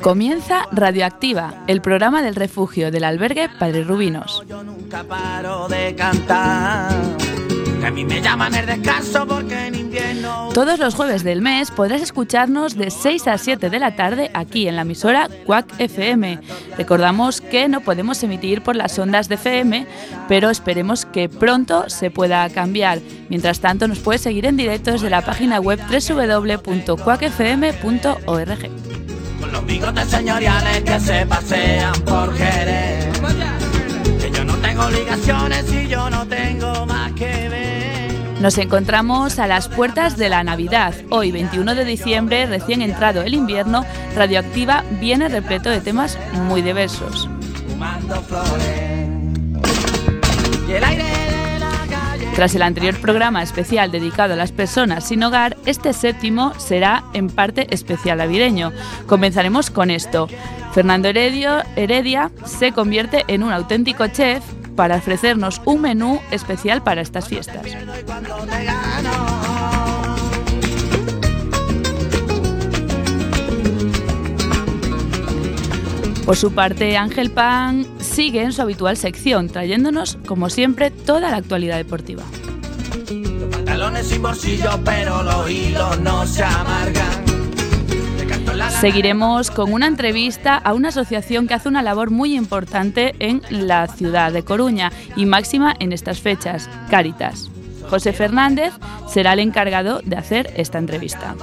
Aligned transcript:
Comienza 0.00 0.66
Radioactiva, 0.72 1.64
el 1.68 1.80
programa 1.80 2.22
del 2.22 2.34
refugio 2.34 2.90
del 2.90 3.04
albergue 3.04 3.48
Padre 3.58 3.84
Rubinos. 3.84 4.42
Yo 4.48 4.62
nunca 4.62 5.04
paro 5.04 5.68
de 5.68 5.94
cantar. 5.94 7.31
Que 7.82 7.88
a 7.88 7.90
mí 7.90 8.04
me 8.04 8.22
llaman 8.22 8.54
el 8.54 8.64
descanso 8.64 9.26
porque 9.26 9.66
en 9.66 9.74
invierno. 9.74 10.50
Todos 10.54 10.78
los 10.78 10.94
jueves 10.94 11.24
del 11.24 11.42
mes 11.42 11.72
podrás 11.72 12.00
escucharnos 12.00 12.76
de 12.76 12.92
6 12.92 13.26
a 13.26 13.36
7 13.36 13.70
de 13.70 13.78
la 13.80 13.96
tarde 13.96 14.30
aquí 14.34 14.68
en 14.68 14.76
la 14.76 14.82
emisora 14.82 15.28
Quack 15.46 15.80
FM. 15.80 16.38
Recordamos 16.78 17.40
que 17.40 17.66
no 17.66 17.80
podemos 17.80 18.22
emitir 18.22 18.62
por 18.62 18.76
las 18.76 18.96
ondas 19.00 19.28
de 19.28 19.34
FM, 19.34 19.88
pero 20.28 20.48
esperemos 20.48 21.06
que 21.06 21.28
pronto 21.28 21.90
se 21.90 22.12
pueda 22.12 22.48
cambiar. 22.50 23.00
Mientras 23.28 23.58
tanto, 23.58 23.88
nos 23.88 23.98
puedes 23.98 24.20
seguir 24.20 24.46
en 24.46 24.56
directo 24.56 24.92
desde 24.92 25.10
la 25.10 25.22
página 25.22 25.58
web 25.58 25.80
www.quackfm.org. 25.90 26.70
Con 29.40 29.52
los 29.52 29.66
bigotes 29.66 30.06
señoriales 30.06 30.84
que 30.84 31.00
se 31.00 31.26
pasean 31.26 31.94
por 32.04 32.32
Jerez. 32.32 33.08
Que 34.20 34.30
yo 34.30 34.44
no 34.44 34.54
tengo 34.58 34.84
obligaciones 34.84 35.64
y 35.72 35.88
yo 35.88 36.08
no 36.10 36.24
tengo 36.28 36.86
más 36.86 37.10
que 37.14 37.48
ver. 37.48 37.61
Nos 38.42 38.58
encontramos 38.58 39.38
a 39.38 39.46
las 39.46 39.68
puertas 39.68 40.16
de 40.16 40.28
la 40.28 40.42
Navidad. 40.42 40.94
Hoy, 41.10 41.30
21 41.30 41.76
de 41.76 41.84
diciembre, 41.84 42.46
recién 42.46 42.82
entrado 42.82 43.22
el 43.22 43.34
invierno, 43.34 43.84
Radioactiva 44.16 44.82
viene 45.00 45.28
repleto 45.28 45.70
de 45.70 45.80
temas 45.80 46.18
muy 46.48 46.60
diversos. 46.60 47.30
Tras 52.34 52.54
el 52.56 52.62
anterior 52.62 53.00
programa 53.00 53.44
especial 53.44 53.92
dedicado 53.92 54.32
a 54.32 54.36
las 54.36 54.50
personas 54.50 55.06
sin 55.06 55.22
hogar, 55.22 55.56
este 55.64 55.92
séptimo 55.92 56.52
será 56.58 57.04
en 57.14 57.28
parte 57.28 57.72
especial 57.72 58.18
navideño. 58.18 58.72
Comenzaremos 59.06 59.70
con 59.70 59.88
esto. 59.88 60.26
Fernando 60.72 61.06
Heredio, 61.06 61.62
Heredia 61.76 62.32
se 62.44 62.72
convierte 62.72 63.24
en 63.28 63.44
un 63.44 63.52
auténtico 63.52 64.08
chef 64.08 64.42
para 64.76 64.96
ofrecernos 64.96 65.60
un 65.64 65.82
menú 65.82 66.20
especial 66.30 66.82
para 66.82 67.00
estas 67.00 67.28
fiestas. 67.28 67.62
Por 76.24 76.36
su 76.36 76.52
parte, 76.52 76.96
Ángel 76.96 77.30
Pan 77.30 77.84
sigue 77.98 78.42
en 78.42 78.52
su 78.52 78.62
habitual 78.62 78.96
sección, 78.96 79.48
trayéndonos, 79.48 80.18
como 80.26 80.50
siempre, 80.50 80.90
toda 80.90 81.30
la 81.30 81.36
actualidad 81.36 81.76
deportiva. 81.76 82.22
Pantalones 83.50 84.18
pero 84.84 85.22
los 85.22 85.50
hilos 85.50 86.00
no 86.00 86.26
se 86.26 86.44
amargan. 86.44 87.21
Seguiremos 88.70 89.50
con 89.50 89.72
una 89.72 89.86
entrevista 89.86 90.56
a 90.56 90.74
una 90.74 90.88
asociación 90.88 91.46
que 91.46 91.54
hace 91.54 91.68
una 91.68 91.82
labor 91.82 92.10
muy 92.10 92.36
importante 92.36 93.14
en 93.18 93.42
la 93.50 93.86
ciudad 93.86 94.32
de 94.32 94.42
Coruña 94.42 94.90
y 95.16 95.26
máxima 95.26 95.74
en 95.78 95.92
estas 95.92 96.20
fechas, 96.20 96.68
Cáritas. 96.90 97.50
José 97.88 98.12
Fernández 98.12 98.72
será 99.06 99.34
el 99.34 99.40
encargado 99.40 100.00
de 100.04 100.16
hacer 100.16 100.52
esta 100.56 100.78
entrevista. 100.78 101.34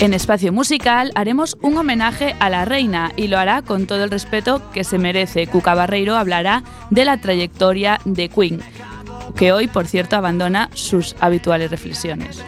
En 0.00 0.14
espacio 0.14 0.50
musical 0.50 1.12
haremos 1.14 1.58
un 1.60 1.76
homenaje 1.76 2.34
a 2.40 2.48
la 2.48 2.64
reina 2.64 3.12
y 3.16 3.28
lo 3.28 3.38
hará 3.38 3.60
con 3.60 3.86
todo 3.86 4.02
el 4.02 4.10
respeto 4.10 4.62
que 4.72 4.82
se 4.82 4.96
merece. 4.98 5.46
Cuca 5.46 5.74
Barreiro 5.74 6.16
hablará 6.16 6.62
de 6.88 7.04
la 7.04 7.20
trayectoria 7.20 8.00
de 8.06 8.30
Queen, 8.30 8.62
que 9.34 9.52
hoy, 9.52 9.66
por 9.66 9.86
cierto, 9.86 10.16
abandona 10.16 10.70
sus 10.74 11.16
habituales 11.20 11.70
reflexiones. 11.70 12.42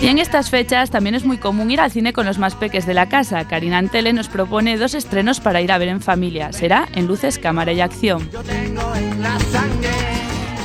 Y 0.00 0.06
en 0.06 0.18
estas 0.18 0.50
fechas 0.50 0.90
también 0.90 1.14
es 1.14 1.24
muy 1.24 1.38
común 1.38 1.70
ir 1.70 1.80
al 1.80 1.90
cine 1.90 2.12
con 2.12 2.26
los 2.26 2.38
más 2.38 2.54
peques 2.54 2.86
de 2.86 2.94
la 2.94 3.08
casa. 3.08 3.46
Karina 3.46 3.78
Antele 3.78 4.12
nos 4.12 4.28
propone 4.28 4.78
dos 4.78 4.94
estrenos 4.94 5.40
para 5.40 5.60
ir 5.60 5.70
a 5.70 5.78
ver 5.78 5.88
en 5.88 6.00
familia. 6.00 6.52
Será 6.52 6.88
en 6.94 7.06
Luces, 7.06 7.38
Cámara 7.38 7.72
y 7.72 7.80
Acción. 7.80 8.28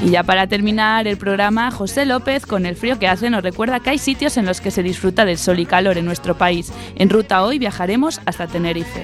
Y 0.03 0.09
ya 0.11 0.23
para 0.23 0.47
terminar 0.47 1.07
el 1.07 1.17
programa, 1.17 1.71
José 1.71 2.05
López, 2.05 2.45
con 2.45 2.65
el 2.65 2.75
frío 2.75 2.99
que 2.99 3.07
hace, 3.07 3.29
nos 3.29 3.43
recuerda 3.43 3.79
que 3.79 3.89
hay 3.89 3.97
sitios 3.97 4.37
en 4.37 4.45
los 4.45 4.61
que 4.61 4.71
se 4.71 4.83
disfruta 4.83 5.25
del 5.25 5.37
sol 5.37 5.59
y 5.59 5.65
calor 5.65 5.97
en 5.97 6.05
nuestro 6.05 6.37
país. 6.37 6.71
En 6.95 7.09
ruta 7.09 7.43
hoy 7.43 7.59
viajaremos 7.59 8.21
hasta 8.25 8.47
Tenerife. 8.47 9.03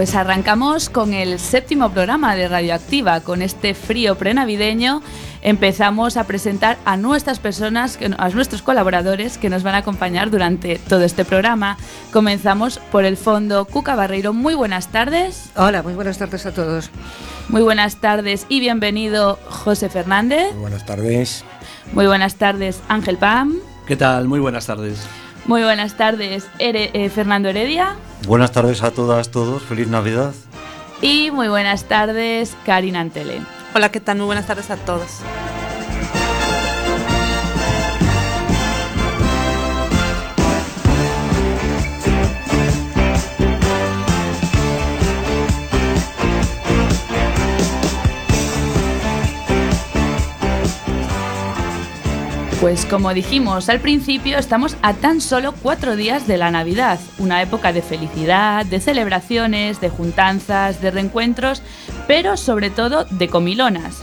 Pues 0.00 0.14
arrancamos 0.14 0.88
con 0.88 1.12
el 1.12 1.38
séptimo 1.38 1.90
programa 1.90 2.34
de 2.34 2.48
Radioactiva. 2.48 3.20
Con 3.20 3.42
este 3.42 3.74
frío 3.74 4.14
prenavideño 4.14 5.02
empezamos 5.42 6.16
a 6.16 6.24
presentar 6.24 6.78
a 6.86 6.96
nuestras 6.96 7.38
personas, 7.38 7.98
a 8.16 8.30
nuestros 8.30 8.62
colaboradores 8.62 9.36
que 9.36 9.50
nos 9.50 9.62
van 9.62 9.74
a 9.74 9.78
acompañar 9.78 10.30
durante 10.30 10.78
todo 10.78 11.02
este 11.02 11.26
programa. 11.26 11.76
Comenzamos 12.14 12.78
por 12.78 13.04
el 13.04 13.18
fondo 13.18 13.66
Cuca 13.66 13.94
Barreiro. 13.94 14.32
Muy 14.32 14.54
buenas 14.54 14.88
tardes. 14.88 15.50
Hola, 15.54 15.82
muy 15.82 15.92
buenas 15.92 16.16
tardes 16.16 16.46
a 16.46 16.52
todos. 16.52 16.88
Muy 17.50 17.60
buenas 17.60 17.96
tardes 17.96 18.46
y 18.48 18.60
bienvenido 18.60 19.38
José 19.50 19.90
Fernández. 19.90 20.50
Muy 20.52 20.62
buenas 20.62 20.86
tardes. 20.86 21.44
Muy 21.92 22.06
buenas 22.06 22.36
tardes 22.36 22.80
Ángel 22.88 23.18
Pam. 23.18 23.56
¿Qué 23.86 23.96
tal? 23.96 24.28
Muy 24.28 24.40
buenas 24.40 24.64
tardes. 24.64 25.06
Muy 25.50 25.64
buenas 25.64 25.94
tardes 25.96 26.46
Ere- 26.60 26.90
eh, 26.94 27.10
Fernando 27.10 27.48
Heredia. 27.48 27.96
Buenas 28.28 28.52
tardes 28.52 28.84
a 28.84 28.92
todas, 28.92 29.32
todos. 29.32 29.64
Feliz 29.64 29.88
Navidad. 29.88 30.32
Y 31.02 31.32
muy 31.32 31.48
buenas 31.48 31.86
tardes 31.86 32.54
Karina 32.64 33.00
Antele. 33.00 33.40
Hola, 33.74 33.90
¿qué 33.90 33.98
tal? 33.98 34.18
Muy 34.18 34.26
buenas 34.26 34.46
tardes 34.46 34.70
a 34.70 34.76
todos. 34.76 35.08
Pues 52.60 52.84
como 52.84 53.14
dijimos 53.14 53.70
al 53.70 53.80
principio, 53.80 54.36
estamos 54.36 54.76
a 54.82 54.92
tan 54.92 55.22
solo 55.22 55.54
cuatro 55.62 55.96
días 55.96 56.26
de 56.26 56.36
la 56.36 56.50
Navidad, 56.50 57.00
una 57.18 57.40
época 57.40 57.72
de 57.72 57.80
felicidad, 57.80 58.66
de 58.66 58.80
celebraciones, 58.80 59.80
de 59.80 59.88
juntanzas, 59.88 60.82
de 60.82 60.90
reencuentros, 60.90 61.62
pero 62.06 62.36
sobre 62.36 62.68
todo 62.68 63.04
de 63.04 63.28
comilonas. 63.28 64.02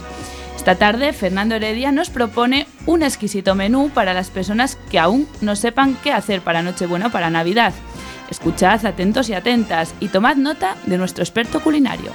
Esta 0.56 0.74
tarde 0.74 1.12
Fernando 1.12 1.54
Heredia 1.54 1.92
nos 1.92 2.10
propone 2.10 2.66
un 2.84 3.04
exquisito 3.04 3.54
menú 3.54 3.90
para 3.90 4.12
las 4.12 4.28
personas 4.28 4.76
que 4.90 4.98
aún 4.98 5.28
no 5.40 5.54
sepan 5.54 5.96
qué 6.02 6.10
hacer 6.12 6.40
para 6.40 6.62
Nochebuena 6.62 7.06
o 7.06 7.12
para 7.12 7.30
Navidad. 7.30 7.72
Escuchad 8.28 8.84
atentos 8.84 9.28
y 9.28 9.34
atentas 9.34 9.94
y 10.00 10.08
tomad 10.08 10.34
nota 10.34 10.74
de 10.84 10.98
nuestro 10.98 11.22
experto 11.22 11.60
culinario. 11.60 12.10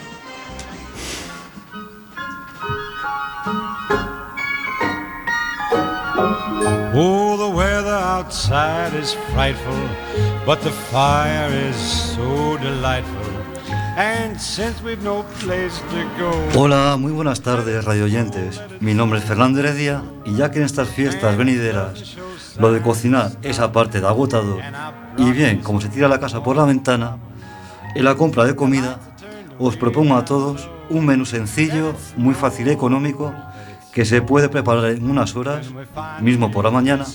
Oh, 6.15 7.37
the 7.37 7.49
weather 7.55 7.89
outside 7.89 8.93
is 8.93 9.15
frightful, 9.33 9.73
but 10.45 10.61
the 10.61 10.69
fire 10.69 11.49
is 11.49 11.75
so 11.75 12.55
delightful. 12.57 13.31
And 13.97 14.39
since 14.39 14.83
we've 14.83 15.01
no 15.01 15.25
place 15.39 15.79
to 15.79 16.03
go. 16.19 16.31
Hola, 16.55 16.97
muy 16.97 17.11
buenas 17.11 17.41
tardes, 17.41 17.83
radioyentes. 17.83 18.61
Mi 18.79 18.93
nombre 18.93 19.19
es 19.19 19.25
Fernando 19.25 19.59
Heredia 19.59 20.03
y 20.23 20.35
ya 20.35 20.51
que 20.51 20.59
en 20.59 20.65
estas 20.65 20.89
fiestas 20.89 21.35
venideras 21.35 22.15
lo 22.59 22.71
de 22.71 22.81
cocinar 22.81 23.31
es 23.41 23.59
aparte 23.59 23.99
de 23.99 24.07
agotador 24.07 24.61
y 25.17 25.31
bien, 25.31 25.61
como 25.61 25.81
se 25.81 25.89
tira 25.89 26.07
la 26.07 26.19
casa 26.19 26.43
por 26.43 26.55
la 26.55 26.65
ventana, 26.65 27.17
en 27.95 28.05
la 28.05 28.15
compra 28.15 28.45
de 28.45 28.55
comida 28.55 28.99
os 29.57 29.77
propongo 29.77 30.15
a 30.15 30.25
todos 30.25 30.69
un 30.91 31.07
menú 31.07 31.25
sencillo, 31.25 31.95
muy 32.17 32.35
fácil 32.35 32.67
y 32.67 32.71
económico 32.71 33.33
que 33.93 34.05
se 34.05 34.21
puede 34.21 34.49
preparar 34.49 34.85
en 34.85 35.09
unas 35.09 35.35
horas, 35.35 35.67
mismo 36.19 36.51
por 36.51 36.65
la 36.65 36.71
mañana, 36.71 37.05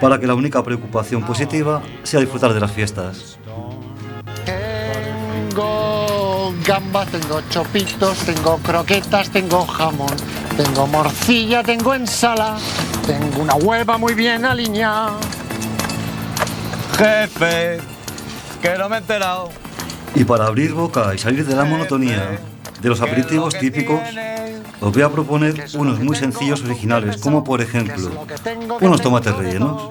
para 0.00 0.18
que 0.18 0.26
la 0.26 0.34
única 0.34 0.62
preocupación 0.62 1.24
positiva 1.24 1.82
sea 2.04 2.20
disfrutar 2.20 2.54
de 2.54 2.60
las 2.60 2.70
fiestas. 2.70 3.38
Tengo 4.44 6.54
gambas, 6.64 7.08
tengo 7.08 7.40
chopitos, 7.50 8.18
tengo 8.18 8.58
croquetas, 8.58 9.30
tengo 9.30 9.66
jamón, 9.66 10.14
tengo 10.56 10.86
morcilla, 10.86 11.64
tengo 11.64 11.94
ensala, 11.94 12.56
tengo 13.04 13.42
una 13.42 13.54
hueva 13.54 13.98
muy 13.98 14.14
bien 14.14 14.44
alineada. 14.44 15.18
Jefe, 16.96 17.80
que 18.60 18.78
no 18.78 18.88
me 18.88 18.96
he 18.96 18.98
enterado. 19.00 19.50
Y 20.14 20.24
para 20.24 20.46
abrir 20.46 20.72
boca 20.72 21.12
y 21.14 21.18
salir 21.18 21.44
de 21.44 21.56
la 21.56 21.64
monotonía 21.64 22.38
de 22.82 22.88
los 22.88 23.00
aperitivos 23.00 23.56
típicos, 23.58 24.00
os 24.80 24.92
voy 24.92 25.02
a 25.02 25.08
proponer 25.08 25.66
unos 25.74 26.00
muy 26.00 26.16
sencillos 26.16 26.62
originales, 26.64 27.16
como 27.18 27.44
por 27.44 27.60
ejemplo 27.60 28.10
unos 28.80 29.00
tomates 29.00 29.34
rellenos. 29.36 29.90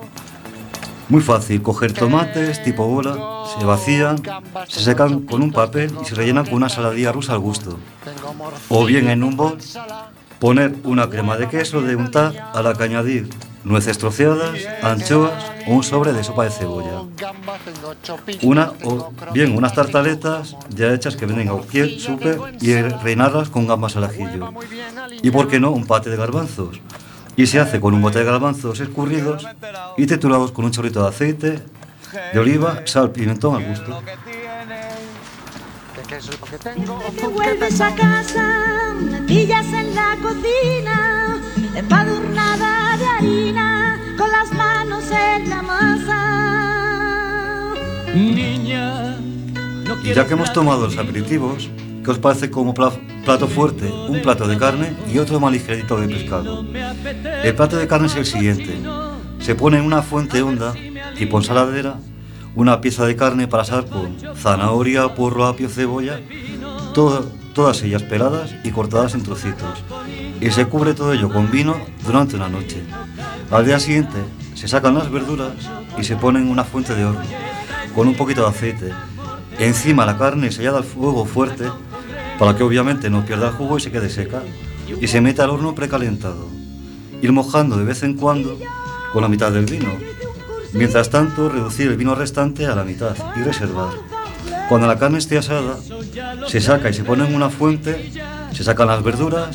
Muy 1.07 1.21
fácil, 1.21 1.61
coger 1.61 1.93
tomates 1.93 2.63
tipo 2.63 2.85
bola, 2.85 3.45
se 3.57 3.65
vacían, 3.65 4.21
se 4.67 4.81
secan 4.81 5.21
con 5.21 5.41
un 5.41 5.51
papel 5.51 5.93
y 6.01 6.05
se 6.05 6.15
rellenan 6.15 6.45
con 6.45 6.55
una 6.55 6.69
saladilla 6.69 7.11
rusa 7.11 7.33
al 7.33 7.39
gusto. 7.39 7.77
O 8.69 8.85
bien 8.85 9.09
en 9.09 9.23
un 9.23 9.35
bol, 9.35 9.57
poner 10.39 10.75
una 10.83 11.09
crema 11.09 11.37
de 11.37 11.49
queso 11.49 11.81
de 11.81 11.95
untar 11.95 12.51
a 12.53 12.61
la 12.61 12.73
que 12.73 12.83
añadir 12.83 13.29
nueces 13.63 13.97
troceadas, 13.97 14.57
anchoas 14.81 15.51
o 15.67 15.71
un 15.71 15.83
sobre 15.83 16.13
de 16.13 16.23
sopa 16.23 16.45
de 16.45 16.51
cebolla. 16.51 17.03
Una 18.41 18.73
o 18.83 19.11
bien 19.33 19.55
unas 19.55 19.73
tartaletas 19.73 20.55
ya 20.69 20.93
hechas 20.93 21.15
que 21.15 21.25
venden 21.25 21.49
a 21.49 21.53
cualquier 21.53 21.99
súper 21.99 22.39
y 22.59 22.73
rellenarlas 22.73 23.49
con 23.49 23.67
gambas 23.67 23.95
al 23.95 24.05
ajillo. 24.05 24.51
Y 25.21 25.31
por 25.31 25.47
qué 25.47 25.59
no, 25.59 25.71
un 25.71 25.85
pate 25.85 26.09
de 26.09 26.17
garbanzos. 26.17 26.79
Y 27.35 27.47
se 27.47 27.59
hace 27.59 27.79
con 27.79 27.93
un 27.93 28.01
bote 28.01 28.19
de 28.19 28.25
garbanzos 28.25 28.79
escurridos 28.79 29.47
y 29.97 30.05
triturados 30.05 30.51
con 30.51 30.65
un 30.65 30.71
chorrito 30.71 31.01
de 31.01 31.09
aceite, 31.09 31.59
de 32.33 32.39
oliva, 32.39 32.81
sal, 32.85 33.11
pimentón 33.11 33.55
al 33.55 33.69
gusto. 33.69 34.01
que 37.17 37.27
vuelves 37.27 37.79
a 37.79 37.95
casa, 37.95 38.93
pillas 39.27 39.65
en 39.67 39.95
la 39.95 40.17
cocina, 40.21 41.39
embadurnada 41.75 42.71
de 42.75 42.80
harina, 43.25 43.99
con 44.17 44.31
las 44.31 44.51
manos 44.53 45.03
en 45.11 45.49
la 45.49 45.61
masa. 45.61 46.17
Niña, 48.13 49.17
no 49.87 50.01
ya 50.03 50.25
que 50.27 50.33
hemos 50.33 50.51
tomado 50.53 50.85
los 50.85 50.97
aperitivos, 50.97 51.69
¿qué 52.03 52.11
os 52.11 52.19
parece 52.19 52.49
como 52.51 52.73
pla- 52.73 52.91
plato 53.23 53.47
fuerte 53.47 53.85
un 53.85 54.21
plato 54.21 54.47
de 54.47 54.57
carne 54.57 54.93
y 55.11 55.19
otro 55.19 55.39
más 55.39 55.51
ligerito 55.53 55.97
de 55.99 56.07
pescado? 56.07 56.65
El 57.43 57.55
plato 57.55 57.77
de 57.77 57.87
carne 57.87 58.07
es 58.07 58.15
el 58.15 58.25
siguiente. 58.25 58.79
Se 59.39 59.55
pone 59.55 59.77
en 59.77 59.85
una 59.85 60.01
fuente 60.01 60.41
honda, 60.41 60.73
tipo 61.17 61.37
ensaladera, 61.37 61.95
una 62.55 62.81
pieza 62.81 63.05
de 63.05 63.15
carne 63.15 63.47
para 63.47 63.63
asar 63.63 63.85
con 63.85 64.17
zanahoria, 64.35 65.15
porro, 65.15 65.45
apio, 65.45 65.69
cebolla, 65.69 66.19
todo- 66.93 67.31
todas 67.53 67.81
ellas 67.83 68.03
peladas 68.03 68.53
y 68.63 68.71
cortadas 68.71 69.13
en 69.15 69.23
trocitos. 69.23 69.83
Y 70.41 70.49
se 70.49 70.65
cubre 70.65 70.95
todo 70.95 71.13
ello 71.13 71.29
con 71.29 71.51
vino 71.51 71.77
durante 72.03 72.35
una 72.35 72.49
noche. 72.49 72.81
Al 73.51 73.65
día 73.65 73.79
siguiente 73.79 74.17
se 74.55 74.67
sacan 74.67 74.95
las 74.95 75.11
verduras 75.11 75.53
y 75.97 76.03
se 76.03 76.15
ponen 76.15 76.43
en 76.43 76.49
una 76.49 76.63
fuente 76.63 76.95
de 76.95 77.05
horno, 77.05 77.21
con 77.93 78.07
un 78.07 78.15
poquito 78.15 78.41
de 78.41 78.47
aceite. 78.49 78.91
Encima 79.59 80.05
la 80.05 80.17
carne 80.17 80.51
sellada 80.51 80.79
al 80.79 80.83
fuego 80.83 81.25
fuerte, 81.25 81.65
para 82.39 82.55
que 82.55 82.63
obviamente 82.63 83.09
no 83.11 83.23
pierda 83.23 83.49
el 83.49 83.53
jugo 83.53 83.77
y 83.77 83.81
se 83.81 83.91
quede 83.91 84.09
seca. 84.09 84.41
Y 84.99 85.07
se 85.07 85.21
mete 85.21 85.43
al 85.43 85.51
horno 85.51 85.75
precalentado. 85.75 86.49
Ir 87.21 87.31
mojando 87.31 87.77
de 87.77 87.85
vez 87.85 88.01
en 88.01 88.15
cuando 88.15 88.57
con 89.13 89.21
la 89.21 89.29
mitad 89.29 89.51
del 89.51 89.65
vino. 89.65 89.89
Mientras 90.73 91.09
tanto, 91.09 91.49
reducir 91.49 91.87
el 91.87 91.97
vino 91.97 92.15
restante 92.15 92.65
a 92.65 92.75
la 92.75 92.83
mitad 92.83 93.15
y 93.35 93.43
reservar. 93.43 93.89
Cuando 94.69 94.87
la 94.87 94.97
carne 94.97 95.17
esté 95.17 95.37
asada, 95.37 95.77
se 96.47 96.61
saca 96.61 96.89
y 96.89 96.93
se 96.93 97.03
pone 97.03 97.27
en 97.27 97.35
una 97.35 97.49
fuente, 97.49 98.11
se 98.53 98.63
sacan 98.63 98.87
las 98.87 99.03
verduras, 99.03 99.49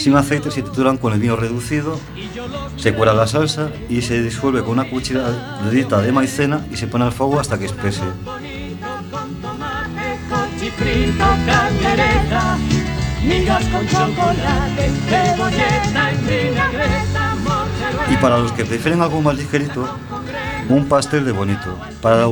sin 0.00 0.16
aceite 0.16 0.50
se 0.50 0.62
trituran 0.62 0.96
con 0.96 1.12
el 1.12 1.20
vino 1.20 1.36
reducido, 1.36 2.00
se 2.76 2.94
cuela 2.94 3.12
la 3.12 3.26
salsa 3.26 3.70
y 3.90 4.00
se 4.00 4.22
disuelve 4.22 4.62
con 4.62 4.70
una 4.70 4.88
cucharadita 4.88 6.00
de 6.00 6.10
maicena 6.10 6.66
y 6.72 6.76
se 6.76 6.86
pone 6.86 7.04
al 7.04 7.12
fuego 7.12 7.38
hasta 7.38 7.58
que 7.58 7.66
espese. 7.66 8.04
Y 18.10 18.16
para 18.16 18.38
los 18.38 18.52
que 18.52 18.64
prefieren 18.64 19.02
algo 19.02 19.20
más 19.20 19.36
ligerito, 19.36 19.86
un 20.70 20.86
pastel 20.86 21.26
de 21.26 21.32
bonito. 21.32 21.76
Para, 22.00 22.26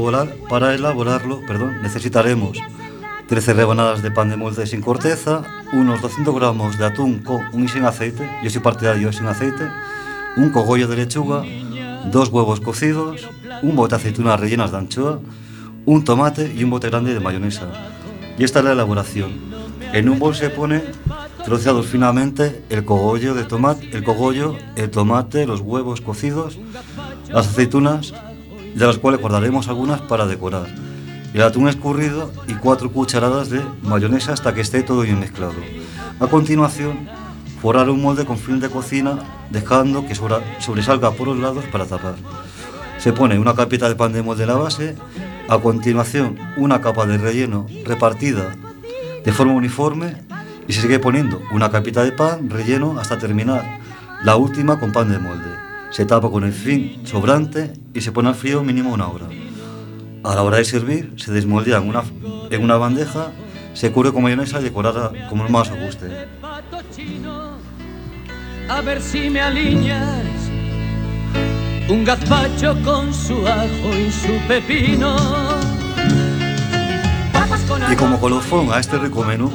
para 0.49 0.75
elaborarlo 0.75 1.43
perdón, 1.47 1.83
necesitaremos 1.83 2.59
13 3.29 3.53
rebanadas 3.53 4.03
de 4.03 4.11
pan 4.11 4.31
de 4.31 4.39
molde 4.39 4.67
sin 4.67 4.81
corteza, 4.81 5.43
unos 5.75 6.01
200 6.01 6.35
gramos 6.35 6.79
de 6.79 6.87
atún 6.87 7.19
con 7.19 7.43
y 7.63 7.69
sin 7.69 7.85
aceite, 7.85 8.27
yo 8.43 8.49
soy 8.49 8.63
partidario 8.63 9.13
sin 9.13 9.27
aceite, 9.27 9.69
un 10.39 10.49
cogollo 10.49 10.89
de 10.89 10.97
lechuga, 10.97 11.43
dos 12.11 12.31
huevos 12.31 12.61
cocidos, 12.61 13.29
un 13.61 13.77
bote 13.77 13.97
de 13.97 14.01
aceitunas 14.01 14.41
rellenas 14.41 14.73
de 14.73 14.79
anchoa, 14.79 15.21
un 15.85 16.05
tomate 16.05 16.51
y 16.57 16.65
un 16.65 16.71
bote 16.71 16.89
grande 16.89 17.13
de 17.13 17.21
mayonesa. 17.21 17.69
Y 18.39 18.45
esta 18.45 18.61
es 18.61 18.65
la 18.65 18.73
elaboración. 18.73 19.33
En 19.93 20.09
un 20.09 20.19
bol 20.19 20.35
se 20.35 20.49
pone 20.49 20.83
troceados 21.45 21.87
finamente 21.87 22.63
el 22.71 22.87
cogollo 22.87 23.35
de 23.35 23.45
tomate, 23.45 23.91
el 23.93 24.05
cogollo, 24.05 24.57
el 24.77 24.89
tomate, 24.89 25.47
los 25.47 25.61
huevos 25.61 26.01
cocidos, 26.01 26.59
las 27.29 27.49
aceitunas, 27.49 28.15
de 28.75 28.87
las 28.87 28.97
cuales 28.97 29.21
guardaremos 29.21 29.69
algunas 29.69 30.01
para 30.01 30.25
decorar, 30.25 30.69
el 31.39 31.45
atún 31.45 31.69
escurrido 31.69 32.33
y 32.49 32.55
cuatro 32.55 32.91
cucharadas 32.91 33.49
de 33.49 33.63
mayonesa 33.83 34.33
hasta 34.33 34.53
que 34.55 34.61
esté 34.61 34.83
todo 34.83 35.03
bien 35.03 35.21
mezclado. 35.21 35.55
A 36.19 36.27
continuación, 36.27 37.09
forrar 37.63 37.89
un 37.91 38.03
molde 38.03 38.25
con 38.25 38.39
film 38.39 38.59
de 38.59 38.69
cocina, 38.69 39.21
dejando 39.49 40.05
que 40.05 40.17
sobra- 40.17 40.43
sobresalga 40.59 41.13
por 41.13 41.29
los 41.29 41.39
lados 41.39 41.65
para 41.71 41.87
tapar. 41.87 42.17
Se 42.99 43.13
pone 43.13 43.39
una 43.39 43.55
capita 43.55 43.89
de 43.89 43.95
pan 43.95 44.13
de 44.13 44.23
molde 44.23 44.43
en 44.43 44.49
la 44.49 44.57
base, 44.57 44.97
a 45.49 45.59
continuación 45.59 46.37
una 46.57 46.81
capa 46.81 47.07
de 47.07 47.19
relleno 47.19 47.67
repartida 47.87 48.57
de 49.25 49.33
forma 49.33 49.53
uniforme 49.53 50.17
y 50.67 50.73
se 50.73 50.83
sigue 50.83 50.99
poniendo 50.99 51.41
una 51.53 51.71
capita 51.71 52.03
de 52.03 52.11
pan 52.11 52.51
relleno 52.51 52.99
hasta 52.99 53.17
terminar 53.17 53.79
la 54.25 54.35
última 54.35 54.81
con 54.81 54.91
pan 54.91 55.09
de 55.09 55.21
molde. 55.21 55.51
Se 55.91 56.05
tapa 56.05 56.31
con 56.31 56.43
el 56.43 56.53
fin 56.53 57.01
sobrante 57.05 57.73
y 57.95 58.01
se 58.01 58.11
pone 58.11 58.29
al 58.29 58.35
frío 58.35 58.65
mínimo 58.65 58.93
una 58.93 59.07
hora. 59.07 59.27
A 60.25 60.35
la 60.35 60.43
hora 60.43 60.59
de 60.59 60.65
servir 60.65 61.13
se 61.17 61.33
desmoldea 61.33 61.79
en 61.79 61.89
una, 61.89 62.03
en 62.51 62.65
una 62.65 62.77
bandeja, 62.77 63.33
se 63.75 63.93
cubre 63.93 64.13
con 64.13 64.23
mayonesa 64.23 64.61
y 64.61 64.65
decorada 64.65 65.13
como 65.29 65.49
más 65.49 65.71
os 65.71 65.79
guste. 65.79 66.29
A 68.69 68.81
ver 68.83 69.01
si 69.01 69.31
me 69.31 69.41
alineas 69.41 70.27
un 71.89 72.05
gazpacho 72.05 72.77
con 72.85 73.15
su 73.15 73.47
ajo 73.47 73.97
y 73.97 74.11
su 74.11 74.39
pepino. 74.47 75.17
Y 77.91 77.97
como 77.97 78.21
colofón 78.21 78.73
a 78.73 78.81
este 78.81 78.99
rico 78.99 79.25
menú, 79.25 79.51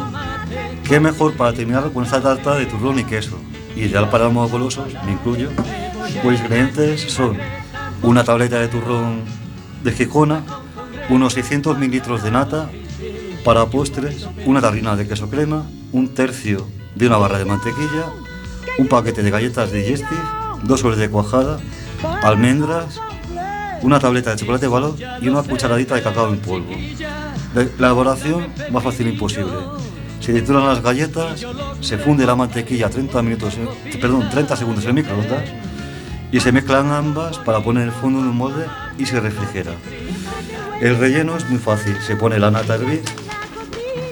qué 0.88 1.00
mejor 1.00 1.34
para 1.36 1.53
terminar 1.53 1.91
con 1.91 2.03
esta 2.03 2.22
tarta 2.22 2.55
de 2.55 2.65
turrón 2.65 3.00
y 3.00 3.03
queso. 3.03 3.38
Ideal 3.75 4.10
para 4.10 4.29
los 4.29 4.51
golosos, 4.51 4.88
me 5.05 5.12
incluyo. 5.12 5.50
Pues 6.24 6.39
ingredientes 6.39 7.01
son 7.12 7.38
una 8.01 8.24
tableta 8.24 8.60
de 8.60 8.67
turrón 8.67 9.42
de 9.83 9.91
Gijona, 9.91 10.43
unos 11.09 11.33
600 11.33 11.77
mililitros 11.77 12.23
de 12.23 12.31
nata, 12.31 12.69
para 13.43 13.65
postres, 13.65 14.27
una 14.45 14.61
tarrina 14.61 14.95
de 14.95 15.07
queso 15.07 15.29
crema, 15.29 15.65
un 15.91 16.13
tercio 16.13 16.65
de 16.95 17.07
una 17.07 17.17
barra 17.17 17.37
de 17.37 17.45
mantequilla, 17.45 18.05
un 18.77 18.87
paquete 18.87 19.21
de 19.21 19.31
galletas 19.31 19.71
digestive, 19.71 20.21
dos 20.63 20.79
sobres 20.79 20.97
de 20.97 21.09
cuajada, 21.09 21.59
almendras, 22.21 22.99
una 23.81 23.99
tableta 23.99 24.31
de 24.31 24.37
chocolate 24.37 24.67
balón 24.67 24.95
y 25.21 25.27
una 25.27 25.43
cucharadita 25.43 25.95
de 25.95 26.03
cacao 26.03 26.31
en 26.33 26.39
polvo. 26.39 26.71
La 27.53 27.63
la 27.63 27.69
elaboración 27.77 28.47
más 28.71 28.83
fácil 28.83 29.07
imposible. 29.07 29.51
Se 30.21 30.31
trituran 30.31 30.65
las 30.65 30.81
galletas, 30.81 31.45
se 31.81 31.97
funde 31.97 32.25
la 32.25 32.35
mantequilla 32.35 32.89
30 32.89 33.21
minutos, 33.21 33.57
perdón, 33.99 34.29
30 34.29 34.55
segundos 34.55 34.85
en 34.85 34.95
microondas 34.95 35.43
y 36.33 36.39
se 36.39 36.51
mezclan 36.51 36.91
ambas 36.91 37.37
para 37.37 37.59
poner 37.59 37.83
el 37.83 37.91
fondo 37.91 38.19
en 38.19 38.25
un 38.25 38.35
molde 38.35 38.65
y 38.97 39.05
se 39.05 39.19
refrigera. 39.19 39.71
El 40.81 40.97
relleno 40.97 41.37
es 41.37 41.47
muy 41.47 41.59
fácil, 41.59 41.95
se 42.01 42.15
pone 42.15 42.39
la 42.39 42.49
nata 42.49 42.73
a 42.73 42.75
hervir, 42.77 43.03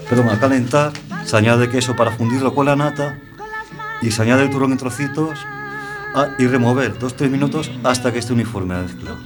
perdón, 0.07 0.29
a 0.29 0.39
calentar, 0.39 0.93
se 1.25 1.35
añade 1.35 1.67
queso 1.67 1.95
para 1.95 2.11
fundirlo 2.11 2.53
con 2.53 2.67
la 2.67 2.75
nata 2.75 3.17
y 4.03 4.11
se 4.11 4.21
añade 4.21 4.43
el 4.43 4.51
turrón 4.51 4.71
en 4.71 4.77
trocitos 4.77 5.39
ah, 6.13 6.27
y 6.37 6.45
remover 6.45 6.93
2-3 6.99 7.27
minutos 7.27 7.71
hasta 7.83 8.13
que 8.13 8.19
esté 8.19 8.33
uniforme 8.33 8.75
la 8.75 8.81
mezcla. 8.83 9.17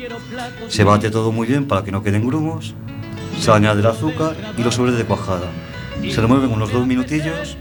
Se 0.69 0.85
bate 0.85 1.11
todo 1.11 1.33
muy 1.33 1.47
bien 1.47 1.67
para 1.67 1.83
que 1.83 1.91
no 1.91 2.01
queden 2.01 2.25
grumos, 2.25 2.75
se 3.37 3.51
añade 3.51 3.81
el 3.81 3.87
azúcar 3.87 4.37
y 4.57 4.63
los 4.63 4.73
sobres 4.73 4.97
de 4.97 5.03
cuajada. 5.03 5.51
Se 6.09 6.21
remueven 6.21 6.49
unos 6.49 6.71
2 6.71 6.87
minutillos, 6.87 7.57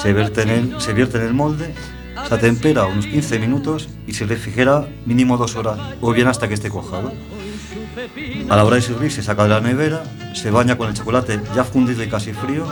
se 0.00 0.14
vierte, 0.14 0.80
se 0.80 0.94
vierte 0.94 1.18
en 1.18 1.24
el 1.24 1.34
molde, 1.34 1.74
se 2.26 2.34
atempera 2.34 2.86
unos 2.86 3.06
15 3.06 3.38
minutos 3.38 3.88
y 4.06 4.14
se 4.14 4.26
refrigera 4.26 4.88
mínimo 5.06 5.36
2 5.36 5.56
horas 5.56 5.78
o 6.00 6.12
bien 6.12 6.28
hasta 6.28 6.48
que 6.48 6.54
esté 6.54 6.70
cuajado. 6.70 7.12
A 8.48 8.56
la 8.56 8.64
hora 8.64 8.76
de 8.76 8.82
servir 8.82 9.12
se 9.12 9.22
saca 9.22 9.42
de 9.44 9.50
la 9.50 9.60
nevera, 9.60 10.02
se 10.34 10.50
baña 10.50 10.76
con 10.76 10.88
el 10.88 10.94
chocolate 10.94 11.40
ya 11.54 11.64
fundido 11.64 12.02
y 12.02 12.08
casi 12.08 12.32
frío, 12.32 12.66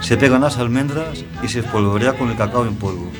se 0.00 0.16
pegan 0.16 0.40
las 0.40 0.58
almendras 0.58 1.24
y 1.42 1.48
se 1.48 1.60
espolvorea 1.60 2.14
con 2.14 2.30
el 2.30 2.36
cacao 2.36 2.66
en 2.66 2.74
polvo. 2.76 3.10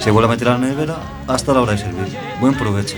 Se 0.00 0.10
vuelve 0.10 0.28
a 0.28 0.30
meter 0.30 0.48
a 0.48 0.52
la 0.52 0.66
nevera 0.66 0.96
hasta 1.26 1.52
la 1.52 1.60
hora 1.60 1.72
de 1.72 1.78
servir. 1.78 2.16
Buen 2.40 2.54
provecho. 2.54 2.96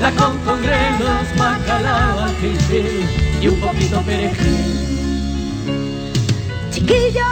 La 0.00 0.10
con 0.12 0.38
congrelos, 0.40 1.38
bacalao 1.38 2.20
al 2.20 2.30
fil 2.30 3.08
y 3.40 3.48
un 3.48 3.60
poquito 3.60 4.00
perejil. 4.02 4.86
Chiquillo, 6.70 7.24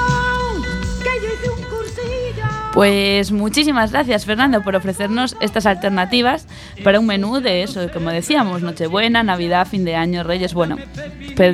Pues 2.74 3.30
muchísimas 3.30 3.92
gracias 3.92 4.26
Fernando 4.26 4.60
por 4.62 4.74
ofrecernos 4.74 5.36
estas 5.40 5.64
alternativas 5.64 6.48
para 6.82 6.98
un 6.98 7.06
menú 7.06 7.40
de 7.40 7.62
eso, 7.62 7.88
como 7.92 8.10
decíamos, 8.10 8.62
Nochebuena, 8.62 9.22
Navidad, 9.22 9.68
fin 9.68 9.84
de 9.84 9.94
año, 9.94 10.24
Reyes, 10.24 10.54
bueno, 10.54 10.76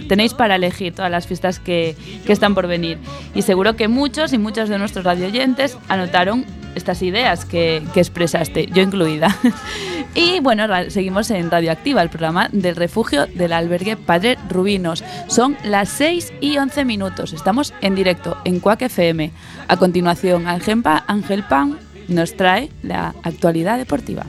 tenéis 0.08 0.32
para 0.32 0.56
elegir 0.56 0.94
todas 0.94 1.10
las 1.10 1.26
fiestas 1.26 1.60
que, 1.60 1.94
que 2.24 2.32
están 2.32 2.54
por 2.54 2.66
venir. 2.66 2.96
Y 3.34 3.42
seguro 3.42 3.76
que 3.76 3.86
muchos 3.86 4.32
y 4.32 4.38
muchos 4.38 4.70
de 4.70 4.78
nuestros 4.78 5.04
radioyentes 5.04 5.76
anotaron 5.88 6.46
estas 6.74 7.02
ideas 7.02 7.44
que, 7.44 7.82
que 7.92 8.00
expresaste, 8.00 8.66
yo 8.72 8.80
incluida. 8.80 9.36
y 10.14 10.40
bueno, 10.40 10.66
seguimos 10.88 11.30
en 11.30 11.50
Radioactiva, 11.50 12.02
el 12.02 12.10
programa 12.10 12.48
del 12.52 12.76
refugio 12.76 13.26
del 13.26 13.52
albergue 13.52 13.96
Padre 13.96 14.38
Rubinos. 14.48 15.04
Son 15.28 15.56
las 15.64 15.88
6 15.90 16.32
y 16.40 16.58
11 16.58 16.84
minutos. 16.84 17.32
Estamos 17.32 17.72
en 17.80 17.94
directo 17.94 18.36
en 18.44 18.60
Cuac 18.60 18.82
FM. 18.82 19.30
A 19.68 19.76
continuación, 19.76 20.46
Ángel 20.48 20.82
Pan 20.82 21.78
nos 22.08 22.36
trae 22.36 22.70
la 22.82 23.14
actualidad 23.22 23.78
deportiva. 23.78 24.26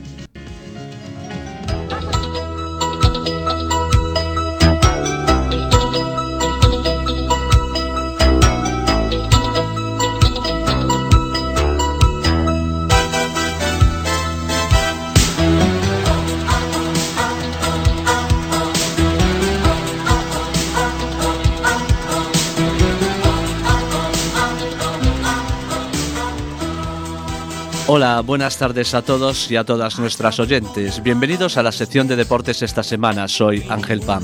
Hola, 27.94 28.22
buenas 28.22 28.56
tardes 28.56 28.94
a 28.94 29.02
todos 29.02 29.50
y 29.50 29.56
a 29.56 29.64
todas 29.64 29.98
nuestras 29.98 30.40
oyentes. 30.40 31.02
Bienvenidos 31.02 31.58
a 31.58 31.62
la 31.62 31.72
sección 31.72 32.08
de 32.08 32.16
deportes 32.16 32.62
esta 32.62 32.82
semana. 32.82 33.28
Soy 33.28 33.66
Ángel 33.68 34.00
Pam. 34.00 34.22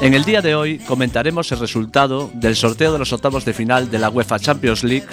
En 0.00 0.14
el 0.14 0.22
día 0.22 0.40
de 0.40 0.54
hoy 0.54 0.78
comentaremos 0.78 1.50
el 1.50 1.58
resultado 1.58 2.30
del 2.34 2.54
sorteo 2.54 2.92
de 2.92 3.00
los 3.00 3.12
octavos 3.12 3.44
de 3.44 3.54
final 3.54 3.90
de 3.90 3.98
la 3.98 4.08
UEFA 4.08 4.38
Champions 4.38 4.84
League 4.84 5.08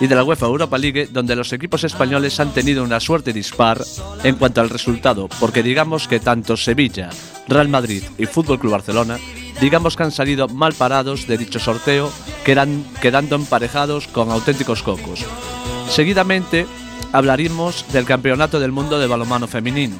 y 0.00 0.08
de 0.08 0.16
la 0.16 0.24
UEFA 0.24 0.46
Europa 0.46 0.76
League, 0.78 1.08
donde 1.12 1.36
los 1.36 1.52
equipos 1.52 1.84
españoles 1.84 2.40
han 2.40 2.52
tenido 2.52 2.82
una 2.82 2.98
suerte 2.98 3.32
dispar 3.32 3.80
en 4.24 4.34
cuanto 4.34 4.60
al 4.60 4.68
resultado, 4.68 5.28
porque 5.38 5.62
digamos 5.62 6.08
que 6.08 6.18
tanto 6.18 6.56
Sevilla, 6.56 7.10
Real 7.46 7.68
Madrid 7.68 8.02
y 8.18 8.26
Fútbol 8.26 8.58
Club 8.58 8.72
Barcelona 8.72 9.16
digamos 9.60 9.96
que 9.96 10.02
han 10.02 10.10
salido 10.10 10.48
mal 10.48 10.72
parados 10.72 11.28
de 11.28 11.38
dicho 11.38 11.60
sorteo, 11.60 12.10
quedan- 12.44 12.84
quedando 13.00 13.36
emparejados 13.36 14.08
con 14.08 14.32
auténticos 14.32 14.82
cocos. 14.82 15.24
Seguidamente 15.88 16.66
hablaremos 17.14 17.84
del 17.92 18.04
Campeonato 18.04 18.58
del 18.58 18.72
Mundo 18.72 18.98
de 18.98 19.06
Balonmano 19.06 19.46
Femenino, 19.46 19.94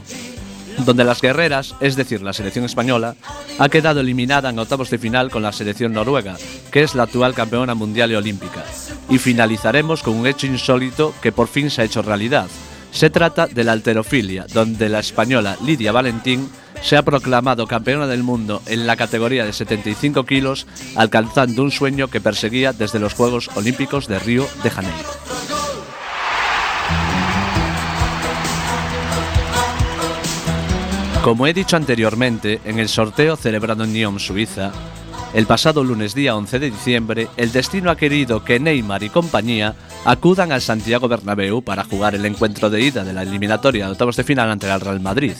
donde 0.78 1.04
las 1.04 1.22
guerreras, 1.22 1.76
es 1.78 1.94
decir, 1.94 2.22
la 2.22 2.32
selección 2.32 2.64
española, 2.64 3.14
ha 3.56 3.68
quedado 3.68 4.00
eliminada 4.00 4.50
en 4.50 4.58
octavos 4.58 4.90
de 4.90 4.98
final 4.98 5.30
con 5.30 5.44
la 5.44 5.52
selección 5.52 5.92
noruega, 5.92 6.36
que 6.72 6.82
es 6.82 6.96
la 6.96 7.04
actual 7.04 7.32
campeona 7.32 7.76
mundial 7.76 8.10
y 8.10 8.16
olímpica. 8.16 8.64
Y 9.08 9.18
finalizaremos 9.18 10.02
con 10.02 10.16
un 10.16 10.26
hecho 10.26 10.48
insólito 10.48 11.14
que 11.22 11.30
por 11.30 11.46
fin 11.46 11.70
se 11.70 11.82
ha 11.82 11.84
hecho 11.84 12.02
realidad. 12.02 12.48
Se 12.90 13.10
trata 13.10 13.46
de 13.46 13.62
la 13.62 13.72
alterofilia, 13.72 14.46
donde 14.52 14.88
la 14.88 14.98
española 14.98 15.56
Lidia 15.64 15.92
Valentín 15.92 16.50
se 16.82 16.96
ha 16.96 17.02
proclamado 17.02 17.68
campeona 17.68 18.08
del 18.08 18.24
mundo 18.24 18.60
en 18.66 18.88
la 18.88 18.96
categoría 18.96 19.44
de 19.44 19.52
75 19.52 20.26
kilos, 20.26 20.66
alcanzando 20.96 21.62
un 21.62 21.70
sueño 21.70 22.08
que 22.08 22.20
perseguía 22.20 22.72
desde 22.72 22.98
los 22.98 23.14
Juegos 23.14 23.50
Olímpicos 23.54 24.08
de 24.08 24.18
Río 24.18 24.48
de 24.64 24.70
Janeiro. 24.70 25.23
Como 31.24 31.46
he 31.46 31.54
dicho 31.54 31.78
anteriormente, 31.78 32.60
en 32.66 32.78
el 32.78 32.90
sorteo 32.90 33.36
celebrado 33.36 33.84
en 33.84 33.94
Nyon, 33.94 34.20
Suiza, 34.20 34.72
el 35.32 35.46
pasado 35.46 35.82
lunes 35.82 36.14
día 36.14 36.36
11 36.36 36.58
de 36.58 36.70
diciembre, 36.70 37.28
el 37.38 37.50
destino 37.50 37.90
ha 37.90 37.96
querido 37.96 38.44
que 38.44 38.60
Neymar 38.60 39.02
y 39.02 39.08
compañía 39.08 39.74
acudan 40.04 40.52
al 40.52 40.60
Santiago 40.60 41.08
Bernabéu 41.08 41.62
para 41.62 41.84
jugar 41.84 42.14
el 42.14 42.26
encuentro 42.26 42.68
de 42.68 42.82
ida 42.82 43.04
de 43.04 43.14
la 43.14 43.22
eliminatoria 43.22 43.86
de 43.86 43.92
octavos 43.92 44.16
de 44.16 44.24
final 44.24 44.50
ante 44.50 44.70
el 44.70 44.78
Real 44.78 45.00
Madrid. 45.00 45.32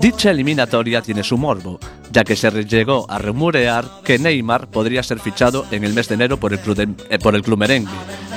Dicha 0.00 0.32
eliminatoria 0.32 1.00
tiene 1.00 1.22
su 1.22 1.38
morbo, 1.38 1.78
ya 2.10 2.24
que 2.24 2.34
se 2.34 2.50
llegó 2.64 3.08
a 3.08 3.18
rumorear 3.18 3.84
que 4.02 4.18
Neymar 4.18 4.66
podría 4.66 5.04
ser 5.04 5.20
fichado 5.20 5.64
en 5.70 5.84
el 5.84 5.94
mes 5.94 6.08
de 6.08 6.16
enero 6.16 6.40
por 6.40 6.52
el 6.52 6.58
club, 6.58 6.96
eh, 7.08 7.18
por 7.20 7.36
el 7.36 7.42
club 7.42 7.60
merengue, 7.60 7.92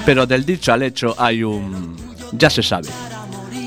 pero 0.05 0.27
del 0.27 0.45
dicho 0.45 0.71
al 0.71 0.83
hecho 0.83 1.15
hay 1.17 1.41
un... 1.41 1.97
ya 2.33 2.51
se 2.51 2.61
sabe. 2.61 2.89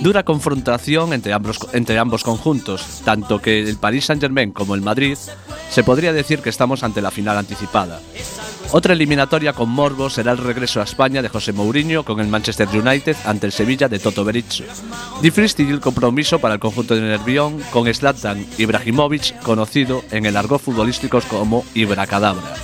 Dura 0.03 0.25
confrontación 0.25 1.13
entre 1.13 1.33
ambos, 1.33 1.59
entre 1.73 1.99
ambos 1.99 2.23
conjuntos, 2.23 3.03
tanto 3.05 3.41
que 3.41 3.61
el 3.61 3.77
Paris 3.77 4.07
Saint-Germain 4.07 4.53
como 4.53 4.75
el 4.75 4.83
Madrid 4.83 5.17
se 5.71 5.85
podría 5.85 6.13
decir 6.13 6.41
que 6.41 6.51
estamos 6.51 6.83
ante 6.83 7.03
la 7.03 7.11
final 7.11 7.37
anticipada. 7.37 8.01
Otra 8.73 8.95
eliminatoria 8.95 9.53
con 9.53 9.71
morbo 9.71 10.11
será 10.11 10.33
el 10.33 10.39
regreso 10.39 10.81
a 10.81 10.85
España 10.85 11.23
de 11.23 11.29
José 11.29 11.53
Mourinho 11.53 12.05
con 12.05 12.21
el 12.21 12.27
Manchester 12.27 12.69
United 12.69 13.17
ante 13.25 13.47
el 13.47 13.53
Sevilla 13.53 13.89
de 13.89 13.99
Toto 14.01 14.25
Berizzo. 14.25 14.65
Difícil 15.23 15.81
compromiso 15.81 16.41
para 16.41 16.55
el 16.55 16.61
conjunto 16.61 16.95
de 16.95 17.03
Nervión 17.03 17.61
con 17.71 17.93
Zlatan 17.93 18.45
Ibrahimovic, 18.59 19.41
conocido 19.43 20.03
en 20.11 20.27
el 20.27 20.37
argot 20.37 20.61
futbolístico 20.61 21.21
como 21.29 21.65
Ibracadabra. 21.75 22.55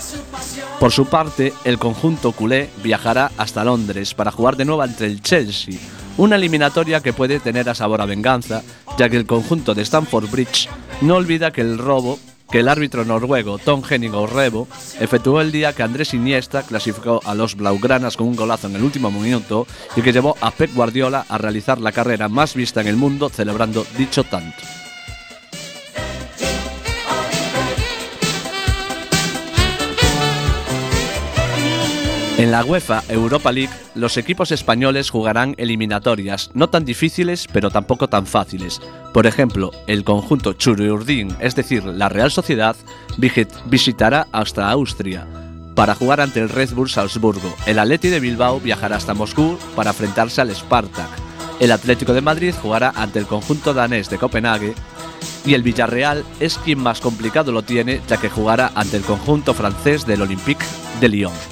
Por 0.81 0.91
su 0.91 1.07
parte, 1.07 1.53
el 1.65 1.79
conjunto 1.79 2.33
culé 2.33 2.69
viajará 2.83 3.31
hasta 3.39 3.63
Londres 3.63 4.15
para 4.15 4.33
jugar 4.33 4.57
de 4.57 4.65
nuevo 4.65 4.83
ante 4.83 5.07
el 5.07 5.23
Chelsea, 5.23 5.79
una 6.17 6.37
eliminatoria 6.37 7.01
que 7.01 7.13
puede 7.13 7.41
tener 7.41 7.69
a 7.69 7.75
sabor 7.75 8.01
a 8.01 8.07
venganza, 8.07 8.63
ya 8.99 9.09
que 9.09 9.17
el 9.17 9.27
conjunto 9.27 9.75
de 9.75 9.83
Stamford 9.83 10.31
Bridge 10.31 10.69
no 11.01 11.17
olvida 11.17 11.53
que 11.53 11.61
el 11.61 11.79
robo 11.79 12.19
que 12.51 12.61
el 12.61 12.69
árbitro 12.69 13.05
noruego 13.07 13.59
Tom 13.59 13.83
Henning 13.89 14.13
Orrebo 14.13 14.69
efectuó 15.01 15.41
el 15.41 15.51
día 15.51 15.73
que 15.73 15.83
Andrés 15.83 16.13
Iniesta 16.13 16.63
clasificó 16.63 17.23
a 17.25 17.35
los 17.35 17.57
Blaugranas 17.57 18.19
con 18.19 18.29
un 18.29 18.37
golazo 18.37 18.67
en 18.67 18.77
el 18.77 18.83
último 18.83 19.11
minuto 19.11 19.67
y 19.97 20.03
que 20.03 20.13
llevó 20.13 20.37
a 20.43 20.51
Pep 20.51 20.75
Guardiola 20.75 21.25
a 21.31 21.39
realizar 21.39 21.81
la 21.81 21.93
carrera 21.93 22.29
más 22.29 22.55
vista 22.55 22.83
en 22.83 22.89
el 22.89 22.97
mundo 22.97 23.31
celebrando 23.31 23.87
dicho 23.97 24.25
tanto. 24.25 24.59
En 32.43 32.51
la 32.51 32.65
UEFA 32.65 33.05
Europa 33.09 33.53
League, 33.53 33.73
los 33.95 34.17
equipos 34.17 34.51
españoles 34.51 35.11
jugarán 35.11 35.55
eliminatorias, 35.59 36.51
no 36.55 36.69
tan 36.69 36.85
difíciles 36.85 37.47
pero 37.53 37.71
tampoco 37.71 38.09
tan 38.09 38.27
fáciles. 38.27 38.81
Por 39.15 39.29
ejemplo, 39.29 39.71
el 39.87 40.03
conjunto 40.03 40.53
Churiurdin, 40.53 41.37
es 41.39 41.55
decir, 41.55 41.85
la 41.85 42.09
Real 42.09 42.33
Sociedad, 42.33 42.75
visitará 43.67 44.27
hasta 44.33 44.69
Austria 44.69 45.25
para 45.77 45.95
jugar 45.95 46.21
ante 46.21 46.41
el 46.41 46.49
Red 46.49 46.71
Bull 46.75 46.91
Salzburgo. 46.91 47.55
El 47.65 47.79
Atleti 47.79 48.09
de 48.09 48.19
Bilbao 48.19 48.59
viajará 48.59 48.97
hasta 48.97 49.15
Moscú 49.15 49.57
para 49.77 49.91
enfrentarse 49.91 50.41
al 50.41 50.53
Spartak. 50.53 51.11
El 51.61 51.71
Atlético 51.71 52.13
de 52.13 52.23
Madrid 52.23 52.55
jugará 52.61 52.93
ante 52.97 53.21
el 53.21 53.27
conjunto 53.29 53.73
danés 53.73 54.11
de 54.11 54.19
Copenhague 54.19 54.75
y 55.47 55.55
el 55.55 55.63
Villarreal 55.63 56.25
es 56.41 56.59
quien 56.59 56.81
más 56.81 57.01
complicado 57.01 57.53
lo 57.53 57.63
tiene 57.63 58.01
ya 58.09 58.17
que 58.17 58.29
jugará 58.29 58.73
ante 58.75 58.97
el 58.97 59.05
conjunto 59.05 59.55
francés 59.55 60.07
del 60.07 60.23
Olympique 60.23 60.67
de 61.01 61.09
Lyon. 61.09 61.52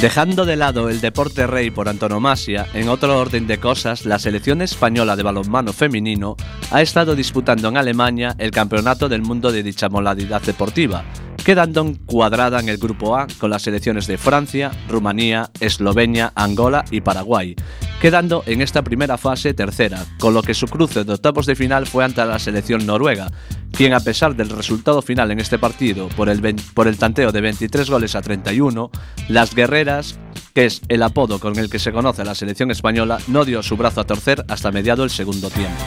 Dejando 0.00 0.44
de 0.44 0.54
lado 0.54 0.88
el 0.90 1.00
deporte 1.00 1.48
rey 1.48 1.72
por 1.72 1.88
antonomasia, 1.88 2.68
en 2.72 2.88
otro 2.88 3.18
orden 3.18 3.48
de 3.48 3.58
cosas, 3.58 4.06
la 4.06 4.20
selección 4.20 4.62
española 4.62 5.16
de 5.16 5.24
balonmano 5.24 5.72
femenino 5.72 6.36
ha 6.70 6.82
estado 6.82 7.16
disputando 7.16 7.66
en 7.68 7.76
Alemania 7.76 8.36
el 8.38 8.52
campeonato 8.52 9.08
del 9.08 9.22
mundo 9.22 9.50
de 9.50 9.64
dicha 9.64 9.88
modalidad 9.88 10.40
deportiva, 10.42 11.04
quedando 11.48 11.80
encuadrada 11.80 12.60
en 12.60 12.68
el 12.68 12.76
grupo 12.76 13.16
A 13.16 13.26
con 13.38 13.48
las 13.48 13.62
selecciones 13.62 14.06
de 14.06 14.18
Francia, 14.18 14.70
Rumanía, 14.86 15.48
Eslovenia, 15.60 16.30
Angola 16.34 16.84
y 16.90 17.00
Paraguay, 17.00 17.56
quedando 18.02 18.42
en 18.44 18.60
esta 18.60 18.82
primera 18.82 19.16
fase 19.16 19.54
tercera, 19.54 20.04
con 20.18 20.34
lo 20.34 20.42
que 20.42 20.52
su 20.52 20.66
cruce 20.66 21.04
de 21.04 21.14
octavos 21.14 21.46
de 21.46 21.56
final 21.56 21.86
fue 21.86 22.04
ante 22.04 22.22
la 22.26 22.38
selección 22.38 22.84
noruega, 22.84 23.30
quien 23.72 23.94
a 23.94 24.00
pesar 24.00 24.36
del 24.36 24.50
resultado 24.50 25.00
final 25.00 25.30
en 25.30 25.40
este 25.40 25.58
partido 25.58 26.10
por 26.10 26.28
el, 26.28 26.54
por 26.74 26.86
el 26.86 26.98
tanteo 26.98 27.32
de 27.32 27.40
23 27.40 27.88
goles 27.88 28.14
a 28.14 28.20
31, 28.20 28.90
las 29.30 29.54
guerreras, 29.54 30.18
que 30.52 30.66
es 30.66 30.82
el 30.88 31.02
apodo 31.02 31.40
con 31.40 31.58
el 31.58 31.70
que 31.70 31.78
se 31.78 31.92
conoce 31.92 32.20
a 32.20 32.26
la 32.26 32.34
selección 32.34 32.70
española, 32.70 33.20
no 33.26 33.46
dio 33.46 33.62
su 33.62 33.78
brazo 33.78 34.02
a 34.02 34.06
torcer 34.06 34.44
hasta 34.48 34.70
mediado 34.70 35.02
el 35.02 35.08
segundo 35.08 35.48
tiempo. 35.48 35.82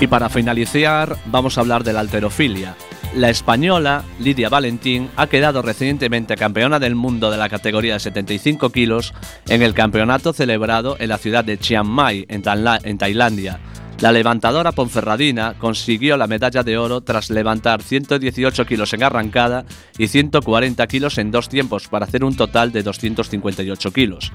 Y 0.00 0.06
para 0.06 0.28
finalizar, 0.28 1.16
vamos 1.26 1.58
a 1.58 1.60
hablar 1.60 1.82
de 1.82 1.92
la 1.92 2.00
alterofilia. 2.00 2.76
La 3.16 3.30
española 3.30 4.04
Lidia 4.20 4.48
Valentín 4.48 5.08
ha 5.16 5.26
quedado 5.26 5.60
recientemente 5.60 6.36
campeona 6.36 6.78
del 6.78 6.94
mundo 6.94 7.32
de 7.32 7.36
la 7.36 7.48
categoría 7.48 7.94
de 7.94 8.00
75 8.00 8.70
kilos 8.70 9.12
en 9.48 9.62
el 9.62 9.74
campeonato 9.74 10.32
celebrado 10.32 10.96
en 11.00 11.08
la 11.08 11.18
ciudad 11.18 11.44
de 11.44 11.58
Chiang 11.58 11.88
Mai, 11.88 12.26
en, 12.28 12.42
Tailandia. 12.42 13.58
La 14.00 14.12
levantadora 14.12 14.70
ponferradina 14.70 15.54
consiguió 15.58 16.16
la 16.16 16.28
medalla 16.28 16.62
de 16.62 16.78
oro 16.78 17.00
tras 17.00 17.28
levantar 17.30 17.82
118 17.82 18.66
kilos 18.66 18.92
en 18.92 19.02
arrancada 19.02 19.64
y 19.98 20.06
140 20.06 20.86
kilos 20.86 21.18
en 21.18 21.32
dos 21.32 21.48
tiempos 21.48 21.88
para 21.88 22.06
hacer 22.06 22.22
un 22.22 22.36
total 22.36 22.70
de 22.70 22.84
258 22.84 23.92
kilos. 23.92 24.32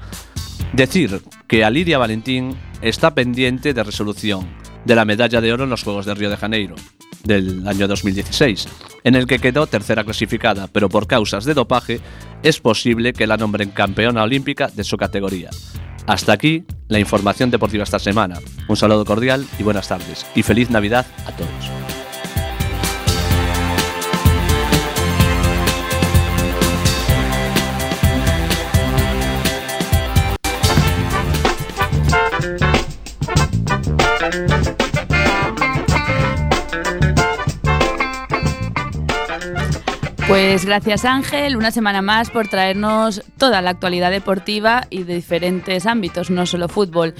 Decir 0.74 1.22
que 1.46 1.64
a 1.64 1.70
Lidia 1.70 1.96
Valentín 1.96 2.54
está 2.82 3.14
pendiente 3.14 3.72
de 3.72 3.82
resolución 3.82 4.63
de 4.84 4.94
la 4.94 5.04
medalla 5.04 5.40
de 5.40 5.52
oro 5.52 5.64
en 5.64 5.70
los 5.70 5.82
Juegos 5.82 6.06
de 6.06 6.14
Río 6.14 6.30
de 6.30 6.36
Janeiro 6.36 6.74
del 7.24 7.66
año 7.66 7.88
2016, 7.88 8.68
en 9.02 9.14
el 9.14 9.26
que 9.26 9.38
quedó 9.38 9.66
tercera 9.66 10.04
clasificada, 10.04 10.68
pero 10.68 10.88
por 10.88 11.06
causas 11.06 11.44
de 11.44 11.54
dopaje 11.54 12.00
es 12.42 12.60
posible 12.60 13.12
que 13.12 13.26
la 13.26 13.36
nombren 13.36 13.70
campeona 13.70 14.22
olímpica 14.22 14.68
de 14.68 14.84
su 14.84 14.96
categoría. 14.96 15.50
Hasta 16.06 16.34
aquí 16.34 16.64
la 16.88 16.98
información 16.98 17.50
deportiva 17.50 17.84
esta 17.84 17.98
semana. 17.98 18.38
Un 18.68 18.76
saludo 18.76 19.04
cordial 19.04 19.46
y 19.58 19.62
buenas 19.62 19.88
tardes. 19.88 20.26
Y 20.34 20.42
feliz 20.42 20.70
Navidad 20.70 21.06
a 21.26 21.32
todos. 21.32 21.93
Pues 40.34 40.64
gracias 40.64 41.04
Ángel, 41.04 41.56
una 41.56 41.70
semana 41.70 42.02
más 42.02 42.28
por 42.28 42.48
traernos 42.48 43.22
toda 43.38 43.62
la 43.62 43.70
actualidad 43.70 44.10
deportiva 44.10 44.82
y 44.90 45.04
de 45.04 45.14
diferentes 45.14 45.86
ámbitos, 45.86 46.28
no 46.28 46.44
solo 46.44 46.66
fútbol. 46.68 47.14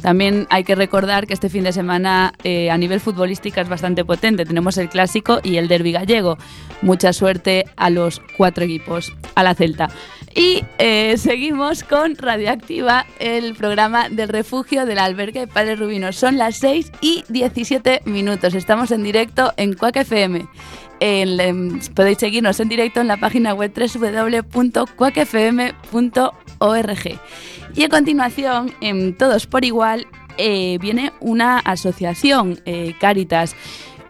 También 0.00 0.46
hay 0.50 0.62
que 0.62 0.74
recordar 0.76 1.26
que 1.26 1.34
este 1.34 1.48
fin 1.48 1.64
de 1.64 1.72
semana 1.72 2.32
eh, 2.44 2.70
a 2.70 2.78
nivel 2.78 3.00
futbolístico 3.00 3.60
es 3.60 3.68
bastante 3.68 4.04
potente. 4.04 4.44
Tenemos 4.44 4.78
el 4.78 4.88
clásico 4.88 5.40
y 5.42 5.56
el 5.56 5.66
derby 5.66 5.90
gallego. 5.92 6.38
Mucha 6.82 7.12
suerte 7.12 7.64
a 7.76 7.90
los 7.90 8.22
cuatro 8.36 8.64
equipos, 8.64 9.12
a 9.34 9.42
la 9.42 9.54
Celta. 9.54 9.90
Y 10.34 10.64
eh, 10.78 11.16
seguimos 11.18 11.82
con 11.82 12.14
Radioactiva, 12.16 13.06
el 13.18 13.54
programa 13.56 14.08
del 14.08 14.28
refugio 14.28 14.86
del 14.86 15.00
albergue 15.00 15.48
Padre 15.48 15.74
Rubino. 15.74 16.12
Son 16.12 16.38
las 16.38 16.58
6 16.58 16.92
y 17.00 17.24
17 17.28 18.02
minutos. 18.04 18.54
Estamos 18.54 18.92
en 18.92 19.02
directo 19.02 19.52
en 19.56 19.74
Cuac 19.74 19.96
FM. 19.96 20.46
Podéis 21.94 22.18
seguirnos 22.18 22.60
en 22.60 22.68
directo 22.68 23.00
en 23.00 23.08
la 23.08 23.16
página 23.16 23.52
web 23.54 23.72
www.cuacfm.org. 23.74 24.78
Y 27.78 27.84
a 27.84 27.88
continuación, 27.88 28.74
en 28.80 29.16
Todos 29.16 29.46
por 29.46 29.64
Igual, 29.64 30.08
eh, 30.36 30.78
viene 30.80 31.12
una 31.20 31.60
asociación, 31.60 32.60
eh, 32.64 32.96
Caritas, 32.98 33.54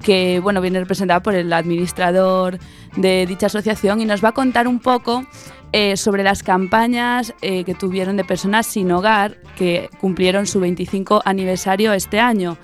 que 0.02 0.40
bueno, 0.40 0.62
viene 0.62 0.81
representada 0.81 1.20
por 1.20 1.35
el 1.35 1.52
administrador 1.52 2.59
de 2.96 3.26
dicha 3.26 3.48
asociación 3.48 4.00
y 4.00 4.07
nos 4.07 4.24
va 4.24 4.31
a 4.31 4.33
contar 4.33 4.68
un 4.68 4.78
poco 4.78 5.26
eh, 5.72 5.98
sobre 5.98 6.22
las 6.22 6.42
campañas 6.42 7.35
eh, 7.42 7.64
que 7.64 7.74
tuvieron 7.74 8.16
de 8.16 8.24
personas 8.24 8.66
sin 8.66 8.90
hogar 8.90 9.37
que 9.59 9.90
cumplieron 10.00 10.46
su 10.46 10.61
25 10.61 11.20
aniversario 11.26 11.92
este 11.92 12.20
año. 12.20 12.57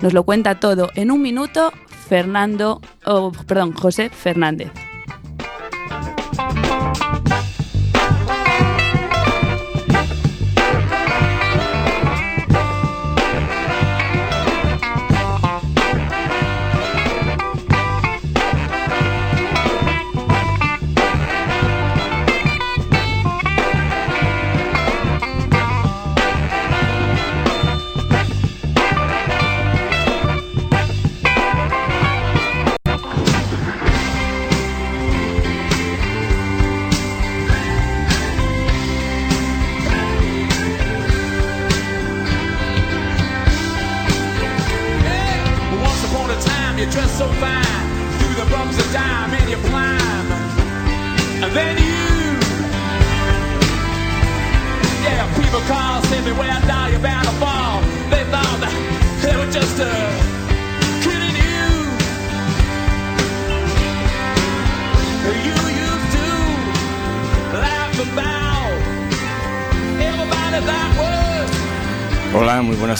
Nos 0.00 0.12
lo 0.12 0.22
cuenta 0.22 0.60
todo 0.60 0.88
en 0.94 1.10
un 1.10 1.20
minuto 1.20 1.72
Fernando, 2.08 2.80
oh, 3.04 3.32
perdón, 3.48 3.72
José 3.72 4.08
Fernández. 4.08 4.70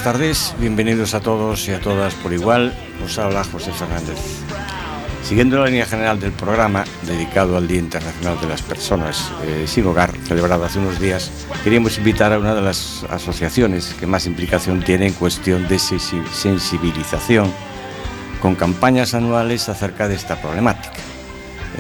Tardes. 0.05 0.55
Bienvenidos 0.59 1.15
a 1.15 1.21
todos 1.21 1.67
y 1.67 1.73
a 1.73 1.81
todas 1.81 2.15
por 2.15 2.33
igual. 2.35 2.75
Os 3.03 3.19
habla 3.19 3.43
José 3.43 3.73
Fernández. 3.73 4.19
Siguiendo 5.23 5.59
la 5.59 5.67
línea 5.67 5.87
general 5.87 6.21
del 6.21 6.33
programa 6.33 6.85
dedicado 7.07 7.57
al 7.57 7.67
Día 7.67 7.79
Internacional 7.79 8.39
de 8.39 8.47
las 8.47 8.61
Personas 8.61 9.31
eh, 9.45 9.65
sin 9.67 9.87
Hogar, 9.87 10.13
celebrado 10.29 10.63
hace 10.65 10.79
unos 10.79 11.01
días, 11.01 11.31
queríamos 11.65 11.97
invitar 11.97 12.35
a 12.35 12.39
una 12.39 12.55
de 12.55 12.61
las 12.61 13.05
asociaciones 13.09 13.95
que 13.99 14.07
más 14.07 14.27
implicación 14.27 14.83
tiene 14.83 15.07
en 15.07 15.15
cuestión 15.15 15.67
de 15.69 15.77
sensi- 15.77 16.23
sensibilización 16.31 17.51
con 18.43 18.55
campañas 18.57 19.15
anuales 19.15 19.71
acerca 19.71 20.07
de 20.07 20.17
esta 20.17 20.37
problemática. 20.37 20.93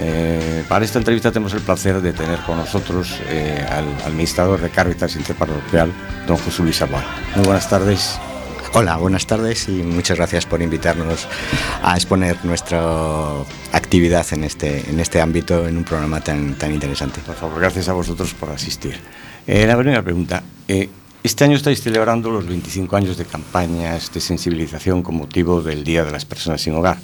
Eh, 0.06 0.64
para 0.68 0.84
esta 0.84 0.98
entrevista 0.98 1.32
tenemos 1.32 1.54
el 1.54 1.62
placer 1.62 2.02
de 2.02 2.12
tener 2.12 2.38
con 2.40 2.58
nosotros 2.58 3.18
eh, 3.26 3.64
al 3.66 3.86
administrador 4.04 4.60
de 4.60 4.68
Caritas 4.68 5.16
Interparroquial, 5.16 5.90
don 6.26 6.36
José 6.36 6.62
Luis 6.62 6.82
Aboal. 6.82 7.04
Muy 7.34 7.46
buenas 7.46 7.70
tardes. 7.70 8.18
Hola, 8.74 8.96
buenas 8.96 9.26
tardes 9.26 9.66
y 9.68 9.82
muchas 9.82 10.18
gracias 10.18 10.44
por 10.44 10.60
invitarnos 10.60 11.26
a 11.82 11.94
exponer 11.94 12.36
nuestra 12.44 12.82
actividad 13.72 14.26
en 14.32 14.44
este, 14.44 14.90
en 14.90 15.00
este 15.00 15.22
ámbito 15.22 15.66
en 15.66 15.78
un 15.78 15.84
programa 15.84 16.20
tan, 16.20 16.54
tan 16.56 16.74
interesante. 16.74 17.20
Por 17.24 17.36
favor, 17.36 17.60
gracias 17.60 17.88
a 17.88 17.94
vosotros 17.94 18.34
por 18.34 18.50
asistir. 18.50 18.98
Eh, 19.46 19.66
la 19.66 19.76
primera 19.76 20.02
pregunta. 20.02 20.42
este 21.22 21.44
año 21.44 21.56
estáis 21.56 21.80
celebrando 21.80 22.30
los 22.30 22.46
25 22.46 22.96
años 22.96 23.16
de 23.16 23.24
campañas 23.24 24.12
de 24.12 24.20
sensibilización 24.20 25.02
con 25.02 25.16
motivo 25.16 25.62
del 25.62 25.82
Día 25.82 26.04
de 26.04 26.10
las 26.10 26.26
Personas 26.26 26.60
sin 26.60 26.74
Hogar. 26.74 26.98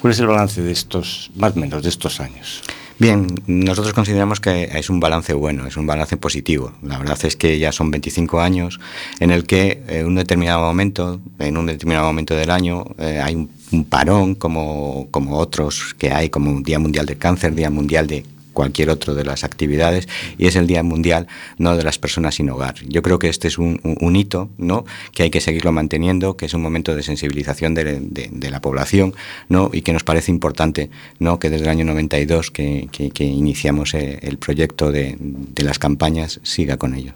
¿Cuál 0.00 0.12
es 0.12 0.20
el 0.20 0.26
balance 0.26 0.62
de 0.62 0.72
estos, 0.72 1.30
más 1.36 1.56
o 1.56 1.60
menos, 1.60 1.82
de 1.82 1.88
estos 1.88 2.20
años? 2.20 2.62
Bien, 2.98 3.26
nosotros 3.46 3.92
consideramos 3.92 4.40
que 4.40 4.70
es 4.72 4.88
un 4.88 5.00
balance 5.00 5.34
bueno, 5.34 5.66
es 5.66 5.76
un 5.76 5.86
balance 5.86 6.16
positivo. 6.16 6.72
La 6.82 6.98
verdad 6.98 7.18
es 7.24 7.36
que 7.36 7.58
ya 7.58 7.70
son 7.70 7.90
25 7.90 8.40
años 8.40 8.80
en 9.20 9.30
el 9.30 9.44
que 9.44 9.82
en 9.88 10.06
un 10.06 10.14
determinado 10.14 10.60
momento, 10.62 11.20
en 11.38 11.56
un 11.58 11.66
determinado 11.66 12.06
momento 12.06 12.34
del 12.34 12.50
año, 12.50 12.86
eh, 12.98 13.20
hay 13.22 13.34
un 13.34 13.50
un 13.72 13.84
parón 13.84 14.34
como, 14.34 15.08
como 15.10 15.38
otros 15.38 15.94
que 15.98 16.10
hay, 16.10 16.30
como 16.30 16.50
un 16.50 16.62
Día 16.62 16.78
Mundial 16.78 17.06
del 17.06 17.18
Cáncer, 17.18 17.54
Día 17.54 17.70
Mundial 17.70 18.06
de 18.06 18.24
cualquier 18.56 18.88
otro 18.88 19.14
de 19.14 19.22
las 19.24 19.44
actividades 19.44 20.08
y 20.38 20.46
es 20.46 20.56
el 20.56 20.66
Día 20.66 20.82
Mundial 20.82 21.26
no 21.58 21.76
de 21.76 21.84
las 21.84 21.98
personas 21.98 22.36
sin 22.36 22.48
hogar. 22.48 22.74
Yo 22.88 23.02
creo 23.02 23.18
que 23.18 23.28
este 23.28 23.48
es 23.48 23.58
un, 23.58 23.78
hito 24.16 24.48
¿no? 24.56 24.86
que 25.12 25.24
hay 25.24 25.30
que 25.30 25.42
seguirlo 25.42 25.72
manteniendo, 25.72 26.36
que 26.38 26.46
es 26.46 26.54
un 26.54 26.62
momento 26.62 26.96
de 26.96 27.02
sensibilización 27.02 27.74
de, 27.74 28.50
la 28.50 28.60
población 28.62 29.14
¿no? 29.50 29.70
y 29.72 29.82
que 29.82 29.92
nos 29.92 30.04
parece 30.04 30.30
importante 30.32 30.88
¿no? 31.18 31.38
que 31.38 31.50
desde 31.50 31.64
el 31.64 31.70
año 31.70 31.84
92 31.84 32.50
que, 32.50 32.88
que- 32.90 33.10
que 33.10 33.24
iniciamos 33.24 33.92
eh, 33.94 34.18
el 34.22 34.38
proyecto 34.38 34.90
de, 34.90 35.16
de 35.20 35.62
las 35.62 35.78
campañas 35.78 36.40
siga 36.42 36.78
con 36.78 36.94
ello. 36.94 37.12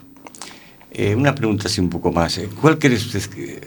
Eh, 0.93 1.15
una 1.15 1.33
pregunta 1.33 1.67
así 1.67 1.81
un 1.81 1.89
poco 1.89 2.11
más. 2.11 2.37
eh, 2.37 2.47
¿Cuál 2.61 2.77
crees 2.77 3.03
usted 3.05 3.23
que... 3.33 3.61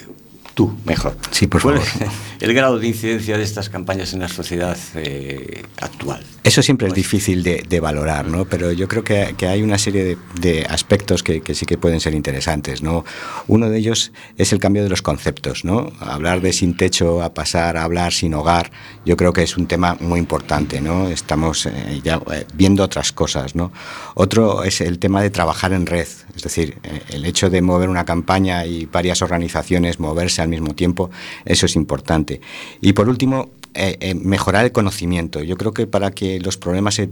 Tú, 0.55 0.73
mejor. 0.85 1.17
Sí, 1.33 1.49
por 1.49 1.61
¿Cuál 1.61 1.81
favor. 1.81 2.09
es 2.09 2.13
el 2.43 2.55
grado 2.55 2.79
de 2.79 2.87
incidencia 2.87 3.37
de 3.37 3.43
estas 3.43 3.69
campañas 3.69 4.13
en 4.13 4.21
la 4.21 4.29
sociedad 4.29 4.79
eh, 4.95 5.65
actual? 5.81 6.25
Eso 6.45 6.63
siempre 6.63 6.87
es 6.87 6.95
difícil 6.95 7.43
de, 7.43 7.65
de 7.69 7.81
valorar, 7.81 8.29
¿no? 8.29 8.45
Pero 8.45 8.71
yo 8.71 8.87
creo 8.87 9.03
que, 9.03 9.35
que 9.37 9.49
hay 9.49 9.63
una 9.63 9.79
serie 9.79 10.05
de, 10.05 10.19
de 10.41 10.65
aspectos 10.67 11.23
que, 11.23 11.41
que 11.41 11.55
sí 11.55 11.67
que 11.67 11.77
pueden 11.77 12.01
ser 12.01 12.15
interesantes, 12.15 12.83
¿no? 12.83 13.05
Uno 13.49 13.69
de 13.69 13.79
ellos 13.79 14.13
es 14.37 14.53
el 14.53 14.61
cambio 14.61 14.85
de 14.85 14.91
los 14.91 15.03
conceptos, 15.03 15.65
¿no? 15.65 15.91
Hablar 16.01 16.41
de 16.41 16.53
sin 16.53 16.77
techo 16.77 17.23
a 17.23 17.35
pasar 17.35 17.77
a 17.77 17.83
hablar 17.83 18.13
sin 18.13 18.35
hogar, 18.35 18.71
yo 19.05 19.17
creo 19.17 19.33
que 19.33 19.43
es 19.43 19.57
un 19.57 19.67
tema 19.67 19.97
muy 20.01 20.21
importante, 20.21 20.81
¿no? 20.81 21.09
Estamos 21.09 21.67
eh, 21.67 22.01
ya 22.05 22.21
eh, 22.33 22.47
viendo 22.55 22.85
otras 22.85 23.11
cosas, 23.13 23.55
¿no? 23.57 23.73
Otro 24.15 24.63
es 24.63 24.81
el 24.81 24.99
tema 24.99 25.21
de 25.23 25.31
trabajar 25.31 25.73
en 25.73 25.87
red, 25.87 26.07
es 26.37 26.43
decir, 26.43 26.79
eh, 26.83 27.01
el 27.11 27.25
hecho 27.25 27.51
de 27.51 27.63
mover 27.63 27.89
una 27.89 28.05
campaña 28.05 28.67
y 28.67 28.87
varias 28.87 29.23
organizaciones 29.23 30.01
moverse 30.01 30.43
al 30.43 30.49
mismo 30.49 30.75
tiempo, 30.75 31.11
eso 31.45 31.67
es 31.67 31.77
importante. 31.77 32.41
Y 32.81 32.93
por 32.93 33.09
último, 33.09 33.51
eh, 33.75 33.97
eh, 34.01 34.15
mejorar 34.15 34.65
el 34.65 34.73
conocimiento. 34.73 35.43
Yo 35.43 35.57
creo 35.57 35.73
que 35.73 35.87
para 35.87 36.13
que 36.13 36.41
los 36.41 36.57
problemas 36.57 36.95
se, 36.95 37.11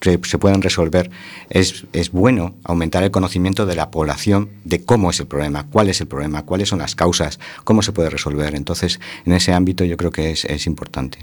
se, 0.00 0.38
puedan 0.38 0.62
resolver 0.62 1.10
es, 1.50 1.84
es 1.92 2.10
bueno 2.10 2.54
aumentar 2.64 3.02
el 3.02 3.10
conocimiento 3.10 3.66
de 3.66 3.74
la 3.74 3.90
población 3.90 4.48
de 4.64 4.82
cómo 4.82 5.10
es 5.10 5.20
el 5.20 5.26
problema, 5.26 5.66
cuál 5.66 5.88
es 5.88 6.00
el 6.00 6.06
problema, 6.06 6.44
cuáles 6.44 6.70
son 6.70 6.78
las 6.78 6.94
causas, 6.94 7.38
cómo 7.64 7.82
se 7.82 7.92
puede 7.92 8.08
resolver. 8.08 8.54
Entonces, 8.54 8.98
en 9.26 9.32
ese 9.32 9.52
ámbito 9.52 9.84
yo 9.84 9.96
creo 9.96 10.10
que 10.10 10.30
es, 10.30 10.44
es 10.46 10.66
importante. 10.66 11.18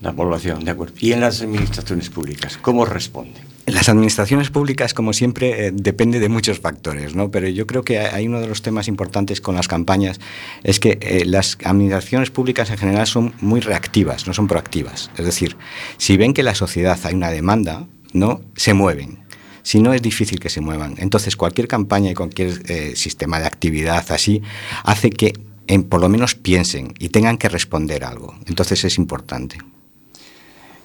La 0.00 0.12
población, 0.12 0.64
de 0.64 0.70
acuerdo. 0.70 0.94
¿Y 0.98 1.12
en 1.12 1.20
las 1.20 1.42
administraciones 1.42 2.10
públicas? 2.10 2.58
¿Cómo 2.60 2.84
responden? 2.84 3.55
Las 3.66 3.88
administraciones 3.88 4.50
públicas, 4.50 4.94
como 4.94 5.12
siempre, 5.12 5.66
eh, 5.66 5.70
depende 5.74 6.20
de 6.20 6.28
muchos 6.28 6.60
factores, 6.60 7.16
¿no? 7.16 7.32
Pero 7.32 7.48
yo 7.48 7.66
creo 7.66 7.82
que 7.82 7.98
hay 7.98 8.28
uno 8.28 8.40
de 8.40 8.46
los 8.46 8.62
temas 8.62 8.86
importantes 8.86 9.40
con 9.40 9.56
las 9.56 9.66
campañas 9.66 10.20
es 10.62 10.78
que 10.78 10.98
eh, 11.00 11.24
las 11.24 11.58
administraciones 11.64 12.30
públicas 12.30 12.70
en 12.70 12.78
general 12.78 13.08
son 13.08 13.34
muy 13.40 13.58
reactivas, 13.58 14.28
no 14.28 14.34
son 14.34 14.46
proactivas. 14.46 15.10
Es 15.18 15.24
decir, 15.24 15.56
si 15.98 16.16
ven 16.16 16.32
que 16.32 16.44
la 16.44 16.54
sociedad 16.54 16.96
hay 17.02 17.14
una 17.14 17.30
demanda, 17.30 17.88
no 18.12 18.40
se 18.54 18.72
mueven. 18.72 19.24
Si 19.64 19.80
no 19.80 19.92
es 19.92 20.00
difícil 20.00 20.38
que 20.38 20.48
se 20.48 20.60
muevan. 20.60 20.94
Entonces, 20.98 21.34
cualquier 21.34 21.66
campaña 21.66 22.12
y 22.12 22.14
cualquier 22.14 22.62
eh, 22.70 22.94
sistema 22.94 23.40
de 23.40 23.46
actividad 23.46 24.06
así 24.12 24.42
hace 24.84 25.10
que 25.10 25.32
en, 25.66 25.82
por 25.82 26.00
lo 26.00 26.08
menos 26.08 26.36
piensen 26.36 26.94
y 27.00 27.08
tengan 27.08 27.36
que 27.36 27.48
responder 27.48 28.04
algo. 28.04 28.36
Entonces 28.46 28.84
es 28.84 28.96
importante. 28.96 29.58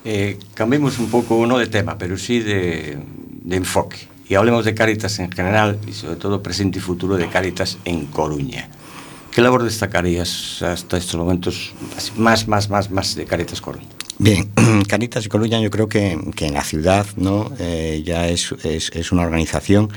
Eh, 0.04 0.40
cambiemos 0.54 1.00
un 1.00 1.10
poco, 1.10 1.46
no 1.46 1.58
de 1.58 1.68
tema, 1.68 1.98
pero 1.98 2.18
sí 2.18 2.40
de, 2.40 2.98
de 3.44 3.56
enfoque. 3.56 3.98
Y 4.28 4.36
hablemos 4.36 4.66
de 4.66 4.74
Cáritas 4.74 5.20
en 5.20 5.32
general 5.32 5.78
y 5.88 5.92
sobre 5.92 6.16
todo 6.16 6.42
presente 6.42 6.80
y 6.80 6.82
futuro 6.82 7.18
de 7.18 7.28
Cáritas 7.28 7.78
en 7.86 8.06
Coruña. 8.06 8.70
¿Qué 9.32 9.42
labor 9.42 9.64
destacarías 9.64 10.62
hasta 10.62 10.98
estos 10.98 11.16
momentos 11.16 11.74
más, 12.18 12.48
más, 12.48 12.70
más, 12.70 12.92
más 12.92 13.16
de 13.16 13.26
Cáritas 13.26 13.62
Coruña? 13.62 13.88
Bien, 14.18 14.50
Caritas 14.88 15.28
Coruña 15.28 15.60
yo 15.60 15.72
creo 15.72 15.88
que, 15.88 16.20
que 16.36 16.48
en 16.48 16.54
la 16.54 16.64
ciudad 16.64 17.08
¿no? 17.16 17.52
Eh, 17.60 18.04
ya 18.06 18.28
es, 18.28 18.52
es, 18.64 18.92
es 18.94 19.12
una 19.12 19.24
organización 19.24 19.90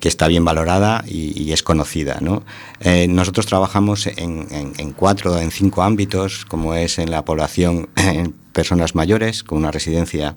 que 0.00 0.08
está 0.08 0.28
bien 0.28 0.44
valorada 0.44 1.04
y, 1.06 1.40
y 1.40 1.52
es 1.52 1.62
conocida. 1.62 2.18
¿no? 2.20 2.42
Eh, 2.80 3.06
nosotros 3.08 3.46
trabajamos 3.46 4.06
en, 4.06 4.48
en, 4.50 4.72
en 4.76 4.92
cuatro, 4.92 5.38
en 5.38 5.50
cinco 5.50 5.82
ámbitos, 5.82 6.44
como 6.46 6.74
es 6.74 6.98
en 6.98 7.10
la 7.10 7.24
población 7.24 7.88
personas 8.52 8.94
mayores, 8.94 9.42
con 9.42 9.58
una 9.58 9.70
residencia 9.70 10.36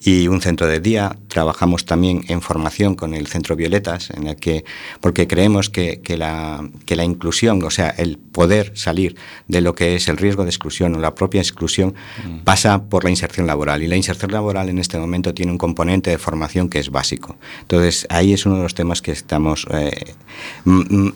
y 0.00 0.28
un 0.28 0.40
centro 0.40 0.66
de 0.66 0.80
día. 0.80 1.16
Trabajamos 1.28 1.84
también 1.84 2.24
en 2.28 2.42
formación 2.42 2.94
con 2.94 3.14
el 3.14 3.26
Centro 3.26 3.56
Violetas, 3.56 4.10
en 4.10 4.26
el 4.26 4.36
que, 4.36 4.64
porque 5.00 5.26
creemos 5.26 5.70
que, 5.70 6.00
que, 6.00 6.16
la, 6.16 6.68
que 6.84 6.96
la 6.96 7.04
inclusión, 7.04 7.62
o 7.62 7.70
sea, 7.70 7.90
el 7.90 8.18
poder 8.18 8.72
salir 8.74 9.16
de 9.48 9.60
lo 9.60 9.74
que 9.74 9.96
es 9.96 10.08
el 10.08 10.16
riesgo 10.16 10.44
de 10.44 10.50
exclusión 10.50 10.94
o 10.94 10.98
la 10.98 11.14
propia 11.14 11.40
exclusión, 11.40 11.94
mm. 12.24 12.38
pasa 12.44 12.84
por 12.84 13.04
la 13.04 13.10
inserción 13.10 13.46
laboral. 13.46 13.82
Y 13.82 13.88
la 13.88 13.96
inserción 13.96 14.32
laboral 14.32 14.68
en 14.68 14.78
este 14.78 14.98
momento 14.98 15.34
tiene 15.34 15.52
un 15.52 15.58
componente 15.58 16.10
de 16.10 16.18
formación 16.18 16.68
que 16.68 16.78
es 16.78 16.90
básico. 16.90 17.36
Entonces, 17.62 18.06
ahí 18.10 18.32
es 18.32 18.46
uno 18.46 18.56
de 18.56 18.62
los 18.62 18.74
temas 18.74 19.02
que 19.02 19.12
estamos 19.12 19.66
eh, 19.70 20.14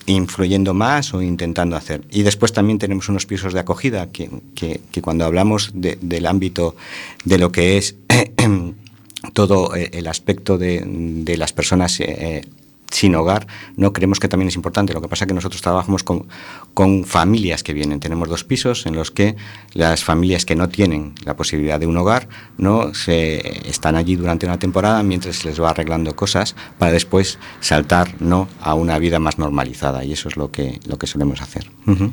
influyendo 0.07 0.75
más 0.75 1.15
o 1.15 1.23
intentando 1.23 1.77
hacer. 1.77 2.03
Y 2.11 2.23
después 2.23 2.53
también 2.53 2.79
tenemos 2.79 3.09
unos 3.09 3.27
pisos 3.27 3.53
de 3.53 3.61
acogida 3.61 4.11
que, 4.11 4.31
que, 4.55 4.81
que 4.91 5.03
cuando 5.03 5.25
hablamos 5.25 5.71
de, 5.75 5.99
de, 6.01 6.21
la 6.21 6.30
ámbito 6.31 6.77
de 7.25 7.39
lo 7.39 7.53
que 7.53 7.77
es 7.77 7.97
todo 9.35 9.75
el 9.75 10.07
aspecto 10.07 10.57
de, 10.57 10.83
de 10.87 11.37
las 11.37 11.53
personas 11.53 12.01
eh, 12.01 12.43
sin 12.91 13.15
hogar, 13.15 13.47
no 13.77 13.93
creemos 13.93 14.19
que 14.19 14.29
también 14.29 14.49
es 14.49 14.57
importante. 14.57 14.93
Lo 14.93 15.01
que 15.01 15.09
pasa 15.09 15.25
es 15.25 15.29
que 15.29 15.35
nosotros 15.35 15.63
trabajamos 15.63 16.03
con, 16.03 16.27
con, 16.75 17.05
familias 17.05 17.63
que 17.63 17.73
vienen. 17.73 18.01
Tenemos 18.01 18.29
dos 18.29 18.45
pisos 18.45 18.87
en 18.87 18.95
los 18.95 19.11
que 19.11 19.37
las 19.73 20.05
familias 20.05 20.45
que 20.45 20.57
no 20.57 20.69
tienen 20.69 21.15
la 21.25 21.37
posibilidad 21.37 21.79
de 21.79 21.87
un 21.87 21.97
hogar 21.97 22.29
no 22.59 22.93
se 22.95 23.69
están 23.69 23.97
allí 23.97 24.17
durante 24.17 24.47
una 24.47 24.59
temporada 24.59 25.03
mientras 25.03 25.37
se 25.37 25.49
les 25.49 25.61
va 25.61 25.71
arreglando 25.71 26.15
cosas 26.17 26.57
para 26.79 26.93
después 26.93 27.39
saltar 27.61 28.15
no 28.21 28.49
a 28.61 28.75
una 28.75 28.99
vida 28.99 29.19
más 29.19 29.39
normalizada 29.39 30.05
y 30.05 30.13
eso 30.13 30.29
es 30.29 30.37
lo 30.37 30.51
que 30.51 30.81
lo 30.87 30.99
que 30.99 31.07
solemos 31.07 31.41
hacer. 31.41 31.71
Uh 31.87 31.93
-huh. 31.93 32.13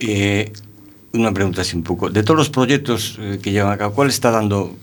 eh, 0.00 0.52
una 1.12 1.32
pregunta 1.32 1.62
así 1.62 1.76
un 1.76 1.82
poco. 1.82 2.10
De 2.10 2.22
todos 2.22 2.38
los 2.38 2.50
proyectos 2.50 3.18
eh, 3.20 3.38
que 3.42 3.52
llevan 3.52 3.72
a 3.72 3.78
cabo, 3.78 3.94
¿cuál 3.94 4.08
está 4.08 4.30
dando 4.30 4.74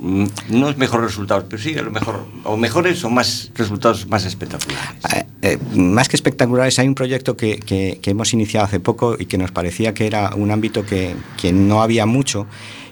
mm, 0.00 0.24
no 0.50 0.68
es 0.68 0.76
mejores 0.76 1.06
resultados, 1.06 1.44
pero 1.48 1.62
sí 1.62 1.76
a 1.76 1.82
lo 1.82 1.90
mejor, 1.90 2.24
o 2.44 2.56
mejores 2.56 3.04
o 3.04 3.10
más 3.10 3.50
resultados 3.54 4.06
más 4.08 4.24
espectaculares? 4.24 5.04
Eh, 5.12 5.26
eh, 5.42 5.58
más 5.74 6.08
que 6.08 6.16
espectaculares, 6.16 6.78
hay 6.78 6.88
un 6.88 6.94
proyecto 6.94 7.36
que, 7.36 7.58
que, 7.58 7.98
que, 8.00 8.10
hemos 8.10 8.32
iniciado 8.32 8.66
hace 8.66 8.80
poco 8.80 9.16
y 9.18 9.26
que 9.26 9.38
nos 9.38 9.50
parecía 9.50 9.92
que 9.94 10.06
era 10.06 10.34
un 10.34 10.50
ámbito 10.50 10.86
que, 10.86 11.14
que 11.40 11.52
no 11.52 11.82
había 11.82 12.06
mucho 12.06 12.46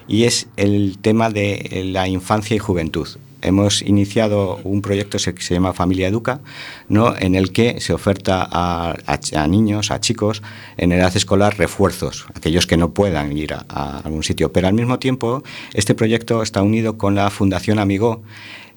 y 0.07 0.25
es 0.25 0.47
el 0.57 0.97
tema 0.99 1.29
de 1.29 1.83
la 1.85 2.07
infancia 2.07 2.55
y 2.55 2.59
juventud 2.59 3.07
hemos 3.41 3.81
iniciado 3.81 4.59
un 4.63 4.81
proyecto 4.81 5.17
que 5.17 5.41
se 5.41 5.53
llama 5.53 5.73
Familia 5.73 6.07
Educa, 6.07 6.41
¿no? 6.87 7.15
en 7.17 7.35
el 7.35 7.51
que 7.51 7.79
se 7.81 7.93
oferta 7.93 8.47
a, 8.49 8.95
a, 9.35 9.47
niños, 9.47 9.91
a 9.91 9.99
chicos 9.99 10.41
en 10.77 10.91
edad 10.91 11.15
escolar 11.15 11.57
refuerzos, 11.57 12.25
aquellos 12.33 12.67
que 12.67 12.77
no 12.77 12.93
puedan 12.93 13.35
ir 13.37 13.53
a, 13.53 13.99
algún 13.99 14.23
sitio. 14.23 14.51
Pero 14.51 14.67
al 14.67 14.73
mismo 14.73 14.99
tiempo, 14.99 15.43
este 15.73 15.95
proyecto 15.95 16.41
está 16.41 16.61
unido 16.61 16.97
con 16.97 17.15
la 17.15 17.29
Fundación 17.29 17.79
Amigo, 17.79 18.21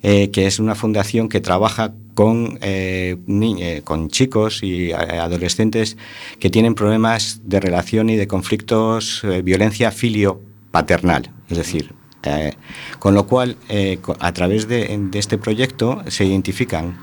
eh, 0.03 0.31
que 0.31 0.47
es 0.47 0.59
una 0.59 0.75
fundación 0.75 1.31
que 1.31 1.41
trabaja 1.41 1.95
con, 2.13 2.59
eh, 2.61 3.17
eh, 3.27 3.81
con 3.85 4.09
chicos 4.11 4.63
y 4.63 4.93
adolescentes 4.93 5.97
que 6.39 6.51
tienen 6.51 6.75
problemas 6.75 7.41
de 7.45 7.59
relación 7.59 8.11
y 8.11 8.17
de 8.17 8.27
conflictos, 8.27 9.23
violencia 9.43 9.91
filio-paternal, 9.91 11.31
es 11.49 11.57
decir, 11.57 11.95
eh, 12.25 12.55
con 12.99 13.15
lo 13.15 13.27
cual, 13.27 13.57
eh, 13.69 13.99
a 14.19 14.33
través 14.33 14.67
de, 14.67 14.99
este 15.13 15.37
proyecto 15.37 16.03
se 16.09 16.25
identifican 16.25 16.99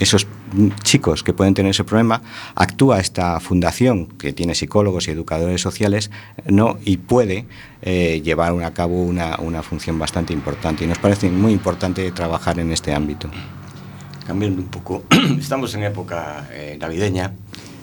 esos 0.00 0.26
chicos 0.82 1.22
que 1.22 1.32
pueden 1.32 1.54
tener 1.54 1.70
ese 1.70 1.84
problema, 1.84 2.22
actúa 2.54 2.98
esta 2.98 3.38
fundación 3.40 4.06
que 4.06 4.32
tiene 4.32 4.54
psicólogos 4.54 5.06
y 5.06 5.12
educadores 5.12 5.60
sociales 5.60 6.10
y 6.84 6.96
puede 6.98 7.46
eh, 7.82 8.20
llevar 8.22 8.52
a 8.62 8.74
cabo 8.74 9.02
una, 9.02 9.36
una, 9.38 9.62
función 9.62 9.98
bastante 9.98 10.32
importante. 10.32 10.84
Y 10.84 10.86
nos 10.86 10.98
parece 10.98 11.30
muy 11.30 11.52
importante 11.52 12.10
trabajar 12.10 12.58
en 12.58 12.72
este 12.72 12.92
ámbito. 12.92 13.28
Cambiando 14.26 14.60
un 14.60 14.68
poco, 14.68 15.04
estamos 15.38 15.74
en 15.74 15.84
época 15.84 16.48
navideña 16.78 17.32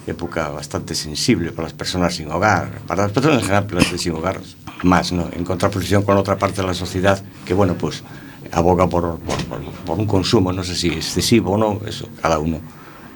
época 0.08 0.50
bastante 0.50 0.96
sensible 0.96 1.52
para 1.52 1.68
las 1.68 1.74
personas 1.74 2.16
sin 2.16 2.32
hogar, 2.32 2.80
para 2.88 3.04
las 3.04 3.12
personas 3.12 3.40
en 3.40 3.44
general, 3.44 3.66
pero 3.68 3.98
sin 3.98 4.14
hogar 4.14 4.40
más, 4.84 5.12
¿no? 5.12 5.30
en 5.32 5.44
contraposición 5.44 6.04
con 6.04 6.18
otra 6.18 6.38
parte 6.38 6.62
de 6.62 6.68
la 6.68 6.74
sociedad 6.74 7.22
que, 7.46 7.54
bueno, 7.54 7.76
pues 7.76 8.04
aboga 8.52 8.88
por, 8.88 9.20
por, 9.20 9.38
por, 9.86 10.00
un 10.00 10.06
consumo, 10.06 10.52
no 10.52 10.64
sé 10.64 10.76
si 10.76 10.90
excesivo 10.90 11.54
o 11.54 11.58
no, 11.58 11.80
eso, 11.86 12.10
cada 12.22 12.40
uno. 12.40 12.60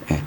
Eh. 0.10 0.22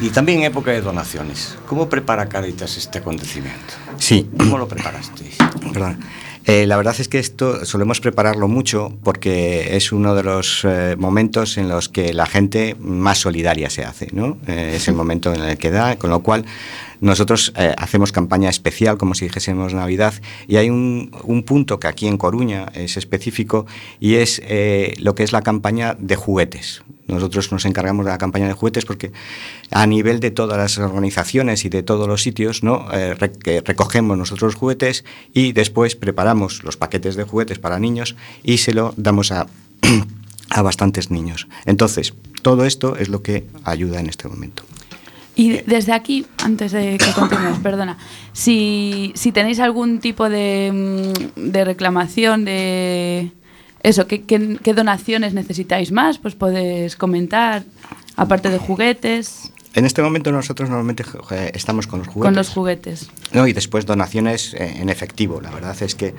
Y, 0.00 0.06
y, 0.06 0.10
también 0.10 0.44
época 0.44 0.70
de 0.70 0.80
donaciones. 0.80 1.56
¿Cómo 1.66 1.88
prepara 1.88 2.28
Caritas 2.28 2.76
este 2.76 2.98
acontecimiento? 2.98 3.74
Sí. 3.98 4.30
¿Cómo 4.38 4.56
lo 4.56 4.68
preparaste? 4.68 5.30
Perdón. 5.72 5.98
Eh, 6.48 6.66
la 6.66 6.78
verdad 6.78 6.96
es 6.98 7.08
que 7.08 7.18
esto 7.18 7.66
solemos 7.66 8.00
prepararlo 8.00 8.48
mucho 8.48 8.96
porque 9.04 9.76
es 9.76 9.92
uno 9.92 10.14
de 10.14 10.22
los 10.22 10.64
eh, 10.64 10.96
momentos 10.98 11.58
en 11.58 11.68
los 11.68 11.90
que 11.90 12.14
la 12.14 12.24
gente 12.24 12.74
más 12.80 13.18
solidaria 13.18 13.68
se 13.68 13.84
hace, 13.84 14.08
¿no? 14.12 14.38
Eh, 14.46 14.72
es 14.76 14.88
el 14.88 14.94
momento 15.02 15.34
en 15.34 15.42
el 15.42 15.58
que 15.58 15.70
da, 15.70 15.96
con 15.96 16.08
lo 16.08 16.20
cual 16.20 16.46
nosotros 17.02 17.52
hacemos 17.76 18.12
campaña 18.12 18.48
especial, 18.48 18.96
como 18.96 19.14
si 19.14 19.26
dijésemos 19.26 19.74
Navidad, 19.74 20.14
y 20.48 20.56
hay 20.56 20.70
un, 20.70 21.14
un 21.22 21.42
punto 21.42 21.78
que 21.78 21.86
aquí 21.86 22.08
en 22.08 22.16
Coruña 22.16 22.72
es 22.72 22.96
específico 22.96 23.66
y 24.00 24.14
es 24.14 24.42
lo 24.98 25.14
que 25.14 25.22
es 25.22 25.32
la 25.32 25.42
campaña 25.42 25.96
de 26.00 26.16
juguetes. 26.16 26.82
Nosotros 27.08 27.50
nos 27.52 27.64
encargamos 27.64 28.04
de 28.04 28.12
la 28.12 28.18
campaña 28.18 28.46
de 28.46 28.52
juguetes 28.52 28.84
porque 28.84 29.12
a 29.70 29.86
nivel 29.86 30.20
de 30.20 30.30
todas 30.30 30.58
las 30.58 30.78
organizaciones 30.78 31.64
y 31.64 31.68
de 31.68 31.82
todos 31.82 32.06
los 32.06 32.22
sitios, 32.22 32.62
¿no? 32.62 32.86
Eh, 32.92 33.14
recogemos 33.64 34.16
nosotros 34.16 34.52
los 34.52 34.60
juguetes 34.60 35.04
y 35.32 35.52
después 35.52 35.96
preparamos 35.96 36.62
los 36.64 36.76
paquetes 36.76 37.16
de 37.16 37.24
juguetes 37.24 37.58
para 37.58 37.78
niños 37.78 38.16
y 38.42 38.58
se 38.58 38.74
lo 38.74 38.94
damos 38.96 39.32
a, 39.32 39.46
a 40.50 40.62
bastantes 40.62 41.10
niños. 41.10 41.48
Entonces, 41.64 42.14
todo 42.42 42.64
esto 42.64 42.96
es 42.96 43.08
lo 43.08 43.22
que 43.22 43.44
ayuda 43.64 44.00
en 44.00 44.08
este 44.08 44.28
momento. 44.28 44.64
Y 45.38 45.60
desde 45.66 45.92
aquí, 45.92 46.26
antes 46.38 46.72
de 46.72 46.98
que 46.98 47.12
continuemos, 47.12 47.58
perdona, 47.62 47.96
si, 48.32 49.12
si 49.14 49.30
tenéis 49.30 49.60
algún 49.60 50.00
tipo 50.00 50.28
de, 50.28 51.12
mm, 51.36 51.52
de 51.52 51.64
reclamación 51.64 52.44
de 52.44 53.30
eso, 53.82 54.06
¿qué, 54.06 54.22
qué, 54.22 54.58
qué 54.62 54.74
donaciones 54.74 55.34
necesitáis 55.34 55.92
más? 55.92 56.18
Pues 56.18 56.34
podéis 56.34 56.96
comentar, 56.96 57.62
aparte 58.16 58.50
de 58.50 58.58
juguetes, 58.58 59.52
En 59.74 59.84
este 59.84 60.02
momento 60.02 60.32
nosotros 60.32 60.68
normalmente 60.70 61.04
eh, 61.30 61.52
estamos 61.54 61.86
con 61.86 62.00
los 62.00 62.08
juguetes. 62.08 62.26
con 62.28 62.34
los 62.34 62.48
juguetes. 62.48 63.10
No, 63.32 63.46
y 63.46 63.52
después 63.52 63.86
donaciones 63.86 64.54
eh, 64.54 64.78
en 64.80 64.88
efectivo. 64.88 65.40
La 65.40 65.50
verdad 65.50 65.76
es 65.82 65.94
que 65.94 66.14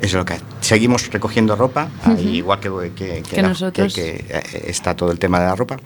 es 0.00 0.12
lo 0.14 0.24
que 0.24 0.34
seguimos 0.60 1.10
recogiendo 1.12 1.54
ropa, 1.56 1.90
igual 2.18 2.60
que, 2.60 2.92
que, 2.96 3.22
Que 3.22 3.42
la- 3.42 3.48
nosotros. 3.48 3.92
que- 3.92 4.24
que, 4.26 4.34
eh, 4.38 4.64
está 4.68 4.94
todo 4.96 5.10
el 5.12 5.18
tema 5.18 5.40
de 5.40 5.46
la 5.46 5.56
ropa. 5.56 5.76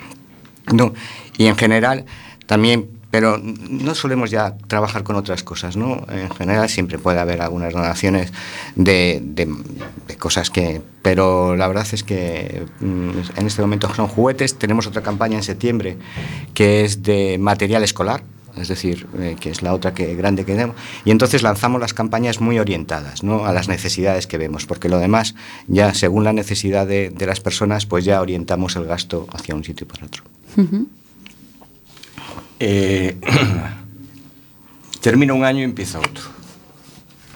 No, 0.73 0.93
y 1.39 1.47
en 1.47 1.57
general 1.57 2.05
también, 2.47 2.89
pero 3.17 3.39
no 3.39 3.95
solemos 3.95 4.31
ya 4.31 4.59
trabajar 4.69 5.03
con 5.03 5.17
otras 5.17 5.43
cosas, 5.43 5.75
¿no? 5.75 6.05
En 6.11 6.29
general 6.29 6.69
siempre 6.69 6.99
puede 6.99 7.19
haber 7.19 7.41
algunas 7.41 7.73
donaciones 7.73 8.31
de, 8.75 9.49
cosas 10.19 10.51
que... 10.51 10.83
Pero 11.01 11.57
la 11.57 11.67
verdad 11.67 11.87
es 11.91 12.03
que 12.03 12.67
mm, 12.81 13.39
en 13.39 13.47
este 13.47 13.63
momento 13.63 13.89
son 13.95 14.09
juguetes. 14.09 14.59
Tenemos 14.59 14.87
otra 14.87 15.01
campaña 15.01 15.37
en 15.39 15.45
septiembre 15.45 15.97
que 16.53 16.85
es 16.85 17.05
de 17.05 17.39
material 17.41 17.83
escolar, 17.85 18.23
es 18.55 18.69
decir, 18.69 19.07
eh, 19.19 19.35
que 19.41 19.49
es 19.49 19.63
la 19.63 19.73
otra 19.73 19.95
que 19.95 20.15
grande 20.15 20.45
que 20.45 20.53
tenemos. 20.53 20.77
Y 21.07 21.11
entonces 21.11 21.43
lanzamos 21.43 21.81
las 21.81 21.95
campañas 21.95 22.43
muy 22.43 22.59
orientadas 22.59 23.23
¿no? 23.23 23.47
a 23.47 23.53
las 23.55 23.67
necesidades 23.67 24.27
que 24.27 24.37
vemos, 24.37 24.67
porque 24.67 24.91
lo 24.91 24.99
demás, 24.99 25.35
ya 25.69 25.95
según 25.95 26.23
la 26.23 26.35
necesidad 26.35 26.87
de, 26.87 27.15
las 27.19 27.41
personas, 27.41 27.87
pues 27.87 28.05
ya 28.05 28.21
orientamos 28.21 28.77
el 28.77 28.85
gasto 28.85 29.27
hacia 29.33 29.55
un 29.55 29.65
sitio 29.65 29.87
y 29.87 29.89
para 29.89 30.05
otro. 30.05 30.23
Ujú. 30.59 30.87
Eh, 32.61 33.17
termina 35.01 35.35
un 35.35 35.45
año 35.45 35.61
y 35.61 35.65
empieza 35.65 35.99
otro. 35.99 36.25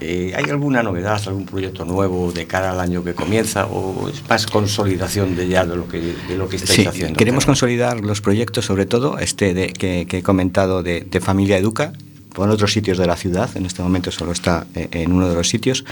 Eh, 0.02 0.32
¿Hay 0.34 0.44
alguna 0.48 0.82
novedad, 0.82 1.20
algún 1.26 1.44
proyecto 1.44 1.84
nuevo 1.84 2.32
de 2.32 2.46
cara 2.46 2.70
al 2.70 2.80
año 2.80 3.04
que 3.04 3.12
comienza 3.12 3.66
o 3.66 4.08
es 4.08 4.26
más 4.28 4.46
consolidación 4.46 5.36
de 5.36 5.46
ya 5.46 5.66
de 5.66 5.76
lo 5.76 5.86
que, 5.88 6.14
de 6.26 6.36
lo 6.38 6.48
que 6.48 6.56
estáis 6.56 6.74
Sí, 6.80 6.86
haciendo? 6.86 7.18
queremos 7.18 7.44
consolidar 7.44 8.00
los 8.00 8.22
proyectos, 8.22 8.64
sobre 8.64 8.86
todo 8.86 9.18
este 9.18 9.52
de, 9.52 9.66
que, 9.74 10.06
que 10.08 10.18
he 10.18 10.22
comentado 10.22 10.82
de, 10.82 11.02
de 11.02 11.20
Familia 11.20 11.58
Educa, 11.58 11.92
por 12.34 12.48
otros 12.48 12.72
sitios 12.72 12.98
de 12.98 13.06
la 13.06 13.16
ciudad, 13.16 13.50
en 13.56 13.66
este 13.66 13.82
momento 13.82 14.10
solo 14.10 14.32
está 14.32 14.66
eh, 14.74 14.88
en 14.92 15.12
uno 15.12 15.28
de 15.28 15.34
los 15.34 15.48
sitios. 15.48 15.84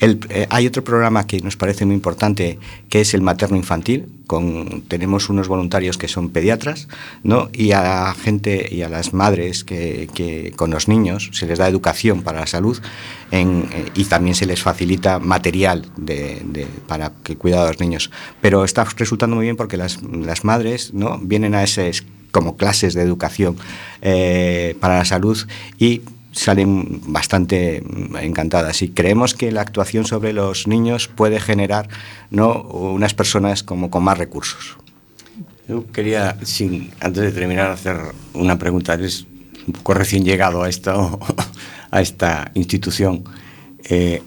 El- 0.00 0.20
eh, 0.30 0.46
hay 0.50 0.66
otro 0.66 0.82
programa 0.84 1.26
que 1.26 1.40
nos 1.40 1.56
parece 1.56 1.84
muy 1.84 1.94
importante, 1.94 2.58
que 2.88 3.00
es 3.00 3.14
el 3.14 3.20
materno 3.22 3.56
infantil. 3.56 4.06
Con, 4.26 4.82
tenemos 4.88 5.28
unos 5.28 5.48
voluntarios 5.48 5.98
que 5.98 6.08
son 6.08 6.30
pediatras, 6.30 6.88
¿no? 7.22 7.50
y 7.52 7.72
a 7.72 7.82
la 7.82 8.14
gente 8.14 8.66
y 8.74 8.80
a 8.80 8.88
las 8.88 9.12
madres 9.12 9.62
que, 9.64 10.08
que 10.14 10.52
con 10.56 10.70
los 10.70 10.88
niños 10.88 11.28
se 11.32 11.46
les 11.46 11.58
da 11.58 11.68
educación 11.68 12.22
para 12.22 12.40
la 12.40 12.46
salud 12.46 12.78
en- 13.30 13.68
eh, 13.72 13.90
y 13.94 14.04
también 14.06 14.34
se 14.34 14.46
les 14.46 14.62
facilita 14.62 15.18
material 15.18 15.84
de, 15.98 16.40
de- 16.46 16.66
para 16.86 17.12
que 17.22 17.36
cuidado 17.36 17.64
de 17.64 17.72
los 17.72 17.80
niños. 17.80 18.10
Pero 18.40 18.64
está 18.64 18.84
resultando 18.96 19.36
muy 19.36 19.44
bien 19.44 19.56
porque 19.56 19.76
las, 19.76 20.02
las 20.02 20.44
madres 20.44 20.94
¿no? 20.94 21.18
vienen 21.18 21.54
a 21.54 21.62
ese 21.62 21.90
como 22.32 22.56
clases 22.56 22.94
de 22.94 23.02
educación 23.02 23.56
eh, 24.00 24.76
para 24.80 24.98
la 24.98 25.04
salud 25.04 25.38
y 25.78 26.02
salen 26.32 27.00
bastante 27.06 27.82
mm, 27.82 28.16
encantadas 28.16 28.82
y 28.82 28.88
creemos 28.88 29.34
que 29.34 29.52
la 29.52 29.60
actuación 29.60 30.04
sobre 30.04 30.32
los 30.32 30.66
niños 30.66 31.06
puede 31.06 31.38
generar 31.38 31.88
¿no? 32.30 32.62
unas 32.62 33.14
personas 33.14 33.62
como 33.62 33.90
con 33.90 34.02
más 34.02 34.18
recursos. 34.18 34.76
Yo 35.68 35.86
quería, 35.92 36.36
antes 37.00 37.22
de 37.22 37.30
terminar, 37.30 37.70
hacer 37.70 37.96
una 38.34 38.58
pregunta. 38.58 38.94
Eres 38.94 39.26
un 39.66 39.74
poco 39.74 39.94
recién 39.94 40.24
llegado 40.24 40.64
a 40.64 40.68
esta, 40.68 40.92
a 41.90 42.00
esta 42.00 42.50
institución. 42.54 43.22
Eh, 43.84 44.22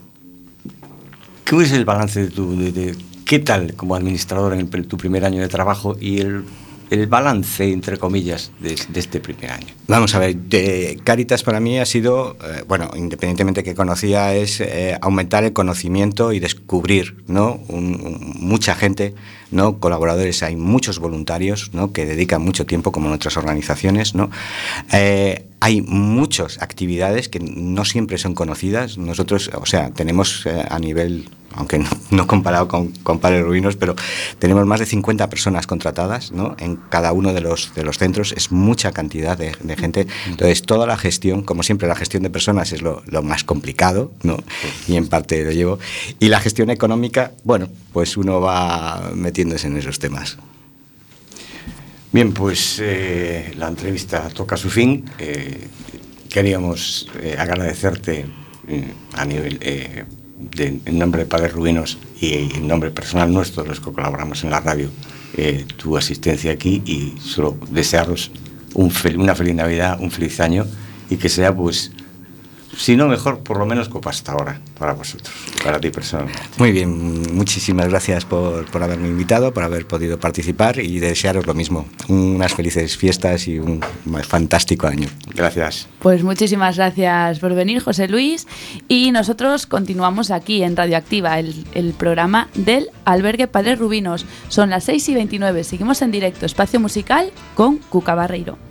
¿Qué 1.44 1.56
es 1.58 1.72
el 1.74 1.86
balance 1.86 2.22
de 2.22 2.30
tu... 2.30 2.58
¿Qué 3.26 3.40
tal 3.40 3.74
como 3.74 3.96
administrador 3.96 4.54
en 4.54 4.68
tu 4.68 4.98
primer 4.98 5.26
año 5.26 5.42
de 5.42 5.48
trabajo 5.48 5.98
y 6.00 6.20
el, 6.20 6.46
el 6.90 7.08
balance, 7.08 7.72
entre 7.72 7.98
comillas, 7.98 8.52
de, 8.60 8.76
de 8.90 9.00
este 9.00 9.20
primer 9.20 9.52
año? 9.52 9.68
Vamos 9.88 10.14
a 10.16 10.20
ver, 10.20 10.36
de 10.36 11.00
Caritas 11.04 11.44
para 11.44 11.60
mí 11.60 11.80
ha 11.80 11.86
sido, 11.86 12.38
eh, 12.44 12.64
bueno, 12.68 12.90
independientemente 12.96 13.64
que 13.64 13.76
conocía, 13.76 14.34
es 14.36 14.62
eh, 14.62 14.98
aumentar 15.02 15.44
el 15.44 15.54
conocimiento 15.54 16.34
y 16.34 16.40
descubrir, 16.40 17.24
¿no? 17.28 17.60
Un- 17.68 17.96
un- 18.04 18.34
mucha 18.40 18.76
gente, 18.76 19.14
¿no? 19.52 19.80
Colaboradores, 19.80 20.44
hay 20.44 20.56
muchos 20.56 21.00
voluntarios, 21.00 21.72
¿no? 21.74 21.92
Que 21.94 22.06
dedican 22.06 22.42
mucho 22.42 22.66
tiempo, 22.66 22.92
como 22.92 23.08
en 23.08 23.14
otras 23.14 23.38
organizaciones, 23.38 24.16
¿no? 24.16 24.30
Eh, 24.92 25.46
hay 25.66 25.82
muchas 25.82 26.62
actividades 26.62 27.28
que 27.28 27.40
no 27.40 27.86
siempre 27.86 28.20
son 28.20 28.36
conocidas. 28.36 29.00
Nosotros, 29.00 29.50
o 29.56 29.66
sea, 29.66 29.90
tenemos 29.90 30.46
eh, 30.46 30.64
a 30.70 30.78
nivel, 30.78 31.28
aunque 31.56 31.80
no, 31.80 31.90
no 32.12 32.28
comparado 32.28 32.68
con, 32.68 32.90
con 32.90 33.18
Padres 33.18 33.44
Rubinos, 33.44 33.76
pero 33.76 33.96
tenemos 34.38 34.64
más 34.68 34.80
de 34.80 34.86
50 34.86 35.28
personas 35.28 35.66
contratadas 35.66 36.32
¿no? 36.32 36.56
en 36.60 36.76
cada 36.76 37.14
uno 37.14 37.34
de 37.34 37.42
los, 37.42 37.74
de 37.74 37.84
los 37.84 37.98
centros. 37.98 38.32
Es 38.34 38.52
mucha 38.52 38.92
cantidad 38.92 39.36
de, 39.40 39.76
gente. 39.76 40.06
Entonces, 40.28 40.62
toda 40.62 40.86
la 40.86 40.98
gestión, 40.98 41.42
como 41.42 41.64
siempre, 41.64 41.88
la 41.88 41.96
gestión 41.96 42.22
de 42.22 42.30
personas 42.30 42.72
es 42.72 42.84
lo 42.84 43.24
más 43.24 43.44
complicado, 43.44 44.12
¿no? 44.22 44.38
y 44.88 44.98
en 44.98 45.08
parte 45.08 45.44
lo 45.44 45.52
llevo. 45.52 45.80
Y 46.20 46.30
la 46.30 46.40
gestión 46.42 46.70
económica, 46.70 47.32
bueno, 47.44 47.70
pues 47.92 48.18
uno 48.18 48.40
va 48.40 49.10
metiéndose 49.16 49.66
en 49.66 49.78
esos 49.78 49.98
temas. 49.98 50.38
Bien, 52.16 52.32
pues 52.32 52.80
eh, 52.82 53.52
la 53.58 53.68
entrevista 53.68 54.30
toca 54.30 54.56
su 54.56 54.70
fin. 54.70 55.04
Eh, 55.20 55.68
queríamos 56.30 57.12
eh, 57.22 57.36
agradecerte 57.38 58.26
a 59.18 59.26
nivel 59.26 59.60
de, 59.60 60.80
en 60.86 60.98
nombre 60.98 61.24
de 61.24 61.26
Padres 61.26 61.52
Rubinos 61.52 61.98
y 62.22 62.56
en 62.56 62.70
nombre 62.70 62.90
personal 62.92 63.34
nuestro, 63.34 63.66
los 63.66 63.82
que 63.82 63.92
colaboramos 63.92 64.46
en 64.46 64.50
la 64.52 64.62
radio, 64.62 64.90
tu 65.76 65.98
asistencia 65.98 66.54
aquí 66.54 66.82
y 66.86 67.20
solo 67.20 67.58
desearos 67.70 68.32
una 68.76 69.36
feliz 69.36 69.54
Navidad, 69.54 69.98
un 70.00 70.10
feliz 70.10 70.40
año 70.40 70.66
y 71.10 71.18
que 71.18 71.28
sea, 71.28 71.54
pues, 71.54 71.92
si 72.78 72.96
no 72.96 73.08
mejor, 73.08 73.40
por 73.40 73.58
lo 73.58 73.66
menos 73.66 73.90
como 73.90 74.10
hasta 74.10 74.34
ahora 74.34 74.60
para 74.78 74.94
vosotros, 74.94 75.34
para 75.64 75.80
ti 75.80 75.90
personalmente. 75.90 76.42
Muy 76.58 76.72
bien, 76.72 77.36
muchísimas 77.36 77.88
gracias 77.88 78.26
por, 78.26 78.66
por 78.66 78.84
haberme 78.84 79.08
invitado, 79.08 79.54
por 79.54 79.64
haber 79.64 79.88
podido 79.88 80.20
participar 80.20 80.80
y 80.80 81.00
desearos 81.00 81.46
lo 81.46 81.54
mismo. 81.54 81.88
Unas 82.08 82.54
felices 82.54 82.98
fiestas 82.98 83.48
y 83.48 83.60
un 83.60 83.82
fantástico 84.24 84.88
año. 84.88 85.08
Gracias. 85.34 85.88
Pues 86.00 86.24
muchísimas 86.24 86.78
gracias 86.78 87.40
por 87.40 87.54
venir, 87.54 87.82
José 87.82 88.08
Luis. 88.08 88.48
Y 88.88 89.12
nosotros 89.12 89.66
continuamos 89.66 90.32
aquí 90.32 90.64
en 90.64 90.76
Radioactiva, 90.76 91.40
el, 91.40 91.66
el 91.74 91.94
programa 91.94 92.50
del 92.56 92.90
Albergue 93.06 93.48
Padres 93.48 93.80
Rubinos. 93.80 94.26
Son 94.50 94.70
las 94.70 94.84
6 94.86 95.10
y 95.10 95.14
29. 95.16 95.64
Seguimos 95.64 96.02
en 96.02 96.12
directo, 96.12 96.46
espacio 96.46 96.80
musical 96.80 97.32
con 97.56 97.78
Cuca 97.78 98.16
Barreiro. 98.16 98.65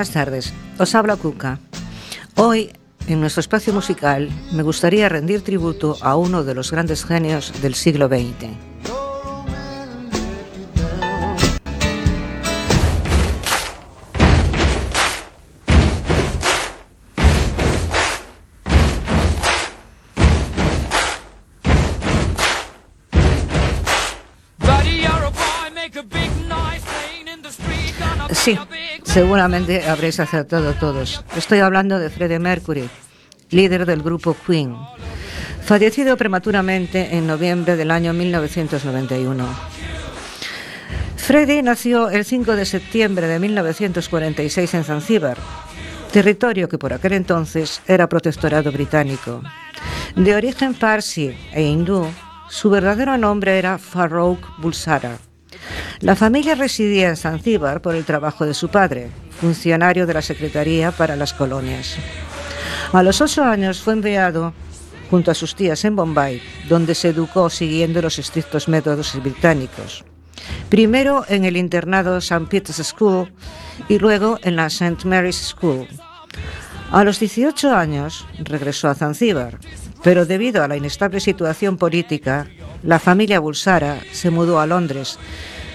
Buenas 0.00 0.14
tardes. 0.14 0.54
Os 0.78 0.94
habla 0.94 1.16
Cuca. 1.16 1.58
Hoy, 2.36 2.72
en 3.06 3.20
nuestro 3.20 3.40
espacio 3.40 3.74
musical, 3.74 4.30
me 4.50 4.62
gustaría 4.62 5.10
rendir 5.10 5.42
tributo 5.42 5.98
a 6.00 6.16
uno 6.16 6.42
de 6.42 6.54
los 6.54 6.70
grandes 6.70 7.04
genios 7.04 7.52
del 7.60 7.74
siglo 7.74 8.08
XX. 8.08 8.69
Sí, 28.42 28.58
seguramente 29.04 29.86
habréis 29.86 30.18
acertado 30.18 30.72
todos. 30.72 31.22
Estoy 31.36 31.58
hablando 31.58 31.98
de 31.98 32.08
Freddie 32.08 32.38
Mercury, 32.38 32.88
líder 33.50 33.84
del 33.84 34.02
grupo 34.02 34.34
Queen, 34.46 34.74
fallecido 35.62 36.16
prematuramente 36.16 37.16
en 37.16 37.26
noviembre 37.26 37.76
del 37.76 37.90
año 37.90 38.14
1991. 38.14 39.46
Freddie 41.16 41.62
nació 41.62 42.08
el 42.08 42.24
5 42.24 42.56
de 42.56 42.64
septiembre 42.64 43.26
de 43.26 43.38
1946 43.40 44.72
en 44.72 44.84
Zanzíbar, 44.84 45.36
territorio 46.10 46.66
que 46.66 46.78
por 46.78 46.94
aquel 46.94 47.12
entonces 47.12 47.82
era 47.86 48.08
protectorado 48.08 48.72
británico. 48.72 49.42
De 50.16 50.34
origen 50.34 50.72
parsi 50.72 51.36
e 51.52 51.60
hindú, 51.60 52.06
su 52.48 52.70
verdadero 52.70 53.18
nombre 53.18 53.58
era 53.58 53.76
Farouk 53.76 54.40
Bulsara. 54.56 55.18
La 56.00 56.16
familia 56.16 56.54
residía 56.54 57.08
en 57.08 57.16
Zanzíbar 57.16 57.82
por 57.82 57.94
el 57.94 58.04
trabajo 58.04 58.46
de 58.46 58.54
su 58.54 58.68
padre, 58.68 59.10
funcionario 59.40 60.06
de 60.06 60.14
la 60.14 60.22
Secretaría 60.22 60.92
para 60.92 61.16
las 61.16 61.32
Colonias. 61.32 61.96
A 62.92 63.02
los 63.02 63.20
ocho 63.20 63.44
años 63.44 63.80
fue 63.80 63.92
enviado 63.94 64.52
junto 65.10 65.30
a 65.30 65.34
sus 65.34 65.54
tías 65.54 65.84
en 65.84 65.96
Bombay, 65.96 66.40
donde 66.68 66.94
se 66.94 67.08
educó 67.08 67.50
siguiendo 67.50 68.00
los 68.00 68.18
estrictos 68.18 68.68
métodos 68.68 69.20
británicos. 69.20 70.04
Primero 70.68 71.24
en 71.28 71.44
el 71.44 71.56
internado 71.56 72.18
St. 72.18 72.46
Peter's 72.48 72.86
School 72.86 73.32
y 73.88 73.98
luego 73.98 74.38
en 74.42 74.56
la 74.56 74.66
St. 74.66 75.06
Mary's 75.06 75.36
School. 75.36 75.88
A 76.92 77.04
los 77.04 77.20
18 77.20 77.74
años 77.74 78.26
regresó 78.38 78.88
a 78.88 78.94
Zanzíbar, 78.94 79.58
pero 80.02 80.26
debido 80.26 80.62
a 80.62 80.68
la 80.68 80.76
inestable 80.76 81.20
situación 81.20 81.76
política, 81.76 82.48
la 82.82 82.98
familia 82.98 83.40
Bulsara 83.40 84.00
se 84.12 84.30
mudó 84.30 84.60
a 84.60 84.66
Londres, 84.66 85.18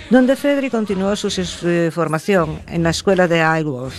donde 0.09 0.35
Frederick 0.35 0.71
continuó 0.71 1.15
su 1.15 1.29
eh, 1.63 1.91
formación 1.93 2.59
en 2.67 2.83
la 2.83 2.91
escuela 2.91 3.27
de 3.27 3.37
Isleworth. 3.37 3.93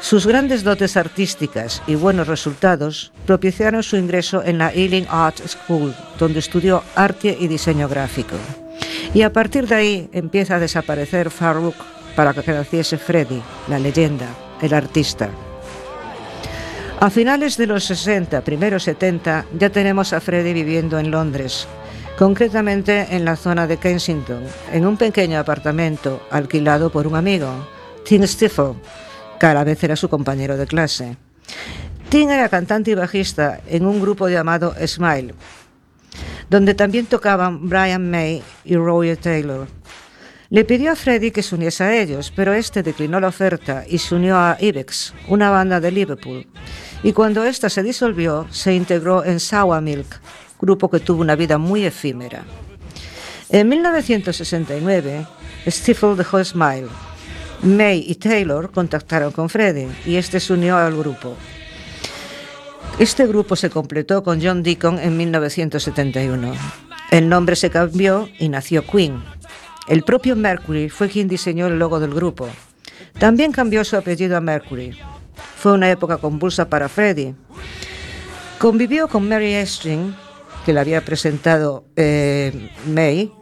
Sus 0.00 0.26
grandes 0.26 0.64
dotes 0.64 0.96
artísticas 0.96 1.80
y 1.86 1.94
buenos 1.94 2.26
resultados 2.26 3.12
propiciaron 3.24 3.82
su 3.84 3.96
ingreso 3.96 4.42
en 4.42 4.58
la 4.58 4.72
Ealing 4.72 5.06
Art 5.08 5.38
School, 5.46 5.94
donde 6.18 6.40
estudió 6.40 6.82
arte 6.96 7.36
y 7.38 7.46
diseño 7.46 7.88
gráfico. 7.88 8.34
Y 9.14 9.22
a 9.22 9.32
partir 9.32 9.68
de 9.68 9.74
ahí 9.74 10.10
empieza 10.12 10.56
a 10.56 10.58
desaparecer 10.58 11.30
Farouk 11.30 11.76
para 12.16 12.34
que 12.34 12.52
naciese 12.52 12.98
Freddy, 12.98 13.40
la 13.68 13.78
leyenda, 13.78 14.26
el 14.60 14.74
artista. 14.74 15.30
A 17.02 17.10
finales 17.10 17.56
de 17.56 17.66
los 17.66 17.82
60, 17.86 18.44
primeros 18.44 18.84
70, 18.84 19.46
ya 19.58 19.70
tenemos 19.70 20.12
a 20.12 20.20
Freddy 20.20 20.52
viviendo 20.52 21.00
en 21.00 21.10
Londres, 21.10 21.66
concretamente 22.16 23.08
en 23.10 23.24
la 23.24 23.34
zona 23.34 23.66
de 23.66 23.76
Kensington, 23.76 24.44
en 24.72 24.86
un 24.86 24.96
pequeño 24.96 25.40
apartamento 25.40 26.24
alquilado 26.30 26.92
por 26.92 27.08
un 27.08 27.16
amigo, 27.16 27.66
Tim 28.04 28.24
Stifel, 28.24 28.74
que 29.40 29.46
a 29.46 29.52
la 29.52 29.64
vez 29.64 29.82
era 29.82 29.96
su 29.96 30.08
compañero 30.08 30.56
de 30.56 30.68
clase. 30.68 31.16
Tim 32.08 32.30
era 32.30 32.48
cantante 32.48 32.92
y 32.92 32.94
bajista 32.94 33.58
en 33.66 33.84
un 33.84 34.00
grupo 34.00 34.28
llamado 34.28 34.72
Smile, 34.86 35.34
donde 36.48 36.74
también 36.74 37.06
tocaban 37.06 37.68
Brian 37.68 38.08
May 38.08 38.44
y 38.64 38.76
Roy 38.76 39.16
Taylor. 39.16 39.66
Le 40.50 40.64
pidió 40.64 40.92
a 40.92 40.96
Freddy 40.96 41.30
que 41.30 41.42
se 41.42 41.54
uniese 41.54 41.82
a 41.82 41.96
ellos, 41.96 42.30
pero 42.36 42.52
este 42.52 42.84
declinó 42.84 43.18
la 43.18 43.28
oferta 43.28 43.84
y 43.88 43.98
se 43.98 44.14
unió 44.14 44.36
a 44.36 44.56
Ibex, 44.60 45.14
una 45.28 45.50
banda 45.50 45.80
de 45.80 45.90
Liverpool. 45.90 46.46
Y 47.02 47.12
cuando 47.12 47.44
esta 47.44 47.68
se 47.68 47.82
disolvió, 47.82 48.46
se 48.50 48.74
integró 48.74 49.24
en 49.24 49.40
Sour 49.40 49.80
Milk, 49.82 50.20
grupo 50.60 50.88
que 50.88 51.00
tuvo 51.00 51.20
una 51.20 51.36
vida 51.36 51.58
muy 51.58 51.84
efímera. 51.84 52.44
En 53.48 53.68
1969, 53.68 55.26
Stifel 55.66 56.16
dejó 56.16 56.42
Smile. 56.42 56.88
May 57.62 58.04
y 58.08 58.14
Taylor 58.16 58.70
contactaron 58.72 59.30
con 59.32 59.48
Freddy 59.48 59.86
y 60.04 60.16
este 60.16 60.40
se 60.40 60.52
unió 60.52 60.76
al 60.76 60.96
grupo. 60.96 61.36
Este 62.98 63.26
grupo 63.26 63.56
se 63.56 63.70
completó 63.70 64.22
con 64.22 64.42
John 64.42 64.62
Deacon 64.62 64.98
en 64.98 65.16
1971. 65.16 66.54
El 67.10 67.28
nombre 67.28 67.56
se 67.56 67.70
cambió 67.70 68.28
y 68.38 68.48
nació 68.48 68.86
Queen. 68.86 69.22
El 69.88 70.02
propio 70.02 70.36
Mercury 70.36 70.88
fue 70.88 71.08
quien 71.08 71.28
diseñó 71.28 71.66
el 71.66 71.78
logo 71.78 72.00
del 72.00 72.14
grupo. 72.14 72.48
También 73.18 73.52
cambió 73.52 73.84
su 73.84 73.96
apellido 73.96 74.36
a 74.36 74.40
Mercury. 74.40 74.96
Fue 75.56 75.72
una 75.72 75.90
época 75.90 76.18
convulsa 76.18 76.68
para 76.68 76.88
Freddie. 76.88 77.34
Convivió 78.58 79.08
con 79.08 79.28
Mary 79.28 79.54
Estring, 79.54 80.14
que 80.64 80.72
le 80.72 80.80
había 80.80 81.04
presentado 81.04 81.84
eh, 81.96 82.70
May, 82.86 83.32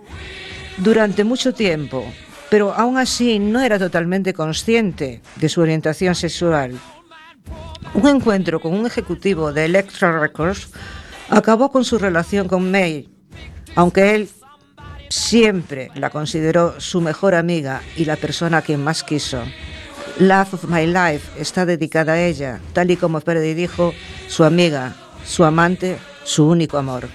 durante 0.79 1.25
mucho 1.25 1.53
tiempo, 1.53 2.05
pero 2.49 2.73
aún 2.73 2.99
así 2.99 3.39
no 3.39 3.61
era 3.61 3.79
totalmente 3.79 4.33
consciente 4.35 5.23
de 5.37 5.49
su 5.49 5.61
orientación 5.61 6.15
sexual. 6.15 6.79
Un 7.95 8.09
encuentro 8.09 8.61
con 8.61 8.75
un 8.75 8.87
ejecutivo 8.87 9.53
de 9.53 9.67
Electra 9.67 10.21
Records 10.21 10.71
acabó 11.29 11.71
con 11.71 11.85
su 11.85 11.99
relación 11.99 12.49
con 12.49 12.71
May, 12.71 13.09
aunque 13.75 14.15
él 14.15 14.29
siempre 15.09 15.91
la 15.95 16.11
consideró 16.11 16.81
su 16.81 17.01
mejor 17.01 17.35
amiga 17.35 17.83
y 17.97 18.05
la 18.05 18.17
persona 18.17 18.59
a 18.59 18.63
quien 18.63 18.83
más 18.83 19.03
quiso. 19.03 19.43
Love 20.19 20.55
of 20.55 20.65
My 20.65 20.87
Life 20.87 21.41
está 21.41 21.65
dedicada 21.65 22.13
a 22.13 22.21
ella, 22.21 22.61
tal 22.73 22.91
y 22.91 22.97
como 22.97 23.21
Freddy 23.21 23.55
dijo, 23.55 23.95
su 24.29 24.45
amiga, 24.45 24.95
su 25.25 25.45
amante, 25.45 25.99
su 26.25 26.47
único 26.47 26.79
amor. 26.79 27.09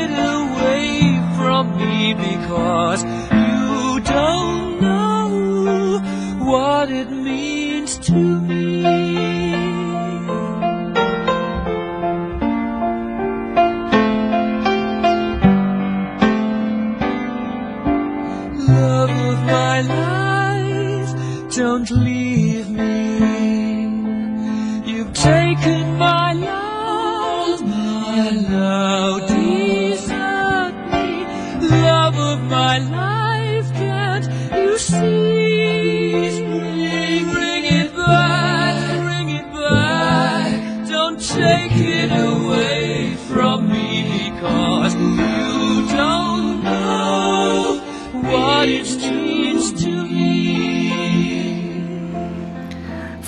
It 0.00 0.10
away 0.10 1.20
from 1.36 1.76
me 1.78 2.14
because 2.14 3.04
you 3.04 4.00
don't 4.00 4.80
know 4.80 6.00
what 6.44 6.90
it 6.90 7.10
means 7.10 7.98
to 7.98 8.12
me. 8.12 8.82
Love 18.68 19.10
of 19.10 19.38
my 19.44 19.80
life, 19.82 21.10
don't 21.54 21.90
leave 21.90 22.68
me. 22.70 23.15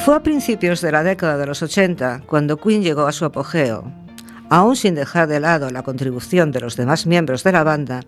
Fue 0.09 0.17
a 0.17 0.23
principios 0.23 0.81
de 0.81 0.91
la 0.91 1.03
década 1.05 1.37
de 1.37 1.45
los 1.45 1.61
80 1.63 2.23
cuando 2.25 2.57
Queen 2.57 2.83
llegó 2.83 3.07
a 3.07 3.13
su 3.13 3.27
apogeo. 3.27 3.93
Aún 4.49 4.75
sin 4.75 4.95
dejar 4.95 5.29
de 5.29 5.39
lado 5.39 5.69
la 5.69 5.83
contribución 5.83 6.51
de 6.51 6.63
los 6.63 6.77
demás 6.77 7.05
miembros 7.05 7.45
de 7.45 7.53
la 7.53 7.63
banda, 7.63 8.01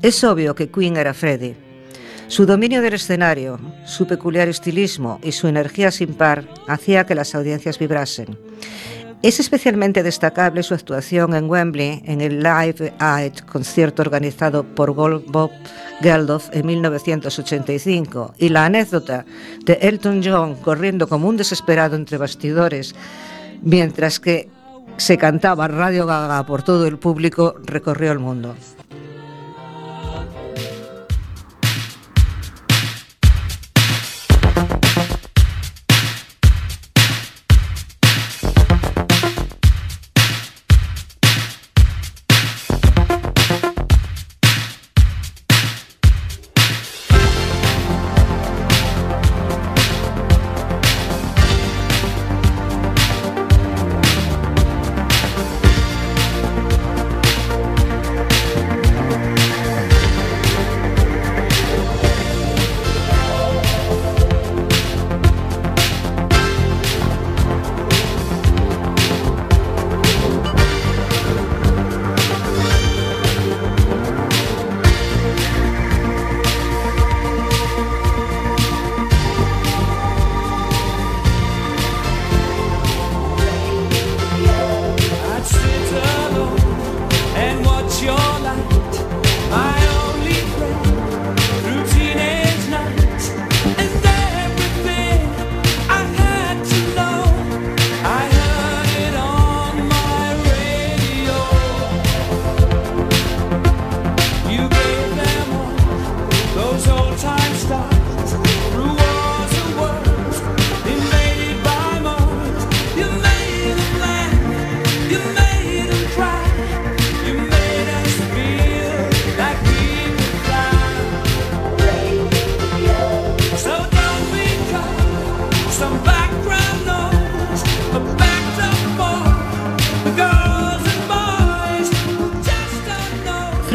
es 0.00 0.24
obvio 0.24 0.54
que 0.54 0.70
Queen 0.70 0.96
era 0.96 1.12
Freddie. 1.12 1.54
Su 2.28 2.46
dominio 2.46 2.80
del 2.80 2.94
escenario, 2.94 3.60
su 3.84 4.06
peculiar 4.06 4.48
estilismo 4.48 5.20
y 5.22 5.32
su 5.32 5.46
energía 5.46 5.90
sin 5.90 6.14
par 6.14 6.48
hacía 6.68 7.04
que 7.04 7.14
las 7.14 7.34
audiencias 7.34 7.78
vibrasen. 7.78 8.38
Es 9.22 9.40
especialmente 9.40 10.02
destacable 10.02 10.62
su 10.62 10.74
actuación 10.74 11.34
en 11.34 11.48
Wembley 11.48 12.02
en 12.04 12.20
el 12.20 12.42
Live 12.42 12.92
Aid, 12.98 13.32
concierto 13.50 14.02
organizado 14.02 14.62
por 14.62 14.94
Bob 14.94 15.50
Geldof 16.00 16.48
en 16.52 16.66
1985, 16.66 18.34
y 18.38 18.50
la 18.50 18.66
anécdota 18.66 19.24
de 19.64 19.78
Elton 19.80 20.20
John 20.22 20.54
corriendo 20.56 21.08
como 21.08 21.28
un 21.28 21.36
desesperado 21.36 21.96
entre 21.96 22.18
bastidores 22.18 22.94
mientras 23.62 24.20
que 24.20 24.48
se 24.98 25.18
cantaba 25.18 25.66
Radio 25.68 26.06
Gaga 26.06 26.44
por 26.46 26.62
todo 26.62 26.86
el 26.86 26.98
público 26.98 27.56
recorrió 27.64 28.12
el 28.12 28.18
mundo. 28.18 28.54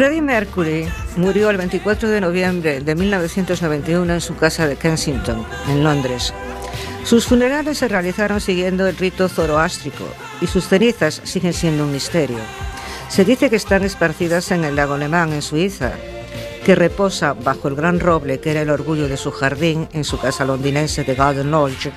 Freddie 0.02 0.20
Mercury 0.20 0.88
murió 1.16 1.48
el 1.50 1.58
24 1.58 2.08
de 2.08 2.20
noviembre 2.20 2.80
de 2.80 2.96
1991 2.96 4.14
en 4.14 4.20
su 4.20 4.34
casa 4.34 4.66
de 4.66 4.74
Kensington, 4.74 5.46
en 5.68 5.84
Londres. 5.84 6.34
Sus 7.04 7.24
funerales 7.24 7.78
se 7.78 7.86
realizaron 7.86 8.40
siguiendo 8.40 8.88
el 8.88 8.96
rito 8.96 9.28
zoroástrico 9.28 10.02
y 10.40 10.48
sus 10.48 10.66
cenizas 10.66 11.20
siguen 11.22 11.52
siendo 11.52 11.84
un 11.84 11.92
misterio. 11.92 12.38
Se 13.08 13.24
dice 13.24 13.48
que 13.48 13.54
están 13.54 13.84
esparcidas 13.84 14.50
en 14.50 14.64
el 14.64 14.74
lago 14.74 14.96
Lemán, 14.96 15.32
en 15.32 15.40
Suiza, 15.40 15.92
que 16.64 16.74
reposa 16.74 17.34
bajo 17.34 17.68
el 17.68 17.76
gran 17.76 18.00
roble 18.00 18.40
que 18.40 18.50
era 18.50 18.62
el 18.62 18.70
orgullo 18.70 19.06
de 19.06 19.16
su 19.16 19.30
jardín 19.30 19.88
en 19.92 20.02
su 20.02 20.18
casa 20.18 20.44
londinense 20.44 21.04
de 21.04 21.14
Garden 21.14 21.52
Lodge. 21.52 21.92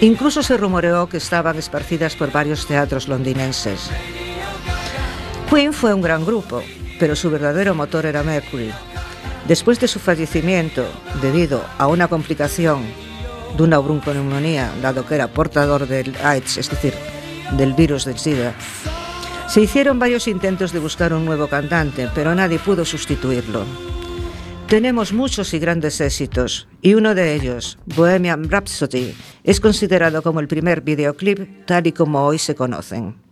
Incluso 0.00 0.44
se 0.44 0.56
rumoreó 0.56 1.08
que 1.08 1.16
estaban 1.16 1.58
esparcidas 1.58 2.14
por 2.14 2.30
varios 2.30 2.68
teatros 2.68 3.08
londinenses. 3.08 3.90
Queen 5.50 5.72
fue 5.72 5.92
un 5.92 6.02
gran 6.02 6.24
grupo, 6.24 6.62
pero 7.02 7.16
su 7.16 7.30
verdadero 7.30 7.74
motor 7.74 8.06
era 8.06 8.22
Mercury. 8.22 8.70
Después 9.48 9.80
de 9.80 9.88
su 9.88 9.98
fallecimiento, 9.98 10.86
debido 11.20 11.64
a 11.76 11.88
una 11.88 12.06
complicación 12.06 12.84
de 13.56 13.62
una 13.64 13.80
bronconeumonía, 13.80 14.72
dado 14.80 15.04
que 15.04 15.16
era 15.16 15.26
portador 15.26 15.88
del 15.88 16.14
AIDS, 16.22 16.58
es 16.58 16.70
decir, 16.70 16.94
del 17.56 17.72
virus 17.72 18.04
del 18.04 18.20
SIDA, 18.20 18.54
se 19.48 19.60
hicieron 19.60 19.98
varios 19.98 20.28
intentos 20.28 20.70
de 20.70 20.78
buscar 20.78 21.12
un 21.12 21.24
nuevo 21.24 21.48
cantante, 21.48 22.08
pero 22.14 22.36
nadie 22.36 22.60
pudo 22.60 22.84
sustituirlo. 22.84 23.64
Tenemos 24.68 25.12
muchos 25.12 25.54
y 25.54 25.58
grandes 25.58 26.00
éxitos, 26.00 26.68
y 26.82 26.94
uno 26.94 27.16
de 27.16 27.34
ellos, 27.34 27.78
Bohemian 27.96 28.48
Rhapsody, 28.48 29.12
es 29.42 29.58
considerado 29.58 30.22
como 30.22 30.38
el 30.38 30.46
primer 30.46 30.82
videoclip 30.82 31.66
tal 31.66 31.84
y 31.84 31.90
como 31.90 32.24
hoy 32.24 32.38
se 32.38 32.54
conocen. 32.54 33.31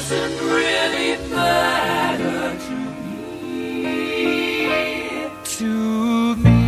doesn't 0.00 0.38
really 0.40 1.28
matter 1.28 2.58
to 2.58 2.74
me. 3.04 3.84
To 5.44 5.72
me. 6.36 6.60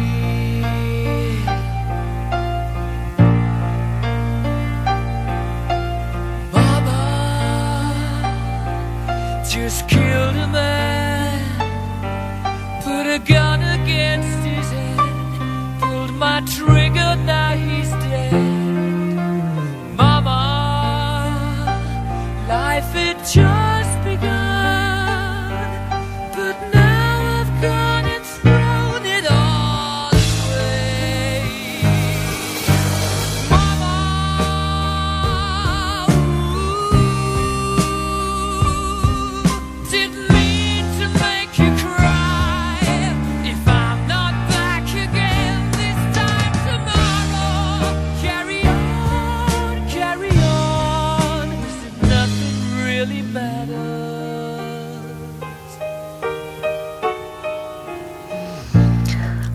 Mama 6.52 7.00
just 9.48 9.88
killed 9.88 10.36
a 10.36 10.46
man, 10.48 11.40
put 12.82 13.06
a 13.06 13.18
gun 13.18 13.62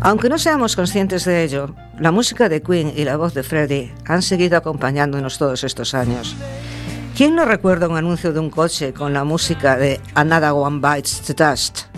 Aunque 0.08 0.30
no 0.30 0.38
seamos 0.38 0.78
conscientes 0.78 1.26
de 1.26 1.44
ello, 1.44 1.76
la 2.00 2.14
música 2.14 2.48
de 2.48 2.62
Queen 2.62 2.94
y 2.96 3.04
la 3.04 3.18
voz 3.18 3.34
de 3.34 3.44
Freddie 3.44 3.94
han 4.06 4.22
seguido 4.22 4.58
acompañándonos 4.58 5.38
todos 5.38 5.66
estos 5.66 5.94
años. 5.94 6.34
¿Quién 7.18 7.36
no 7.36 7.44
recuerda 7.44 7.90
un 7.90 7.98
anuncio 7.98 8.32
de 8.32 8.40
un 8.40 8.50
coche 8.50 8.94
con 8.94 9.12
la 9.12 9.26
música 9.26 9.76
de 9.76 10.00
Another 10.14 10.52
One 10.52 10.80
Bites 10.80 11.24
the 11.24 11.34
Dust? 11.34 11.97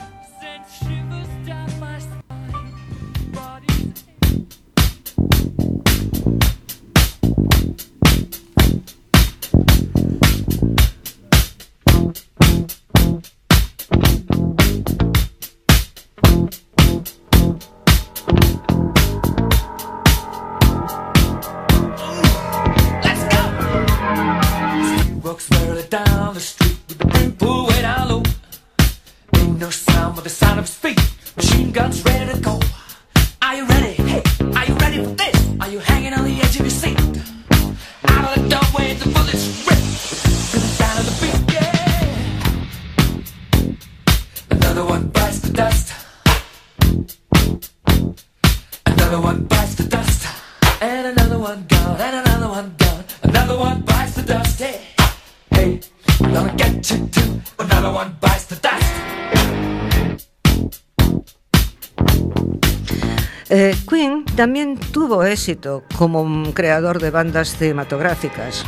Eh, 63.50 63.76
Queen 63.89 64.26
también 64.36 64.78
tuvo 64.78 65.24
éxito 65.24 65.84
como 65.97 66.24
mm, 66.24 66.52
creador 66.52 67.02
de 67.02 67.10
bandas 67.10 67.58
cinematográficas. 67.58 68.64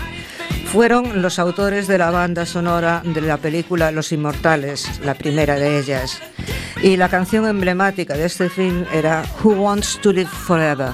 Fueron 0.72 1.22
los 1.22 1.38
autores 1.38 1.88
de 1.88 1.98
la 1.98 2.12
banda 2.12 2.46
sonora 2.46 3.04
de 3.06 3.22
la 3.22 3.38
película 3.38 3.92
Los 3.92 4.12
Inmortales, 4.12 5.02
la 5.04 5.14
primera 5.14 5.56
de 5.56 5.78
ellas. 5.78 6.20
Y 6.82 6.98
la 6.98 7.10
canción 7.10 7.46
emblemática 7.46 8.16
de 8.16 8.26
este 8.26 8.50
film 8.50 8.86
era 8.92 9.24
Who 9.44 9.52
Wants 9.52 10.00
to 10.02 10.14
Live 10.14 10.30
Forever. 10.30 10.94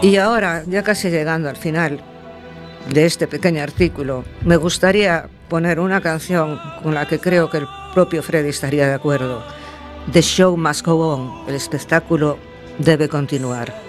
Y 0.00 0.16
ahora, 0.16 0.62
ya 0.66 0.82
casi 0.82 1.10
llegando 1.10 1.48
al 1.48 1.56
final 1.56 2.00
de 2.92 3.04
este 3.04 3.26
pequeño 3.26 3.62
artículo, 3.62 4.24
me 4.44 4.56
gustaría 4.56 5.28
poner 5.48 5.80
una 5.80 6.00
canción 6.00 6.60
con 6.82 6.94
la 6.94 7.08
que 7.08 7.18
creo 7.18 7.50
que 7.50 7.58
el 7.58 7.66
propio 7.94 8.22
Freddy 8.22 8.50
estaría 8.50 8.86
de 8.86 8.94
acuerdo. 8.94 9.42
The 10.12 10.22
show 10.22 10.56
must 10.56 10.86
go 10.86 11.14
on, 11.14 11.48
el 11.48 11.54
espectáculo 11.56 12.38
debe 12.78 13.08
continuar. 13.08 13.87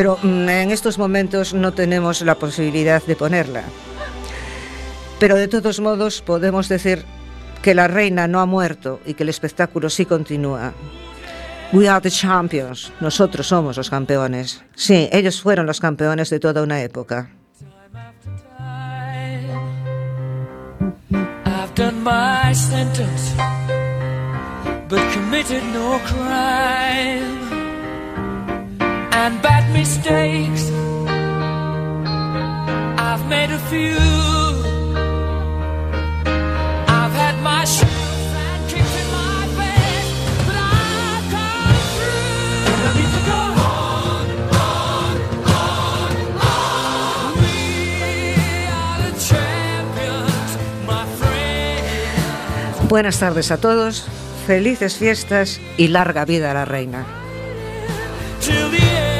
Pero 0.00 0.16
mm, 0.22 0.48
en 0.48 0.70
estos 0.70 0.96
momentos 0.96 1.52
no 1.52 1.74
tenemos 1.74 2.22
la 2.22 2.36
posibilidad 2.36 3.02
de 3.04 3.16
ponerla. 3.16 3.64
Pero 5.18 5.36
de 5.36 5.46
todos 5.46 5.78
modos 5.78 6.22
podemos 6.22 6.70
decir 6.70 7.04
que 7.60 7.74
la 7.74 7.86
reina 7.86 8.26
no 8.26 8.40
ha 8.40 8.46
muerto 8.46 9.00
y 9.04 9.12
que 9.12 9.24
el 9.24 9.28
espectáculo 9.28 9.90
sí 9.90 10.06
continúa. 10.06 10.72
We 11.74 11.86
are 11.86 12.00
the 12.00 12.10
champions. 12.10 12.90
Nosotros 13.00 13.48
somos 13.48 13.76
los 13.76 13.90
campeones. 13.90 14.64
Sí, 14.74 15.06
ellos 15.12 15.42
fueron 15.42 15.66
los 15.66 15.80
campeones 15.80 16.30
de 16.30 16.40
toda 16.40 16.62
una 16.62 16.80
época. 16.80 17.28
I've 21.44 21.74
done 21.74 22.02
my 22.02 22.54
sentence, 22.54 23.34
but 24.88 25.02
committed 25.12 25.62
no 25.74 26.00
crime. 26.06 27.39
And 29.12 29.42
bad 29.42 29.70
mistakes, 29.72 30.70
I've 32.98 33.26
made 33.28 33.50
a 33.50 33.58
few. 33.70 33.98
I've 36.88 37.12
had 37.12 37.42
my 37.42 37.64
shares 37.64 38.32
and 38.34 38.68
kicks 38.68 38.96
in 39.02 39.10
my 39.12 39.46
champions, 49.18 50.50
my 50.86 51.04
friend. 51.18 52.88
Buenas 52.88 53.18
tardes 53.18 53.50
a 53.50 53.58
todos, 53.58 54.06
felices 54.46 54.96
fiestas 54.96 55.60
y 55.76 55.88
larga 55.88 56.24
vida 56.24 56.50
a 56.52 56.54
la 56.54 56.64
reina. 56.64 57.19
Till 58.50 58.68
the 58.70 58.78
end. 58.78 59.19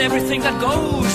Everything 0.00 0.40
that 0.40 0.60
goes. 0.60 1.06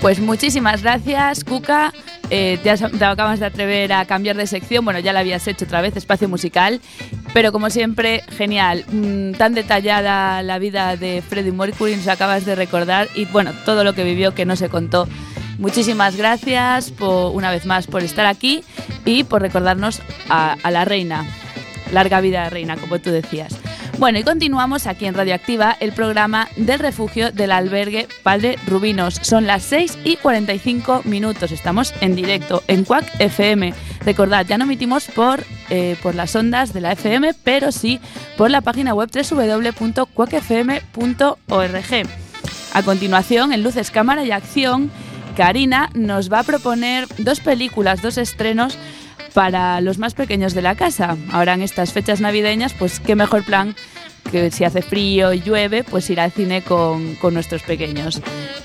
Pues 0.00 0.18
muchísimas 0.18 0.82
gracias, 0.82 1.44
Cuca. 1.44 1.92
Eh, 2.30 2.58
te, 2.62 2.70
has- 2.70 2.80
te 2.90 3.04
acabas 3.04 3.38
de 3.40 3.46
atrever 3.46 3.92
a 3.92 4.04
cambiar 4.04 4.36
de 4.36 4.46
sección. 4.46 4.84
Bueno, 4.84 4.98
ya 5.00 5.12
la 5.12 5.20
habías 5.20 5.46
hecho 5.46 5.64
otra 5.64 5.80
vez, 5.80 5.96
espacio 5.96 6.28
musical. 6.28 6.80
Pero 7.34 7.50
como 7.52 7.70
siempre, 7.70 8.22
genial. 8.30 8.84
Mm, 8.92 9.32
tan 9.32 9.54
detallada 9.54 10.42
la 10.42 10.58
vida 10.58 10.96
de 10.96 11.22
Freddie 11.26 11.52
Mercury, 11.52 11.96
nos 11.96 12.08
acabas 12.08 12.44
de 12.44 12.54
recordar. 12.54 13.08
Y 13.14 13.24
bueno, 13.26 13.52
todo 13.64 13.84
lo 13.84 13.94
que 13.94 14.04
vivió 14.04 14.34
que 14.34 14.44
no 14.44 14.56
se 14.56 14.68
contó. 14.68 15.08
Muchísimas 15.58 16.16
gracias 16.16 16.90
por, 16.90 17.34
una 17.34 17.50
vez 17.50 17.66
más 17.66 17.86
por 17.86 18.02
estar 18.02 18.26
aquí 18.26 18.64
y 19.04 19.24
por 19.24 19.42
recordarnos 19.42 20.02
a, 20.28 20.56
a 20.62 20.70
la 20.70 20.84
reina. 20.84 21.24
Larga 21.92 22.20
vida 22.20 22.48
reina, 22.50 22.76
como 22.76 22.98
tú 22.98 23.10
decías. 23.10 23.56
Bueno, 23.98 24.18
y 24.18 24.24
continuamos 24.24 24.86
aquí 24.86 25.06
en 25.06 25.14
Radioactiva, 25.14 25.76
el 25.78 25.92
programa 25.92 26.48
del 26.56 26.80
refugio 26.80 27.30
del 27.30 27.52
albergue 27.52 28.08
Padre 28.22 28.58
Rubinos. 28.66 29.20
Son 29.22 29.46
las 29.46 29.62
6 29.62 29.98
y 30.04 30.16
45 30.16 31.02
minutos. 31.04 31.52
Estamos 31.52 31.94
en 32.00 32.16
directo 32.16 32.64
en 32.66 32.84
Quack 32.84 33.20
FM. 33.20 33.72
Recordad, 34.04 34.44
ya 34.46 34.58
no 34.58 34.64
emitimos 34.64 35.06
por, 35.06 35.44
eh, 35.70 35.96
por 36.02 36.14
las 36.14 36.34
ondas 36.34 36.72
de 36.72 36.80
la 36.80 36.92
FM, 36.92 37.34
pero 37.44 37.70
sí 37.72 38.00
por 38.36 38.50
la 38.50 38.60
página 38.60 38.94
web 38.94 39.10
www.quackfm.org. 39.12 40.02
A 42.74 42.82
continuación, 42.82 43.52
en 43.52 43.62
Luces, 43.62 43.90
Cámara 43.90 44.24
y 44.24 44.30
Acción, 44.30 44.90
Karina 45.36 45.90
nos 45.94 46.32
va 46.32 46.40
a 46.40 46.44
proponer 46.44 47.06
dos 47.18 47.40
películas, 47.40 48.02
dos 48.02 48.18
estrenos 48.18 48.78
para 49.34 49.80
los 49.80 49.98
más 49.98 50.14
pequeños 50.14 50.54
de 50.54 50.62
la 50.62 50.74
casa. 50.74 51.16
Ahora 51.30 51.54
en 51.54 51.62
estas 51.62 51.92
fechas 51.92 52.20
navideñas, 52.20 52.74
pues 52.74 53.00
qué 53.00 53.14
mejor 53.14 53.44
plan 53.44 53.74
que 54.30 54.50
si 54.50 54.64
hace 54.64 54.82
frío 54.82 55.32
y 55.32 55.40
llueve, 55.40 55.84
pues 55.84 56.08
ir 56.10 56.20
al 56.20 56.32
cine 56.32 56.62
con, 56.62 57.14
con 57.16 57.34
nuestros 57.34 57.62
pequeños. 57.62 58.20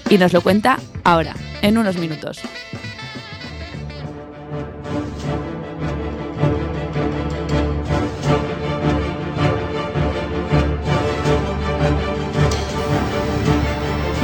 Y 0.09 0.17
nos 0.17 0.33
lo 0.33 0.41
cuenta 0.41 0.79
ahora, 1.03 1.35
en 1.61 1.77
unos 1.77 1.97
minutos. 1.97 2.39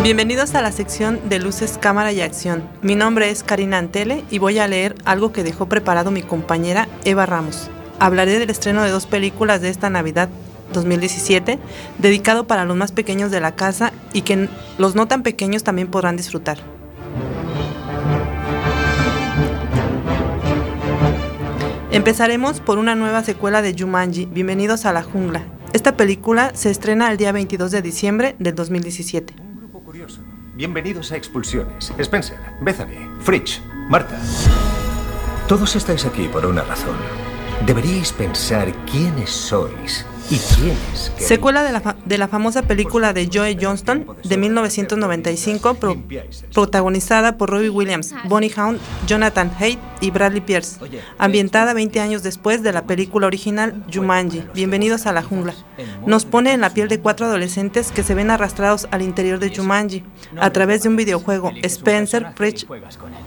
Bienvenidos 0.04 0.54
a 0.54 0.62
la 0.62 0.74
sección 0.74 1.30
de 1.30 1.40
Luces, 1.40 1.78
Cámara 1.78 2.12
y 2.12 2.20
Acción. 2.20 2.68
Mi 2.82 2.94
nombre 2.94 3.30
es 3.30 3.42
Karina 3.42 3.78
Antele 3.78 4.26
y 4.30 4.38
voy 4.38 4.60
a 4.60 4.68
leer 4.68 4.96
algo 5.06 5.32
que 5.32 5.46
dejó 5.46 5.70
preparado 5.70 6.12
mi 6.12 6.22
compañera 6.22 6.90
Eva 7.06 7.26
Ramos. 7.26 7.70
Hablaré 8.00 8.38
del 8.38 8.50
estreno 8.50 8.84
de 8.84 8.90
dos 8.90 9.06
películas 9.06 9.62
de 9.62 9.70
esta 9.70 9.90
Navidad 9.90 10.28
2017, 10.74 11.58
dedicado 12.00 12.48
para 12.48 12.66
los 12.66 12.76
más 12.76 12.92
pequeños 12.92 13.32
de 13.32 13.40
la 13.40 13.56
casa 13.56 13.94
y 14.12 14.24
que 14.24 14.50
los 14.78 14.94
no 14.94 15.08
tan 15.08 15.24
pequeños 15.24 15.64
también 15.64 15.88
podrán 15.88 16.18
disfrutar. 16.18 16.58
Empezaremos 21.92 22.60
por 22.60 22.78
una 22.78 22.96
nueva 22.96 23.24
secuela 23.24 23.62
de 23.62 23.74
Jumanji, 23.74 24.26
Bienvenidos 24.26 24.86
a 24.86 24.92
la 24.92 25.04
Jungla. 25.04 25.44
Esta 25.72 25.96
película 25.96 26.52
se 26.54 26.72
estrena 26.72 27.10
el 27.10 27.16
día 27.16 27.32
22 27.32 27.72
de 27.72 27.82
diciembre 27.82 28.36
del 28.38 28.54
2017. 28.54 29.43
Bienvenidos 30.56 31.12
a 31.12 31.18
Expulsiones. 31.18 31.92
Spencer, 31.98 32.38
Bethany, 32.62 33.10
Fritsch, 33.22 33.60
Marta. 33.90 34.22
Todos 35.48 35.76
estáis 35.76 36.06
aquí 36.06 36.28
por 36.28 36.46
una 36.46 36.62
razón. 36.62 36.96
Deberíais 37.66 38.14
pensar 38.14 38.72
quiénes 38.86 39.32
sois 39.32 40.06
y 40.30 40.38
quiénes 40.38 41.12
queréis. 41.16 41.28
Secuela 41.28 41.64
de 41.64 41.72
la, 41.72 41.82
fa- 41.82 41.96
de 42.06 42.18
la 42.18 42.28
famosa 42.28 42.64
película 42.64 43.14
de 43.14 43.30
Joe 43.32 43.58
Johnston 43.60 44.06
de 44.24 44.38
1995, 44.38 45.74
pro- 45.76 45.98
protagonizada 46.54 47.38
por 47.38 47.50
Robbie 47.50 47.70
Williams, 47.70 48.14
Bonnie 48.26 48.52
Hunt, 48.56 48.80
Jonathan 49.08 49.52
Haidt 49.60 49.80
y 50.02 50.12
Bradley 50.12 50.42
Pierce, 50.42 50.78
ambientada 51.18 51.74
20 51.74 52.00
años 52.00 52.24
después 52.24 52.64
de 52.64 52.72
la 52.74 52.84
película 52.86 53.28
original 53.28 53.84
Jumanji, 53.94 54.44
Bienvenidos 54.54 55.06
a 55.06 55.12
la 55.14 55.24
Jungla. 55.24 55.54
Nos 56.06 56.26
pone 56.26 56.54
en 56.54 56.62
la 56.62 56.70
piel 56.72 56.88
de 56.88 57.00
cuatro 57.00 57.26
adolescentes 57.26 57.92
que 57.92 58.04
se 58.04 58.14
ven 58.14 58.30
arrastrados 58.30 58.88
al 58.92 59.02
interior 59.02 59.40
de 59.40 59.56
Jumanji 59.56 60.04
a 60.40 60.52
través 60.52 60.84
de 60.84 60.90
un 60.90 60.96
videojuego. 60.96 61.52
Spencer, 61.64 62.28
Fritz, 62.36 62.66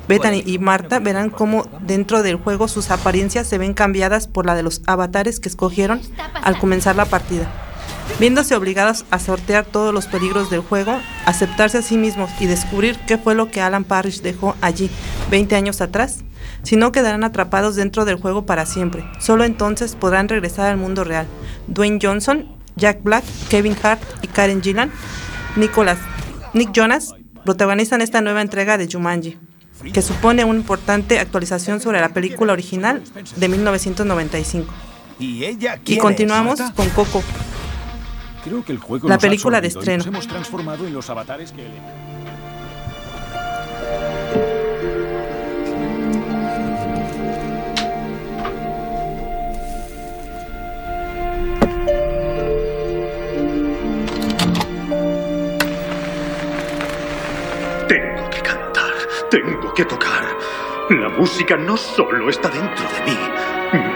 Bethany 0.08 0.42
y 0.46 0.58
Marta 0.58 0.98
verán 1.00 1.30
cómo 1.30 1.66
dentro 1.80 2.22
del 2.22 2.36
juego 2.36 2.68
sus 2.68 2.90
apariencias 2.90 3.46
se 3.46 3.58
ven 3.58 3.74
cambiadas 3.74 4.28
por 4.28 4.46
la 4.46 4.54
de 4.54 4.62
los 4.62 4.82
avatares 4.86 5.40
que 5.40 5.48
escogieron 5.48 6.00
al 6.42 6.58
comenzar 6.58 6.85
la 6.94 7.06
partida. 7.06 7.50
Viéndose 8.20 8.54
obligados 8.54 9.04
a 9.10 9.18
sortear 9.18 9.64
todos 9.64 9.92
los 9.92 10.06
peligros 10.06 10.48
del 10.48 10.60
juego, 10.60 11.00
aceptarse 11.24 11.78
a 11.78 11.82
sí 11.82 11.98
mismos 11.98 12.30
y 12.38 12.46
descubrir 12.46 12.96
qué 13.06 13.18
fue 13.18 13.34
lo 13.34 13.50
que 13.50 13.60
Alan 13.60 13.84
Parrish 13.84 14.22
dejó 14.22 14.54
allí 14.60 14.90
20 15.30 15.56
años 15.56 15.80
atrás, 15.80 16.24
si 16.62 16.76
no 16.76 16.92
quedarán 16.92 17.24
atrapados 17.24 17.76
dentro 17.76 18.04
del 18.04 18.16
juego 18.16 18.46
para 18.46 18.64
siempre. 18.64 19.04
Solo 19.18 19.44
entonces 19.44 19.96
podrán 19.96 20.28
regresar 20.28 20.70
al 20.70 20.76
mundo 20.76 21.02
real. 21.02 21.26
Dwayne 21.66 21.98
Johnson, 22.00 22.46
Jack 22.76 23.02
Black, 23.02 23.24
Kevin 23.48 23.76
Hart 23.82 24.02
y 24.22 24.28
Karen 24.28 24.62
Gillan, 24.62 24.90
Nicholas, 25.56 25.98
Nick 26.54 26.72
Jonas 26.72 27.14
protagonizan 27.44 28.00
esta 28.00 28.20
nueva 28.20 28.40
entrega 28.40 28.78
de 28.78 28.88
Jumanji, 28.90 29.38
que 29.92 30.02
supone 30.02 30.44
una 30.44 30.58
importante 30.58 31.18
actualización 31.18 31.80
sobre 31.80 32.00
la 32.00 32.10
película 32.10 32.52
original 32.52 33.02
de 33.36 33.48
1995. 33.48 34.72
¿Y 35.18 35.44
ella 35.44 35.80
Y 35.84 35.96
continuamos 35.98 36.60
es, 36.60 36.70
con 36.72 36.88
Coco. 36.90 37.22
Creo 38.44 38.64
que 38.64 38.72
el 38.72 38.78
juego 38.78 39.08
La 39.08 39.18
película 39.18 39.60
de 39.60 39.68
estreno. 39.68 39.98
Nos 39.98 40.06
hemos 40.06 40.28
transformado 40.28 40.86
en 40.86 40.92
los 40.92 41.08
avatares 41.08 41.52
que... 41.52 41.66
Tengo 57.88 58.30
que 58.30 58.40
cantar, 58.42 58.92
tengo 59.30 59.74
que 59.74 59.84
tocar. 59.86 60.36
La 60.90 61.08
música 61.08 61.56
no 61.56 61.76
solo 61.76 62.28
está 62.28 62.48
dentro 62.48 62.84
de 62.84 63.10
mí, 63.10 63.18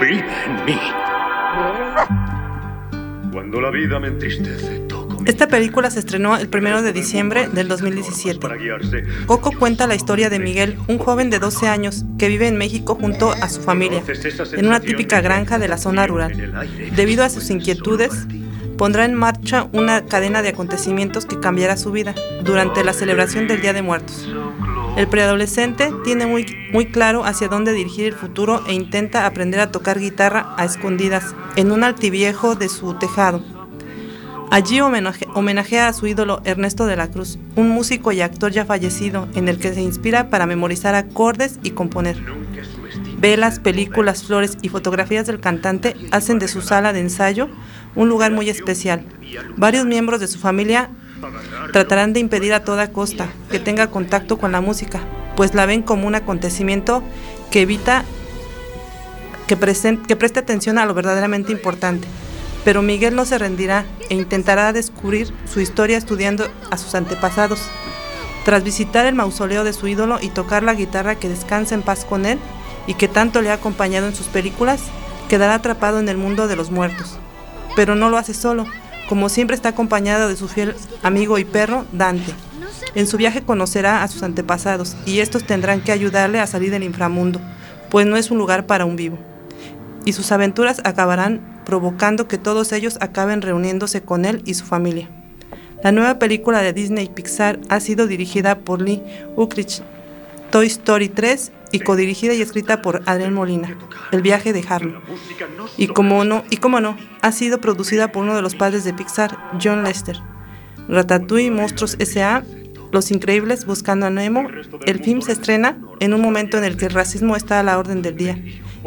vive 0.01 0.25
en 0.45 0.65
mí. 0.65 1.10
Cuando 3.31 3.61
la 3.61 3.71
vida 3.71 3.99
me 3.99 4.07
entristece, 4.07 4.79
toco 4.87 5.23
Esta 5.25 5.47
película 5.47 5.89
se 5.89 5.99
estrenó 5.99 6.37
el 6.37 6.49
1 6.53 6.81
de 6.81 6.93
diciembre 6.93 7.47
del 7.47 7.67
2017. 7.67 8.39
para 8.39 8.55
guiarse. 8.55 9.03
Coco 9.25 9.51
cuenta 9.57 9.87
la 9.87 9.95
historia 9.95 10.29
de 10.29 10.39
Miguel, 10.39 10.77
un 10.87 10.97
joven 10.97 11.29
de 11.29 11.39
12 11.39 11.67
años 11.67 12.05
que 12.17 12.27
vive 12.27 12.47
en 12.47 12.57
México 12.57 12.95
junto 12.95 13.31
a 13.31 13.49
su 13.49 13.61
familia, 13.61 14.03
en 14.53 14.67
una 14.67 14.79
típica 14.79 15.21
granja 15.21 15.59
de 15.59 15.67
la 15.67 15.77
zona 15.77 16.07
rural. 16.07 16.33
Debido 16.95 17.23
a 17.23 17.29
sus 17.29 17.49
inquietudes, 17.49 18.27
pondrá 18.77 19.05
en 19.05 19.13
marcha 19.13 19.67
una 19.73 20.05
cadena 20.05 20.41
de 20.41 20.49
acontecimientos 20.49 21.25
que 21.25 21.39
cambiará 21.39 21.77
su 21.77 21.91
vida 21.91 22.15
durante 22.43 22.83
la 22.83 22.93
celebración 22.93 23.47
del 23.47 23.61
Día 23.61 23.73
de 23.73 23.81
Muertos. 23.81 24.27
El 24.97 25.07
preadolescente 25.07 25.91
tiene 26.03 26.25
muy, 26.25 26.45
muy 26.71 26.85
claro 26.85 27.25
hacia 27.25 27.47
dónde 27.47 27.73
dirigir 27.73 28.05
el 28.07 28.13
futuro 28.13 28.61
e 28.67 28.73
intenta 28.73 29.25
aprender 29.25 29.59
a 29.59 29.71
tocar 29.71 29.99
guitarra 29.99 30.53
a 30.57 30.65
escondidas 30.65 31.33
en 31.55 31.71
un 31.71 31.83
altiviejo 31.83 32.55
de 32.55 32.69
su 32.69 32.93
tejado. 32.95 33.41
Allí 34.51 34.79
homenaje- 34.81 35.27
homenajea 35.33 35.87
a 35.87 35.93
su 35.93 36.07
ídolo 36.07 36.41
Ernesto 36.43 36.85
de 36.85 36.97
la 36.97 37.09
Cruz, 37.09 37.39
un 37.55 37.69
músico 37.69 38.11
y 38.11 38.19
actor 38.21 38.51
ya 38.51 38.65
fallecido, 38.65 39.29
en 39.33 39.47
el 39.47 39.57
que 39.59 39.73
se 39.73 39.81
inspira 39.81 40.29
para 40.29 40.45
memorizar 40.45 40.93
acordes 40.93 41.57
y 41.63 41.71
componer. 41.71 42.21
Velas, 43.17 43.59
películas, 43.59 44.23
flores 44.23 44.57
y 44.61 44.69
fotografías 44.69 45.25
del 45.25 45.39
cantante 45.39 45.95
hacen 46.11 46.37
de 46.37 46.49
su 46.49 46.61
sala 46.61 46.91
de 46.91 46.99
ensayo 46.99 47.49
un 47.95 48.09
lugar 48.09 48.31
muy 48.31 48.49
especial. 48.49 49.05
Varios 49.55 49.85
miembros 49.85 50.19
de 50.19 50.27
su 50.27 50.37
familia 50.37 50.89
tratarán 51.71 52.13
de 52.13 52.19
impedir 52.19 52.53
a 52.53 52.63
toda 52.63 52.91
costa 52.91 53.27
que 53.49 53.59
tenga 53.59 53.87
contacto 53.87 54.37
con 54.37 54.51
la 54.51 54.61
música, 54.61 54.99
pues 55.35 55.53
la 55.53 55.65
ven 55.65 55.81
como 55.81 56.07
un 56.07 56.15
acontecimiento 56.15 57.03
que 57.49 57.61
evita 57.61 58.03
que, 59.47 59.57
presen- 59.57 60.05
que 60.05 60.15
preste 60.15 60.39
atención 60.39 60.77
a 60.77 60.85
lo 60.85 60.93
verdaderamente 60.93 61.51
importante. 61.51 62.07
Pero 62.63 62.81
Miguel 62.81 63.15
no 63.15 63.25
se 63.25 63.37
rendirá 63.37 63.85
e 64.09 64.15
intentará 64.15 64.71
descubrir 64.71 65.33
su 65.51 65.61
historia 65.61 65.97
estudiando 65.97 66.47
a 66.69 66.77
sus 66.77 66.93
antepasados. 66.95 67.61
Tras 68.45 68.63
visitar 68.63 69.05
el 69.05 69.15
mausoleo 69.15 69.63
de 69.63 69.73
su 69.73 69.87
ídolo 69.87 70.19
y 70.21 70.29
tocar 70.29 70.63
la 70.63 70.73
guitarra 70.73 71.15
que 71.15 71.29
descansa 71.29 71.75
en 71.75 71.81
paz 71.81 72.05
con 72.05 72.25
él 72.25 72.39
y 72.87 72.93
que 72.95 73.07
tanto 73.07 73.41
le 73.41 73.49
ha 73.49 73.55
acompañado 73.55 74.07
en 74.07 74.15
sus 74.15 74.27
películas, 74.27 74.81
quedará 75.27 75.55
atrapado 75.55 75.99
en 75.99 76.09
el 76.09 76.17
mundo 76.17 76.47
de 76.47 76.55
los 76.55 76.71
muertos. 76.71 77.17
Pero 77.75 77.95
no 77.95 78.09
lo 78.09 78.17
hace 78.17 78.33
solo, 78.33 78.65
como 79.11 79.27
siempre 79.27 79.57
está 79.57 79.67
acompañado 79.67 80.29
de 80.29 80.37
su 80.37 80.47
fiel 80.47 80.73
amigo 81.03 81.37
y 81.37 81.43
perro, 81.43 81.85
Dante. 81.91 82.31
En 82.95 83.07
su 83.07 83.17
viaje 83.17 83.41
conocerá 83.41 84.03
a 84.03 84.07
sus 84.07 84.23
antepasados 84.23 84.95
y 85.05 85.19
estos 85.19 85.43
tendrán 85.43 85.81
que 85.81 85.91
ayudarle 85.91 86.39
a 86.39 86.47
salir 86.47 86.71
del 86.71 86.83
inframundo, 86.83 87.41
pues 87.89 88.07
no 88.07 88.15
es 88.15 88.31
un 88.31 88.37
lugar 88.37 88.67
para 88.67 88.85
un 88.85 88.95
vivo. 88.95 89.17
Y 90.05 90.13
sus 90.13 90.31
aventuras 90.31 90.79
acabarán 90.85 91.41
provocando 91.65 92.29
que 92.29 92.37
todos 92.37 92.71
ellos 92.71 92.97
acaben 93.01 93.41
reuniéndose 93.41 94.01
con 94.01 94.23
él 94.23 94.43
y 94.45 94.53
su 94.53 94.63
familia. 94.63 95.09
La 95.83 95.91
nueva 95.91 96.17
película 96.17 96.61
de 96.61 96.71
Disney 96.71 97.09
Pixar 97.09 97.59
ha 97.67 97.81
sido 97.81 98.07
dirigida 98.07 98.59
por 98.59 98.81
Lee 98.81 99.03
Ukrich, 99.35 99.81
Toy 100.51 100.67
Story 100.67 101.09
3 101.09 101.51
y 101.71 101.79
codirigida 101.79 102.33
y 102.33 102.41
escrita 102.41 102.81
por 102.81 103.01
Adrián 103.05 103.33
Molina, 103.33 103.77
El 104.11 104.21
viaje 104.21 104.53
de 104.53 104.63
Harley. 104.67 104.95
Y 105.77 105.87
como 105.87 106.23
no, 106.23 106.43
y 106.49 106.57
no, 106.57 106.97
ha 107.21 107.31
sido 107.31 107.59
producida 107.59 108.11
por 108.11 108.23
uno 108.23 108.35
de 108.35 108.41
los 108.41 108.55
padres 108.55 108.83
de 108.83 108.93
Pixar, 108.93 109.37
John 109.61 109.83
Lester. 109.83 110.17
Ratatouille, 110.87 111.51
Monstruos 111.51 111.95
S.A., 111.99 112.43
Los 112.91 113.11
Increíbles, 113.11 113.65
Buscando 113.65 114.05
a 114.07 114.09
Nemo. 114.09 114.47
El 114.85 114.99
film 115.03 115.21
se 115.21 115.31
estrena 115.31 115.77
en 115.99 116.13
un 116.13 116.21
momento 116.21 116.57
en 116.57 116.63
el 116.65 116.75
que 116.77 116.85
el 116.87 116.91
racismo 116.93 117.35
está 117.35 117.59
a 117.59 117.63
la 117.63 117.77
orden 117.79 118.01
del 118.01 118.15
día. 118.17 118.37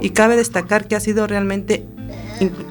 Y 0.02 0.10
cabe 0.10 0.36
destacar 0.36 0.86
que 0.88 0.96
ha 0.96 1.00
sido 1.00 1.26
realmente 1.26 1.86
inclu- 2.40 2.66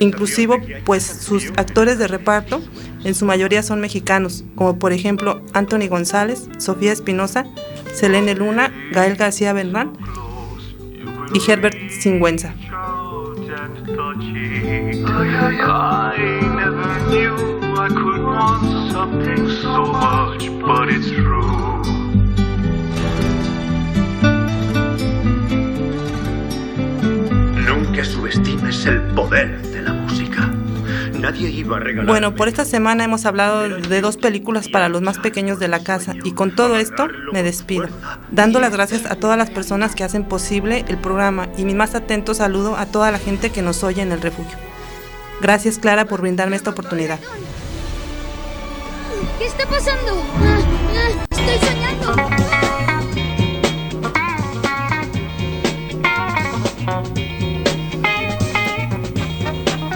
inclusivo, 0.00 0.58
pues 0.84 1.02
sus 1.02 1.48
actores 1.56 1.98
de 1.98 2.06
reparto 2.08 2.62
en 3.04 3.14
su 3.14 3.24
mayoría 3.24 3.62
son 3.62 3.80
mexicanos, 3.80 4.44
como 4.54 4.78
por 4.78 4.92
ejemplo 4.92 5.42
Anthony 5.52 5.88
González, 5.88 6.48
Sofía 6.58 6.92
Espinosa, 6.92 7.46
Selene 7.96 8.34
Luna, 8.34 8.70
Gael 8.92 9.16
García 9.16 9.54
Bernal 9.54 9.90
y 11.32 11.50
Herbert 11.50 11.88
Singüenza. 11.88 12.54
Nunca 27.66 28.04
subestimes 28.04 28.84
el 28.84 29.00
poder 29.14 29.62
de 29.62 29.80
la 29.80 29.94
música. 29.94 30.55
Nadie 31.20 31.50
iba 31.50 31.76
a 31.76 31.80
regalar. 31.80 32.06
Bueno, 32.06 32.34
por 32.34 32.48
esta 32.48 32.64
semana 32.64 33.04
hemos 33.04 33.26
hablado 33.26 33.68
de 33.68 34.00
dos 34.00 34.16
películas 34.16 34.68
para 34.68 34.88
los 34.88 35.02
más 35.02 35.18
pequeños 35.18 35.58
de 35.58 35.68
la 35.68 35.82
casa 35.82 36.14
y 36.24 36.32
con 36.32 36.54
todo 36.54 36.76
esto 36.76 37.08
me 37.32 37.42
despido, 37.42 37.88
dando 38.30 38.60
las 38.60 38.72
gracias 38.72 39.06
a 39.06 39.16
todas 39.16 39.38
las 39.38 39.50
personas 39.50 39.94
que 39.94 40.04
hacen 40.04 40.24
posible 40.24 40.84
el 40.88 40.98
programa 40.98 41.48
y 41.56 41.64
mi 41.64 41.74
más 41.74 41.94
atento 41.94 42.34
saludo 42.34 42.76
a 42.76 42.86
toda 42.86 43.10
la 43.10 43.18
gente 43.18 43.50
que 43.50 43.62
nos 43.62 43.82
oye 43.84 44.02
en 44.02 44.12
el 44.12 44.20
refugio. 44.20 44.56
Gracias 45.40 45.78
Clara 45.78 46.06
por 46.06 46.20
brindarme 46.20 46.56
esta 46.56 46.70
oportunidad. 46.70 47.18
¿Qué 49.38 49.46
está 49.46 49.66
pasando? 49.66 50.22
Ah, 50.38 50.58
ah, 50.96 51.26
Estoy 51.30 51.68
soñando. 51.68 52.95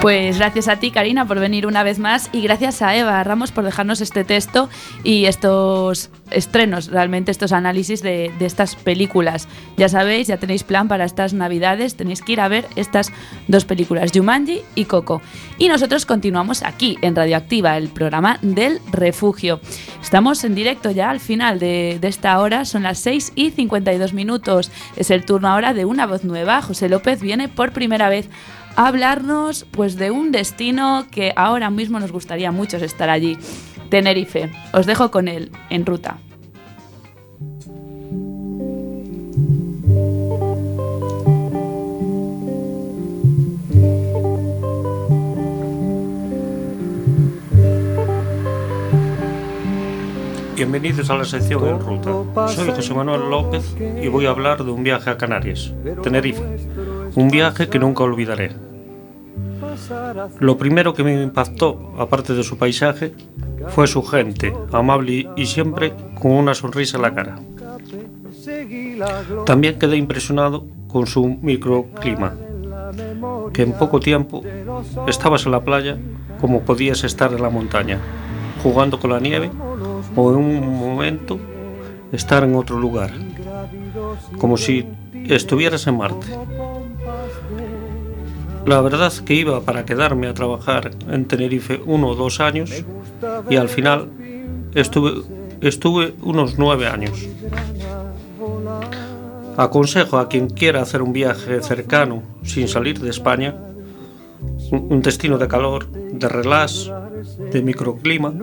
Pues 0.01 0.39
gracias 0.39 0.67
a 0.67 0.77
ti, 0.77 0.89
Karina, 0.89 1.27
por 1.27 1.39
venir 1.39 1.67
una 1.67 1.83
vez 1.83 1.99
más 1.99 2.31
y 2.33 2.41
gracias 2.41 2.81
a 2.81 2.95
Eva 2.95 3.23
Ramos 3.23 3.51
por 3.51 3.63
dejarnos 3.63 4.01
este 4.01 4.23
texto 4.23 4.67
y 5.03 5.25
estos 5.25 6.09
estrenos, 6.31 6.87
realmente 6.87 7.29
estos 7.29 7.51
análisis 7.51 8.01
de, 8.01 8.31
estas 8.39 8.75
películas. 8.75 9.47
Ya 9.77 9.89
sabéis, 9.89 10.27
ya 10.27 10.37
tenéis 10.37 10.63
plan 10.63 10.87
para 10.87 11.05
estas 11.05 11.35
navidades, 11.35 11.97
tenéis 11.97 12.23
que 12.23 12.33
ir 12.33 12.41
a 12.41 12.47
ver 12.47 12.65
estas 12.75 13.11
dos 13.47 13.65
películas, 13.65 14.11
Jumanji 14.11 14.61
y 14.73 14.85
Coco. 14.85 15.21
Y 15.59 15.67
nosotros 15.67 16.07
continuamos 16.07 16.63
aquí 16.63 16.97
en 17.03 17.15
Radioactiva, 17.15 17.77
el 17.77 17.89
programa 17.89 18.39
del 18.41 18.79
refugio. 18.91 19.61
Estamos 20.01 20.43
en 20.43 20.55
directo 20.55 20.89
ya 20.89 21.11
al 21.11 21.19
final 21.19 21.59
de, 21.59 21.99
de 22.01 22.07
esta 22.07 22.39
hora, 22.39 22.65
son 22.65 22.81
las 22.81 22.97
6 22.97 23.33
y 23.35 23.51
52 23.51 24.13
minutos. 24.13 24.71
Es 24.95 25.11
el 25.11 25.25
turno 25.25 25.49
ahora 25.49 25.75
de 25.75 25.85
una 25.85 26.07
voz 26.07 26.23
nueva. 26.23 26.63
José 26.63 26.89
López 26.89 27.21
viene 27.21 27.49
por 27.49 27.71
primera 27.71 28.09
vez 28.09 28.27
a 28.75 28.87
hablarnos 28.87 29.65
pues 29.71 29.95
de 29.95 30.11
un 30.11 30.31
destino 30.31 31.07
que 31.11 31.33
ahora 31.35 31.69
mismo 31.69 31.99
nos 31.99 32.11
gustaría 32.11 32.51
mucho 32.51 32.77
estar 32.77 33.09
allí, 33.09 33.37
Tenerife. 33.89 34.51
Os 34.73 34.85
dejo 34.85 35.11
con 35.11 35.27
él 35.27 35.51
en 35.69 35.85
ruta. 35.85 36.17
Bienvenidos 50.61 51.09
a 51.09 51.17
la 51.17 51.25
sección 51.25 51.67
En 51.67 51.79
Ruta. 51.79 52.47
Soy 52.49 52.69
José 52.69 52.93
Manuel 52.93 53.31
López 53.31 53.75
y 53.79 54.07
voy 54.09 54.27
a 54.27 54.29
hablar 54.29 54.63
de 54.63 54.69
un 54.69 54.83
viaje 54.83 55.09
a 55.09 55.17
Canarias, 55.17 55.73
Tenerife. 56.03 56.43
Un 57.15 57.29
viaje 57.29 57.69
que 57.69 57.79
nunca 57.79 58.03
olvidaré. 58.03 58.51
Lo 60.39 60.57
primero 60.57 60.93
que 60.93 61.03
me 61.03 61.21
impactó, 61.21 61.93
aparte 61.97 62.33
de 62.33 62.43
su 62.43 62.57
paisaje, 62.57 63.13
fue 63.69 63.87
su 63.87 64.03
gente, 64.03 64.53
amable 64.71 65.29
y 65.35 65.45
siempre 65.45 65.93
con 66.19 66.31
una 66.31 66.53
sonrisa 66.53 66.97
en 66.97 67.03
la 67.03 67.13
cara. 67.13 67.39
También 69.45 69.77
quedé 69.77 69.97
impresionado 69.97 70.65
con 70.87 71.07
su 71.07 71.25
microclima, 71.27 72.35
que 73.53 73.63
en 73.63 73.73
poco 73.73 73.99
tiempo 73.99 74.43
estabas 75.07 75.45
en 75.45 75.51
la 75.51 75.61
playa 75.61 75.97
como 76.39 76.61
podías 76.61 77.03
estar 77.03 77.31
en 77.33 77.41
la 77.41 77.49
montaña, 77.49 77.99
jugando 78.63 78.99
con 78.99 79.11
la 79.11 79.19
nieve 79.19 79.51
o 80.15 80.31
en 80.31 80.37
un 80.37 80.79
momento 80.79 81.39
estar 82.11 82.43
en 82.43 82.55
otro 82.55 82.79
lugar, 82.79 83.11
como 84.37 84.57
si 84.57 84.85
estuvieras 85.29 85.87
en 85.87 85.97
Marte. 85.97 86.27
La 88.65 88.79
verdad 88.81 89.11
que 89.25 89.33
iba 89.33 89.61
para 89.61 89.85
quedarme 89.85 90.27
a 90.27 90.33
trabajar 90.33 90.91
en 91.09 91.25
Tenerife 91.25 91.81
uno 91.85 92.09
o 92.09 92.15
dos 92.15 92.39
años 92.39 92.71
y 93.49 93.55
al 93.55 93.69
final 93.69 94.09
estuve, 94.75 95.23
estuve 95.61 96.13
unos 96.21 96.57
nueve 96.57 96.87
años. 96.87 97.27
Aconsejo 99.57 100.17
a 100.17 100.29
quien 100.29 100.49
quiera 100.49 100.81
hacer 100.81 101.01
un 101.01 101.11
viaje 101.11 101.61
cercano 101.61 102.23
sin 102.43 102.67
salir 102.67 102.99
de 102.99 103.09
España, 103.09 103.55
un 104.71 105.01
destino 105.01 105.37
de 105.37 105.47
calor, 105.47 105.89
de 105.91 106.29
relax, 106.29 106.91
de 107.51 107.61
microclima, 107.61 108.33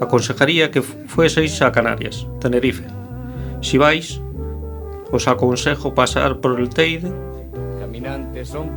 aconsejaría 0.00 0.70
que 0.70 0.82
fueseis 0.82 1.62
a 1.62 1.72
Canarias, 1.72 2.26
Tenerife. 2.40 2.84
Si 3.62 3.78
vais, 3.78 4.20
os 5.12 5.28
aconsejo 5.28 5.94
pasar 5.94 6.40
por 6.40 6.58
el 6.60 6.68
Teide 6.70 7.29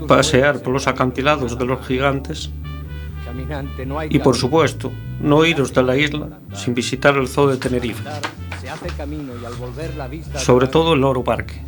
pasear 0.08 0.62
por 0.62 0.74
los 0.74 0.88
acantilados 0.88 1.58
de 1.58 1.66
los 1.66 1.86
gigantes. 1.86 2.50
Y, 4.10 4.20
por 4.20 4.36
supuesto, 4.36 4.92
no 5.20 5.46
iros 5.46 5.74
de 5.74 5.84
la 5.84 5.98
isla 5.98 6.40
sin 6.54 6.76
visitar 6.76 7.16
el 7.18 7.28
zoo 7.28 7.48
de 7.48 7.58
Tenerife, 7.58 8.04
sobre 10.38 10.68
todo 10.68 10.94
el 10.94 11.02
Loro 11.02 11.24
Parque. 11.24 11.62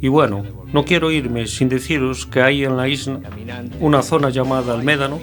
Y 0.00 0.08
bueno, 0.08 0.44
no 0.72 0.84
quiero 0.84 1.10
irme 1.10 1.46
sin 1.46 1.68
deciros 1.68 2.26
que 2.26 2.40
hay 2.40 2.64
en 2.64 2.76
la 2.76 2.88
isla 2.88 3.20
una 3.80 4.02
zona 4.02 4.30
llamada 4.30 4.74
El 4.74 4.82
Médano 4.84 5.18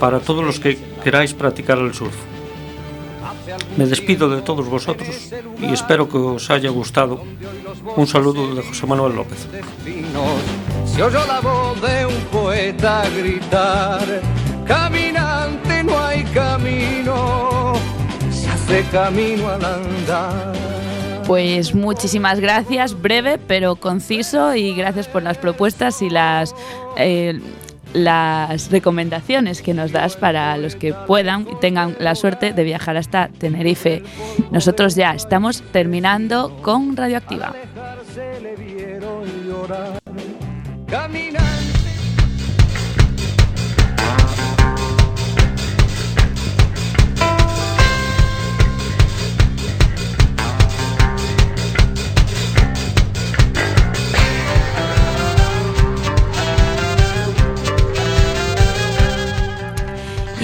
para 0.00 0.20
todos 0.20 0.44
los 0.44 0.60
que 0.60 0.76
queráis 1.02 1.32
practicar 1.32 1.78
el 1.78 1.94
surf. 1.94 2.16
Me 3.76 3.86
despido 3.86 4.28
de 4.28 4.42
todos 4.42 4.68
vosotros 4.68 5.32
y 5.60 5.72
espero 5.72 6.08
que 6.08 6.16
os 6.18 6.50
haya 6.50 6.70
gustado. 6.70 7.22
Un 7.96 8.06
saludo 8.06 8.54
de 8.54 8.62
José 8.62 8.86
Manuel 8.86 9.16
López. 9.16 9.46
Se 10.86 11.02
oyó 11.02 11.26
la 11.26 11.40
voz 11.40 11.80
de 11.82 12.06
un 12.06 12.20
poeta 12.32 13.02
gritar, 13.16 14.22
caminante 14.66 15.84
no 15.84 15.98
hay 15.98 16.24
camino, 16.24 17.74
se 18.30 18.48
hace 18.48 18.84
camino 18.90 19.48
al 19.48 19.64
andar. 19.64 20.52
Pues 21.26 21.74
muchísimas 21.74 22.38
gracias, 22.38 23.00
breve 23.00 23.38
pero 23.38 23.76
conciso 23.76 24.54
y 24.54 24.74
gracias 24.74 25.08
por 25.08 25.22
las 25.22 25.38
propuestas 25.38 26.00
y 26.00 26.08
las 26.08 26.54
eh, 26.96 27.40
las 27.92 28.70
recomendaciones 28.70 29.62
que 29.62 29.74
nos 29.74 29.92
das 29.92 30.16
para 30.16 30.56
los 30.56 30.76
que 30.76 30.92
puedan 30.92 31.46
y 31.50 31.54
tengan 31.60 31.96
la 31.98 32.14
suerte 32.14 32.52
de 32.52 32.64
viajar 32.64 32.96
hasta 32.96 33.28
Tenerife. 33.28 34.02
Nosotros 34.50 34.94
ya 34.94 35.12
estamos 35.12 35.62
terminando 35.72 36.56
con 36.62 36.96
Radioactiva. 36.96 37.54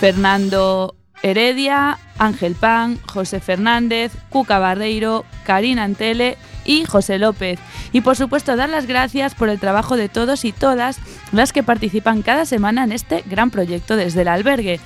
Fernando 0.00 0.94
Heredia, 1.22 2.00
Ángel 2.18 2.54
Pan, 2.54 2.98
José 3.06 3.40
Fernández, 3.40 4.12
Cuca 4.28 4.58
Barreiro, 4.58 5.24
Karina 5.46 5.84
Antele 5.84 6.36
y 6.64 6.84
José 6.84 7.18
López. 7.18 7.58
Y 7.92 8.00
por 8.00 8.16
supuesto 8.16 8.56
dar 8.56 8.68
las 8.68 8.86
gracias 8.86 9.34
por 9.34 9.48
el 9.48 9.60
trabajo 9.60 9.96
de 9.96 10.08
todos 10.08 10.44
y 10.44 10.52
todas 10.52 10.98
las 11.32 11.52
que 11.52 11.62
participan 11.62 12.22
cada 12.22 12.44
semana 12.44 12.84
en 12.84 12.92
este 12.92 13.24
gran 13.26 13.50
proyecto 13.50 13.96
desde 13.96 14.22
el 14.22 14.28
albergue. 14.28 14.80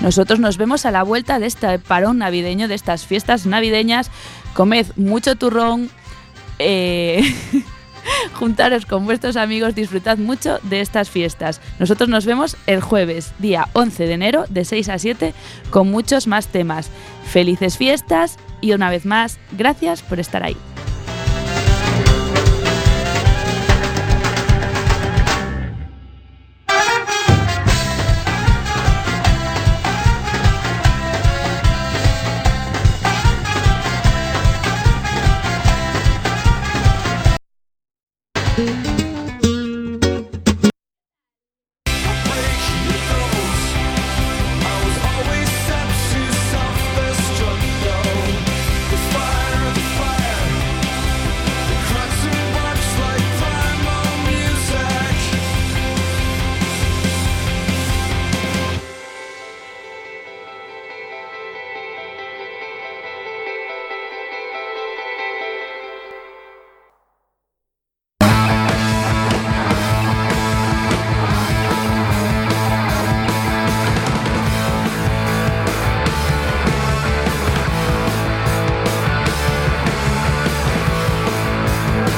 Nosotros 0.00 0.40
nos 0.40 0.56
vemos 0.56 0.86
a 0.86 0.90
la 0.90 1.02
vuelta 1.02 1.38
de 1.38 1.46
este 1.46 1.78
parón 1.78 2.18
navideño, 2.18 2.68
de 2.68 2.74
estas 2.74 3.06
fiestas 3.06 3.46
navideñas. 3.46 4.10
Comed 4.54 4.86
mucho 4.96 5.36
turrón. 5.36 5.90
eh, 6.58 7.22
juntaros 8.34 8.86
con 8.86 9.04
vuestros 9.04 9.36
amigos, 9.36 9.74
disfrutad 9.74 10.18
mucho 10.18 10.58
de 10.62 10.80
estas 10.80 11.10
fiestas. 11.10 11.60
Nosotros 11.78 12.08
nos 12.08 12.26
vemos 12.26 12.56
el 12.66 12.80
jueves, 12.80 13.32
día 13.38 13.68
11 13.72 14.06
de 14.06 14.12
enero, 14.12 14.44
de 14.48 14.64
6 14.64 14.88
a 14.88 14.98
7, 14.98 15.34
con 15.70 15.90
muchos 15.90 16.26
más 16.26 16.48
temas. 16.48 16.90
Felices 17.24 17.76
fiestas 17.76 18.38
y 18.60 18.72
una 18.72 18.90
vez 18.90 19.06
más, 19.06 19.38
gracias 19.52 20.02
por 20.02 20.20
estar 20.20 20.42
ahí. 20.42 20.56